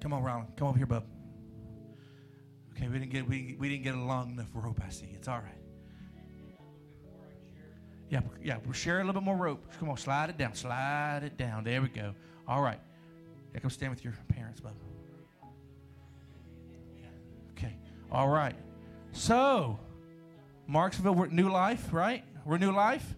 Come 0.00 0.12
on, 0.12 0.22
Ronald. 0.22 0.56
Come 0.56 0.68
over 0.68 0.76
here, 0.76 0.86
bub. 0.86 1.06
Okay, 2.76 2.88
we 2.88 2.98
didn't 2.98 3.12
get 3.12 3.26
we, 3.26 3.56
we 3.58 3.68
didn't 3.68 3.84
get 3.84 3.94
a 3.94 4.02
long 4.02 4.32
enough 4.32 4.48
rope. 4.52 4.80
I 4.84 4.90
see. 4.90 5.08
It's 5.12 5.28
all 5.28 5.38
right. 5.38 5.63
Yeah, 8.08 8.20
yeah. 8.42 8.58
We'll 8.64 8.72
share 8.72 9.00
a 9.00 9.04
little 9.04 9.20
bit 9.20 9.24
more 9.24 9.36
rope. 9.36 9.64
Come 9.78 9.88
on, 9.88 9.96
slide 9.96 10.30
it 10.30 10.38
down. 10.38 10.54
Slide 10.54 11.22
it 11.24 11.36
down. 11.36 11.64
There 11.64 11.80
we 11.82 11.88
go. 11.88 12.14
All 12.46 12.62
right. 12.62 12.80
Yeah, 13.52 13.60
come 13.60 13.70
stand 13.70 13.94
with 13.94 14.04
your 14.04 14.14
parents, 14.28 14.60
bub. 14.60 14.74
Okay. 17.52 17.76
All 18.10 18.28
right. 18.28 18.56
So, 19.12 19.78
Marksville, 20.68 21.14
we're 21.14 21.26
new 21.28 21.48
life, 21.48 21.92
right? 21.92 22.24
We're 22.44 22.58
new 22.58 22.72
life. 22.72 23.14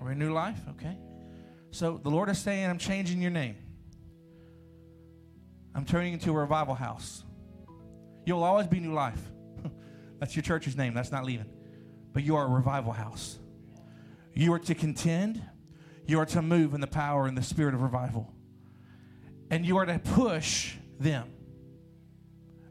We're 0.00 0.14
new 0.14 0.32
life. 0.32 0.60
Okay. 0.70 0.96
So 1.70 1.98
the 2.02 2.10
Lord 2.10 2.28
is 2.28 2.38
saying, 2.38 2.68
I'm 2.68 2.78
changing 2.78 3.20
your 3.20 3.30
name. 3.30 3.56
I'm 5.74 5.84
turning 5.84 6.12
into 6.12 6.30
a 6.30 6.34
revival 6.34 6.74
house. 6.74 7.24
You'll 8.26 8.44
always 8.44 8.66
be 8.66 8.78
new 8.80 8.92
life. 8.92 9.20
That's 10.20 10.36
your 10.36 10.42
church's 10.42 10.76
name. 10.76 10.94
That's 10.94 11.10
not 11.10 11.24
leaving. 11.24 11.50
But 12.12 12.22
you 12.22 12.36
are 12.36 12.46
a 12.46 12.48
revival 12.48 12.92
house. 12.92 13.38
You 14.34 14.52
are 14.52 14.58
to 14.60 14.74
contend. 14.74 15.42
You 16.06 16.20
are 16.20 16.26
to 16.26 16.42
move 16.42 16.74
in 16.74 16.80
the 16.80 16.86
power 16.86 17.26
and 17.26 17.36
the 17.36 17.42
spirit 17.42 17.74
of 17.74 17.82
revival. 17.82 18.32
And 19.50 19.64
you 19.64 19.76
are 19.78 19.86
to 19.86 19.98
push 19.98 20.74
them. 20.98 21.30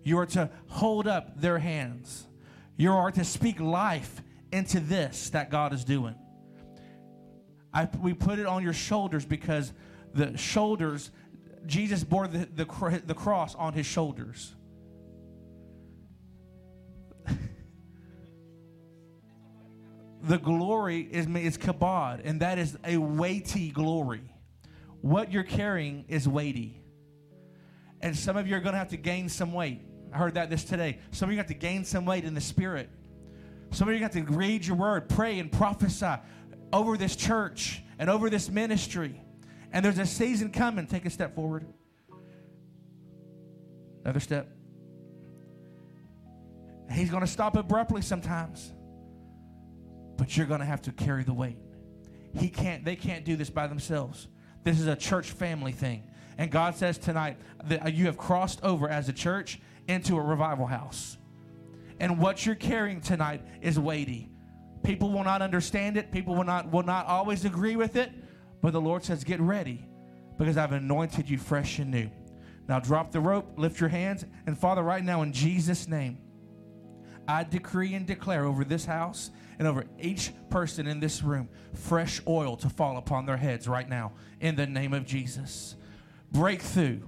You 0.03 0.19
are 0.19 0.25
to 0.27 0.49
hold 0.67 1.07
up 1.07 1.39
their 1.39 1.59
hands. 1.59 2.27
You 2.75 2.91
are 2.91 3.11
to 3.11 3.23
speak 3.23 3.59
life 3.59 4.21
into 4.51 4.79
this 4.79 5.29
that 5.31 5.49
God 5.49 5.73
is 5.73 5.83
doing. 5.83 6.15
I, 7.73 7.87
we 7.99 8.13
put 8.13 8.37
it 8.39 8.45
on 8.45 8.61
your 8.63 8.73
shoulders 8.73 9.25
because 9.25 9.73
the 10.13 10.37
shoulders, 10.37 11.09
Jesus 11.65 12.03
bore 12.03 12.27
the, 12.27 12.47
the, 12.53 13.01
the 13.05 13.15
cross 13.15 13.55
on 13.55 13.73
his 13.73 13.85
shoulders. 13.85 14.53
the 20.23 20.37
glory 20.37 21.01
is, 21.01 21.27
is 21.27 21.57
kabod, 21.57 22.21
and 22.23 22.39
that 22.39 22.57
is 22.57 22.77
a 22.85 22.97
weighty 22.97 23.71
glory. 23.71 24.23
What 25.01 25.31
you're 25.31 25.43
carrying 25.43 26.05
is 26.07 26.27
weighty. 26.27 26.81
And 28.01 28.15
some 28.15 28.37
of 28.37 28.47
you 28.47 28.55
are 28.55 28.59
going 28.59 28.73
to 28.73 28.79
have 28.79 28.89
to 28.89 28.97
gain 28.97 29.27
some 29.29 29.53
weight. 29.53 29.81
I 30.13 30.17
heard 30.17 30.35
that 30.35 30.49
this 30.49 30.63
today. 30.63 30.99
Some 31.11 31.29
of 31.29 31.33
you 31.33 31.37
have 31.39 31.47
to 31.47 31.53
gain 31.53 31.83
some 31.83 32.05
weight 32.05 32.23
in 32.23 32.33
the 32.33 32.41
spirit. 32.41 32.89
Some 33.71 33.87
of 33.89 33.95
you 33.95 34.01
have 34.01 34.11
to 34.11 34.23
read 34.23 34.65
your 34.65 34.77
word, 34.77 35.09
pray, 35.09 35.39
and 35.39 35.51
prophesy 35.51 36.13
over 36.71 36.95
this 36.95 37.15
church 37.15 37.81
and 37.99 38.09
over 38.09 38.29
this 38.29 38.49
ministry. 38.49 39.19
And 39.71 39.83
there's 39.83 39.99
a 39.99 40.05
season 40.05 40.51
coming. 40.51 40.87
Take 40.87 41.05
a 41.05 41.09
step 41.09 41.35
forward. 41.35 41.65
Another 44.03 44.19
step. 44.19 44.49
He's 46.91 47.09
going 47.09 47.21
to 47.21 47.27
stop 47.27 47.55
abruptly 47.55 48.01
sometimes, 48.01 48.71
but 50.17 50.35
you're 50.35 50.45
going 50.45 50.59
to 50.59 50.65
have 50.65 50.81
to 50.83 50.91
carry 50.91 51.23
the 51.23 51.33
weight. 51.33 51.57
He 52.35 52.49
can't. 52.49 52.83
They 52.83 52.95
can't 52.95 53.25
do 53.25 53.35
this 53.35 53.49
by 53.49 53.67
themselves. 53.67 54.27
This 54.63 54.79
is 54.79 54.87
a 54.87 54.95
church 54.95 55.31
family 55.31 55.71
thing, 55.71 56.03
and 56.37 56.49
God 56.49 56.75
says 56.75 56.97
tonight 56.97 57.37
that 57.65 57.93
you 57.93 58.05
have 58.05 58.17
crossed 58.17 58.63
over 58.63 58.89
as 58.89 59.09
a 59.09 59.13
church 59.13 59.59
into 59.87 60.17
a 60.17 60.21
revival 60.21 60.65
house, 60.65 61.17
and 61.99 62.19
what 62.19 62.45
you're 62.45 62.55
carrying 62.55 63.01
tonight 63.01 63.45
is 63.61 63.79
weighty. 63.79 64.29
People 64.83 65.11
will 65.11 65.23
not 65.23 65.41
understand 65.41 65.97
it. 65.97 66.11
People 66.11 66.35
will 66.35 66.43
not 66.43 66.71
will 66.71 66.83
not 66.83 67.05
always 67.07 67.45
agree 67.45 67.75
with 67.75 67.95
it, 67.95 68.11
but 68.61 68.73
the 68.73 68.81
Lord 68.81 69.03
says, 69.03 69.23
"Get 69.23 69.39
ready, 69.39 69.85
because 70.37 70.57
I've 70.57 70.71
anointed 70.71 71.29
you 71.29 71.37
fresh 71.37 71.79
and 71.79 71.91
new." 71.91 72.09
Now 72.67 72.79
drop 72.79 73.11
the 73.11 73.19
rope, 73.19 73.53
lift 73.57 73.79
your 73.79 73.89
hands, 73.89 74.25
and 74.47 74.57
Father, 74.57 74.81
right 74.81 75.03
now 75.03 75.21
in 75.21 75.33
Jesus' 75.33 75.87
name. 75.87 76.17
I 77.27 77.43
decree 77.43 77.93
and 77.93 78.05
declare 78.05 78.45
over 78.45 78.63
this 78.63 78.85
house 78.85 79.31
and 79.63 79.69
over 79.69 79.85
each 79.97 80.33
person 80.49 80.87
in 80.87 80.99
this 80.99 81.23
room 81.23 81.47
fresh 81.73 82.19
oil 82.27 82.57
to 82.57 82.67
fall 82.67 82.97
upon 82.97 83.25
their 83.25 83.37
heads 83.37 83.65
right 83.65 83.87
now 83.87 84.11
in 84.41 84.57
the 84.57 84.67
name 84.67 84.93
of 84.93 85.05
Jesus. 85.05 85.77
Breakthrough 86.33 86.99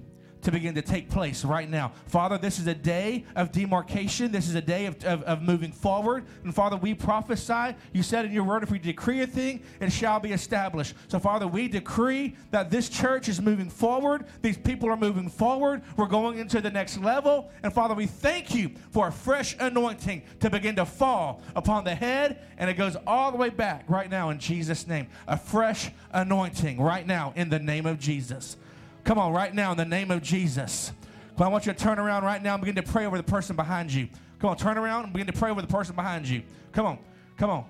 to 0.46 0.52
begin 0.52 0.76
to 0.76 0.82
take 0.82 1.10
place 1.10 1.44
right 1.44 1.68
now. 1.68 1.90
Father, 2.06 2.38
this 2.38 2.60
is 2.60 2.68
a 2.68 2.74
day 2.74 3.24
of 3.34 3.50
demarcation. 3.50 4.30
This 4.30 4.48
is 4.48 4.54
a 4.54 4.60
day 4.60 4.86
of, 4.86 5.04
of, 5.04 5.24
of, 5.24 5.42
moving 5.42 5.72
forward. 5.72 6.24
And 6.44 6.54
Father, 6.54 6.76
we 6.76 6.94
prophesy. 6.94 7.74
You 7.92 8.04
said 8.04 8.24
in 8.24 8.30
your 8.30 8.44
word, 8.44 8.62
if 8.62 8.70
we 8.70 8.78
decree 8.78 9.22
a 9.22 9.26
thing, 9.26 9.60
it 9.80 9.90
shall 9.90 10.20
be 10.20 10.30
established. 10.30 10.94
So, 11.08 11.18
Father, 11.18 11.48
we 11.48 11.66
decree 11.66 12.36
that 12.52 12.70
this 12.70 12.88
church 12.88 13.28
is 13.28 13.42
moving 13.42 13.68
forward. 13.68 14.24
These 14.40 14.56
people 14.56 14.88
are 14.88 14.96
moving 14.96 15.28
forward. 15.28 15.82
We're 15.96 16.06
going 16.06 16.38
into 16.38 16.60
the 16.60 16.70
next 16.70 16.98
level. 16.98 17.50
And 17.64 17.72
Father, 17.72 17.96
we 17.96 18.06
thank 18.06 18.54
you 18.54 18.70
for 18.92 19.08
a 19.08 19.12
fresh 19.12 19.56
anointing 19.58 20.22
to 20.38 20.48
begin 20.48 20.76
to 20.76 20.86
fall 20.86 21.42
upon 21.56 21.82
the 21.82 21.96
head. 21.96 22.38
And 22.56 22.70
it 22.70 22.74
goes 22.74 22.96
all 23.04 23.32
the 23.32 23.36
way 23.36 23.48
back 23.48 23.82
right 23.88 24.08
now 24.08 24.30
in 24.30 24.38
Jesus' 24.38 24.86
name. 24.86 25.08
A 25.26 25.36
fresh 25.36 25.90
anointing 26.12 26.80
right 26.80 27.04
now 27.04 27.32
in 27.34 27.48
the 27.48 27.58
name 27.58 27.84
of 27.84 27.98
Jesus. 27.98 28.56
Come 29.06 29.20
on, 29.20 29.32
right 29.32 29.54
now, 29.54 29.70
in 29.70 29.78
the 29.78 29.84
name 29.84 30.10
of 30.10 30.20
Jesus. 30.20 30.90
Come 31.36 31.42
on, 31.42 31.46
I 31.46 31.52
want 31.52 31.64
you 31.64 31.72
to 31.72 31.78
turn 31.78 32.00
around 32.00 32.24
right 32.24 32.42
now 32.42 32.54
and 32.54 32.60
begin 32.60 32.74
to 32.74 32.82
pray 32.82 33.06
over 33.06 33.16
the 33.16 33.22
person 33.22 33.54
behind 33.54 33.92
you. 33.92 34.08
Come 34.40 34.50
on, 34.50 34.56
turn 34.56 34.76
around 34.76 35.04
and 35.04 35.12
begin 35.12 35.28
to 35.28 35.32
pray 35.32 35.48
over 35.48 35.62
the 35.62 35.68
person 35.68 35.94
behind 35.94 36.28
you. 36.28 36.42
Come 36.72 36.86
on, 36.86 36.98
come 37.36 37.48
on. 37.48 37.66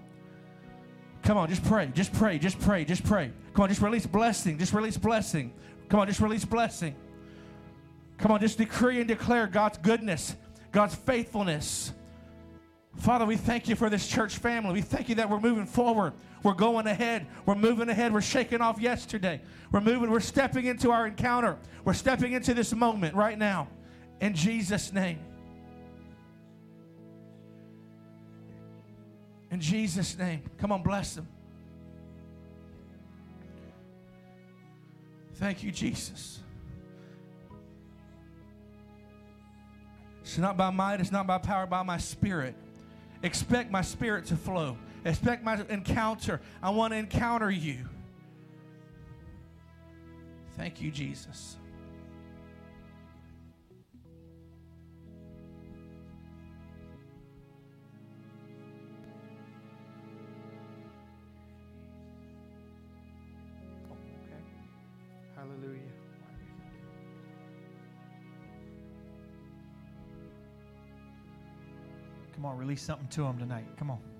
Come 1.23 1.37
on, 1.37 1.51
just 1.51 1.63
pray, 1.65 1.91
just 1.93 2.11
pray, 2.15 2.39
just 2.39 2.59
pray, 2.59 2.87
just 2.87 3.05
pray. 3.05 3.31
Come 3.53 3.65
on, 3.65 3.69
just 3.69 3.83
release 3.83 4.07
blessing, 4.07 4.57
just 4.57 4.73
release 4.73 4.97
blessing. 4.97 5.53
Come 5.91 6.01
on, 6.01 6.07
just 6.07 6.21
release 6.21 6.47
blessing. 6.47 6.97
Come 8.17 8.33
on, 8.33 8.41
just 8.41 8.57
decree 8.57 9.01
and 9.01 9.07
declare 9.07 9.47
God's 9.47 9.77
goodness, 9.77 10.35
God's 10.73 10.95
faithfulness. 10.95 11.93
Father, 12.97 13.27
we 13.27 13.37
thank 13.37 13.69
you 13.69 13.77
for 13.77 13.91
this 13.91 14.09
church 14.09 14.39
family. 14.39 14.73
We 14.73 14.81
thank 14.81 15.11
you 15.11 15.17
that 15.17 15.29
we're 15.29 15.41
moving 15.41 15.67
forward. 15.67 16.15
We're 16.43 16.55
going 16.55 16.87
ahead. 16.87 17.27
We're 17.45 17.55
moving 17.55 17.89
ahead. 17.89 18.13
We're 18.13 18.21
shaking 18.21 18.61
off 18.61 18.81
yesterday. 18.81 19.41
We're 19.73 19.81
moving. 19.81 20.11
We're 20.11 20.21
stepping 20.21 20.67
into 20.67 20.91
our 20.91 21.07
encounter. 21.07 21.57
We're 21.85 21.95
stepping 21.95 22.33
into 22.33 22.55
this 22.55 22.75
moment 22.75 23.15
right 23.15 23.39
now. 23.39 23.69
In 24.21 24.35
Jesus' 24.35 24.93
name. 24.93 25.19
In 29.51 29.61
Jesus' 29.61 30.17
name. 30.19 30.43
Come 30.59 30.73
on, 30.73 30.83
bless 30.83 31.15
them. 31.15 31.29
Thank 35.35 35.63
you, 35.63 35.71
Jesus. 35.71 36.41
It's 40.23 40.39
not 40.39 40.57
by 40.57 40.71
might, 40.71 41.01
it's 41.01 41.13
not 41.13 41.27
by 41.27 41.39
power, 41.39 41.67
by 41.67 41.83
my 41.83 41.99
spirit. 41.99 42.55
Expect 43.23 43.71
my 43.71 43.83
spirit 43.83 44.27
to 44.27 44.37
flow. 44.37 44.77
Expect 45.07 45.45
my 45.45 45.65
encounter. 45.69 46.41
I 46.61 46.71
want 46.71 46.93
to 46.93 46.97
encounter 46.97 47.49
you. 47.49 47.89
Thank 50.57 50.81
you, 50.81 50.91
Jesus. 50.91 51.59
Hallelujah. 65.37 65.81
Come 72.35 72.45
on, 72.45 72.59
release 72.59 72.83
something 72.83 73.07
to 73.11 73.25
him 73.25 73.39
tonight. 73.39 73.67
Come 73.79 73.93
on. 73.93 74.16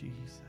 Jesus. 0.00 0.40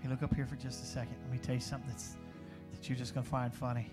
Hey, 0.00 0.08
look 0.08 0.22
up 0.22 0.34
here 0.34 0.46
for 0.46 0.54
just 0.56 0.82
a 0.82 0.86
second. 0.86 1.16
Let 1.22 1.32
me 1.32 1.38
tell 1.38 1.54
you 1.54 1.60
something 1.60 1.88
that's, 1.88 2.16
that 2.72 2.88
you're 2.88 2.98
just 2.98 3.14
going 3.14 3.24
to 3.24 3.30
find 3.30 3.52
funny. 3.52 3.90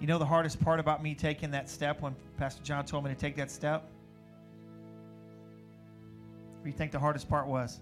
You 0.00 0.06
know 0.06 0.18
the 0.18 0.26
hardest 0.26 0.60
part 0.60 0.80
about 0.80 1.02
me 1.02 1.14
taking 1.14 1.50
that 1.52 1.68
step 1.68 2.02
when 2.02 2.14
Pastor 2.36 2.62
John 2.62 2.84
told 2.84 3.04
me 3.04 3.10
to 3.10 3.16
take 3.16 3.36
that 3.36 3.50
step? 3.50 3.88
What 6.54 6.64
do 6.64 6.70
you 6.70 6.76
think 6.76 6.92
the 6.92 6.98
hardest 6.98 7.28
part 7.28 7.46
was? 7.46 7.80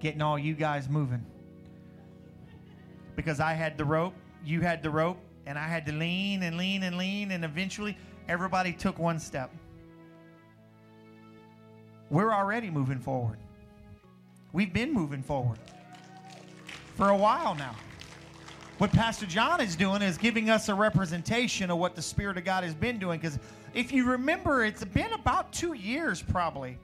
Getting 0.00 0.22
all 0.22 0.38
you 0.38 0.54
guys 0.54 0.88
moving. 0.88 1.24
Because 3.16 3.40
I 3.40 3.52
had 3.52 3.76
the 3.76 3.84
rope, 3.84 4.14
you 4.44 4.60
had 4.60 4.82
the 4.82 4.90
rope, 4.90 5.18
and 5.46 5.58
I 5.58 5.66
had 5.66 5.86
to 5.86 5.92
lean 5.92 6.42
and 6.42 6.56
lean 6.56 6.82
and 6.82 6.96
lean, 6.96 7.30
and 7.32 7.44
eventually 7.44 7.96
everybody 8.28 8.72
took 8.72 8.98
one 8.98 9.18
step. 9.18 9.50
We're 12.10 12.32
already 12.32 12.70
moving 12.70 12.98
forward. 12.98 13.38
We've 14.52 14.72
been 14.72 14.92
moving 14.92 15.22
forward 15.22 15.58
for 16.94 17.08
a 17.08 17.16
while 17.16 17.54
now. 17.54 17.74
What 18.78 18.92
Pastor 18.92 19.26
John 19.26 19.60
is 19.60 19.76
doing 19.76 20.02
is 20.02 20.18
giving 20.18 20.50
us 20.50 20.68
a 20.68 20.74
representation 20.74 21.70
of 21.70 21.78
what 21.78 21.94
the 21.94 22.02
Spirit 22.02 22.36
of 22.36 22.44
God 22.44 22.64
has 22.64 22.74
been 22.74 22.98
doing. 22.98 23.20
Because 23.20 23.38
if 23.72 23.92
you 23.92 24.04
remember, 24.04 24.64
it's 24.64 24.84
been 24.84 25.12
about 25.12 25.52
two 25.52 25.74
years 25.74 26.22
probably. 26.22 26.78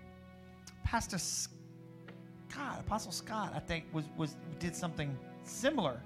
Pastor 0.84 1.18
Scott, 1.18 2.80
Apostle 2.80 3.12
Scott, 3.12 3.52
I 3.54 3.60
think, 3.60 3.84
was 3.92 4.04
was 4.16 4.36
did 4.58 4.74
something 4.74 5.16
similar, 5.44 6.00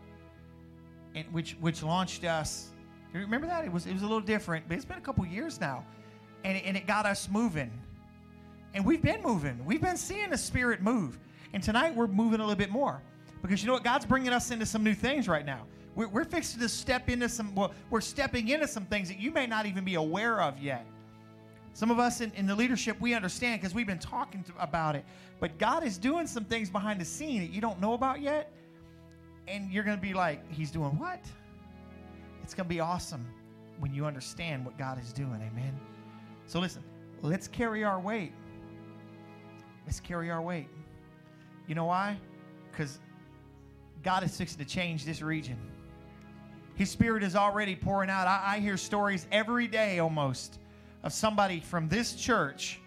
and 1.14 1.32
which 1.32 1.56
which 1.60 1.82
launched 1.82 2.24
us. 2.24 2.70
You 3.12 3.20
remember 3.20 3.46
that? 3.46 3.64
It 3.64 3.72
was 3.72 3.86
it 3.86 3.92
was 3.92 4.02
a 4.02 4.06
little 4.06 4.20
different, 4.20 4.66
but 4.68 4.76
it's 4.76 4.84
been 4.84 4.98
a 4.98 5.02
couple 5.02 5.24
years 5.26 5.60
now, 5.60 5.84
and 6.44 6.60
and 6.62 6.76
it 6.76 6.86
got 6.86 7.06
us 7.06 7.28
moving, 7.30 7.70
and 8.74 8.84
we've 8.84 9.02
been 9.02 9.22
moving. 9.22 9.64
We've 9.64 9.80
been 9.80 9.96
seeing 9.96 10.30
the 10.30 10.38
Spirit 10.38 10.82
move, 10.82 11.18
and 11.52 11.62
tonight 11.62 11.94
we're 11.94 12.08
moving 12.08 12.40
a 12.40 12.42
little 12.42 12.56
bit 12.56 12.70
more 12.70 13.00
because 13.42 13.62
you 13.62 13.66
know 13.68 13.74
what? 13.74 13.84
God's 13.84 14.06
bringing 14.06 14.32
us 14.32 14.50
into 14.50 14.66
some 14.66 14.82
new 14.82 14.94
things 14.94 15.28
right 15.28 15.44
now. 15.44 15.66
We're, 15.94 16.08
we're 16.08 16.24
fixing 16.24 16.60
to 16.60 16.68
step 16.68 17.08
into 17.08 17.28
some. 17.28 17.54
Well, 17.54 17.72
we're 17.90 18.00
stepping 18.00 18.48
into 18.48 18.66
some 18.66 18.86
things 18.86 19.08
that 19.08 19.20
you 19.20 19.30
may 19.30 19.46
not 19.46 19.66
even 19.66 19.84
be 19.84 19.94
aware 19.94 20.40
of 20.40 20.58
yet. 20.58 20.86
Some 21.74 21.90
of 21.90 21.98
us 21.98 22.20
in, 22.20 22.32
in 22.36 22.46
the 22.46 22.54
leadership, 22.54 23.00
we 23.00 23.14
understand 23.14 23.60
because 23.60 23.74
we've 23.74 23.86
been 23.86 23.98
talking 23.98 24.44
to, 24.44 24.52
about 24.60 24.94
it. 24.96 25.04
But 25.40 25.58
God 25.58 25.84
is 25.84 25.98
doing 25.98 26.26
some 26.26 26.44
things 26.44 26.70
behind 26.70 27.00
the 27.00 27.04
scene 27.04 27.40
that 27.40 27.50
you 27.50 27.60
don't 27.60 27.80
know 27.80 27.94
about 27.94 28.20
yet. 28.20 28.52
And 29.46 29.70
you're 29.70 29.84
going 29.84 29.96
to 29.96 30.02
be 30.02 30.14
like, 30.14 30.50
He's 30.52 30.70
doing 30.70 30.98
what? 30.98 31.20
It's 32.42 32.54
going 32.54 32.68
to 32.68 32.74
be 32.74 32.80
awesome 32.80 33.26
when 33.78 33.94
you 33.94 34.06
understand 34.06 34.64
what 34.64 34.78
God 34.78 35.00
is 35.02 35.12
doing. 35.12 35.34
Amen. 35.34 35.78
So 36.46 36.60
listen, 36.60 36.82
let's 37.22 37.48
carry 37.48 37.84
our 37.84 37.98
weight. 37.98 38.32
Let's 39.86 40.00
carry 40.00 40.30
our 40.30 40.42
weight. 40.42 40.68
You 41.66 41.74
know 41.74 41.86
why? 41.86 42.18
Because 42.70 42.98
God 44.02 44.22
is 44.22 44.36
fixing 44.36 44.58
to 44.58 44.64
change 44.64 45.04
this 45.04 45.22
region. 45.22 45.58
His 46.74 46.90
spirit 46.90 47.22
is 47.22 47.36
already 47.36 47.76
pouring 47.76 48.10
out. 48.10 48.26
I, 48.26 48.56
I 48.56 48.58
hear 48.60 48.76
stories 48.76 49.26
every 49.30 49.68
day 49.68 49.98
almost 49.98 50.58
of 51.02 51.12
somebody 51.12 51.60
from 51.60 51.88
this 51.88 52.14
church 52.14 52.80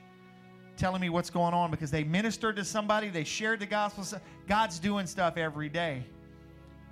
telling 0.75 1.01
me 1.01 1.09
what's 1.09 1.29
going 1.29 1.53
on 1.53 1.71
because 1.71 1.89
they 1.89 2.03
ministered 2.03 2.55
to 2.57 2.63
somebody, 2.63 3.09
they 3.09 3.23
shared 3.23 3.59
the 3.59 3.65
gospel. 3.65 4.05
God's 4.47 4.77
doing 4.79 5.07
stuff 5.07 5.37
every 5.37 5.69
day. 5.69 6.05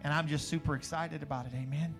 And 0.05 0.13
I'm 0.13 0.27
just 0.27 0.49
super 0.49 0.75
excited 0.75 1.23
about 1.23 1.47
it. 1.47 1.51
Amen. 1.55 1.91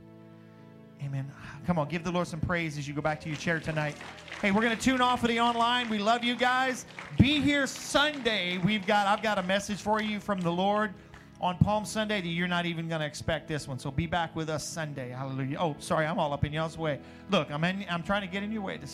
Amen. 1.04 1.32
Come 1.66 1.80
on, 1.80 1.90
give 1.90 2.04
the 2.04 2.12
Lord 2.12 2.28
some 2.28 2.40
praise 2.40 2.78
as 2.78 2.88
you 2.88 2.94
go 2.94 3.02
back 3.02 3.20
to 3.22 3.30
your 3.30 3.38
chair 3.38 3.60
tonight. 3.60 3.96
Hey, 4.44 4.52
we're 4.52 4.62
going 4.62 4.78
to 4.78 4.82
tune 4.82 5.02
off 5.02 5.24
of 5.24 5.30
the 5.30 5.40
online. 5.40 5.90
We 5.90 5.98
love 5.98 6.24
you 6.24 6.36
guys. 6.36 6.86
Be 7.18 7.42
here 7.42 7.66
Sunday. 7.66 8.60
We've 8.60 8.86
got 8.86 9.08
I've 9.08 9.24
got 9.24 9.40
a 9.40 9.44
message 9.44 9.82
for 9.82 10.04
you 10.04 10.20
from 10.20 10.40
the 10.40 10.52
Lord. 10.52 10.94
on 11.42 11.58
Palm 11.58 11.86
Sunday 11.86 12.22
that 12.22 12.28
you're 12.28 12.48
not 12.48 12.66
even 12.66 12.88
going 12.88 13.02
to 13.02 13.06
expect 13.06 13.48
this 13.48 13.68
one. 13.68 13.78
So 13.78 13.92
be 13.92 14.08
back 14.08 14.36
with 14.36 14.50
us 14.50 14.68
Sunday. 14.68 15.10
Hallelujah. 15.10 15.58
Oh, 15.60 15.76
sorry, 15.80 16.06
I'm 16.06 16.18
all 16.18 16.34
up 16.34 16.46
in 16.46 16.54
y'all's 16.54 16.78
way. 16.78 17.00
Look, 17.30 17.52
I'm 17.52 17.64
in, 17.64 17.86
I'm 17.90 18.04
trying 18.04 18.22
to 18.22 18.28
get 18.28 18.44
in 18.44 18.52
your 18.52 18.62
way. 18.62 18.78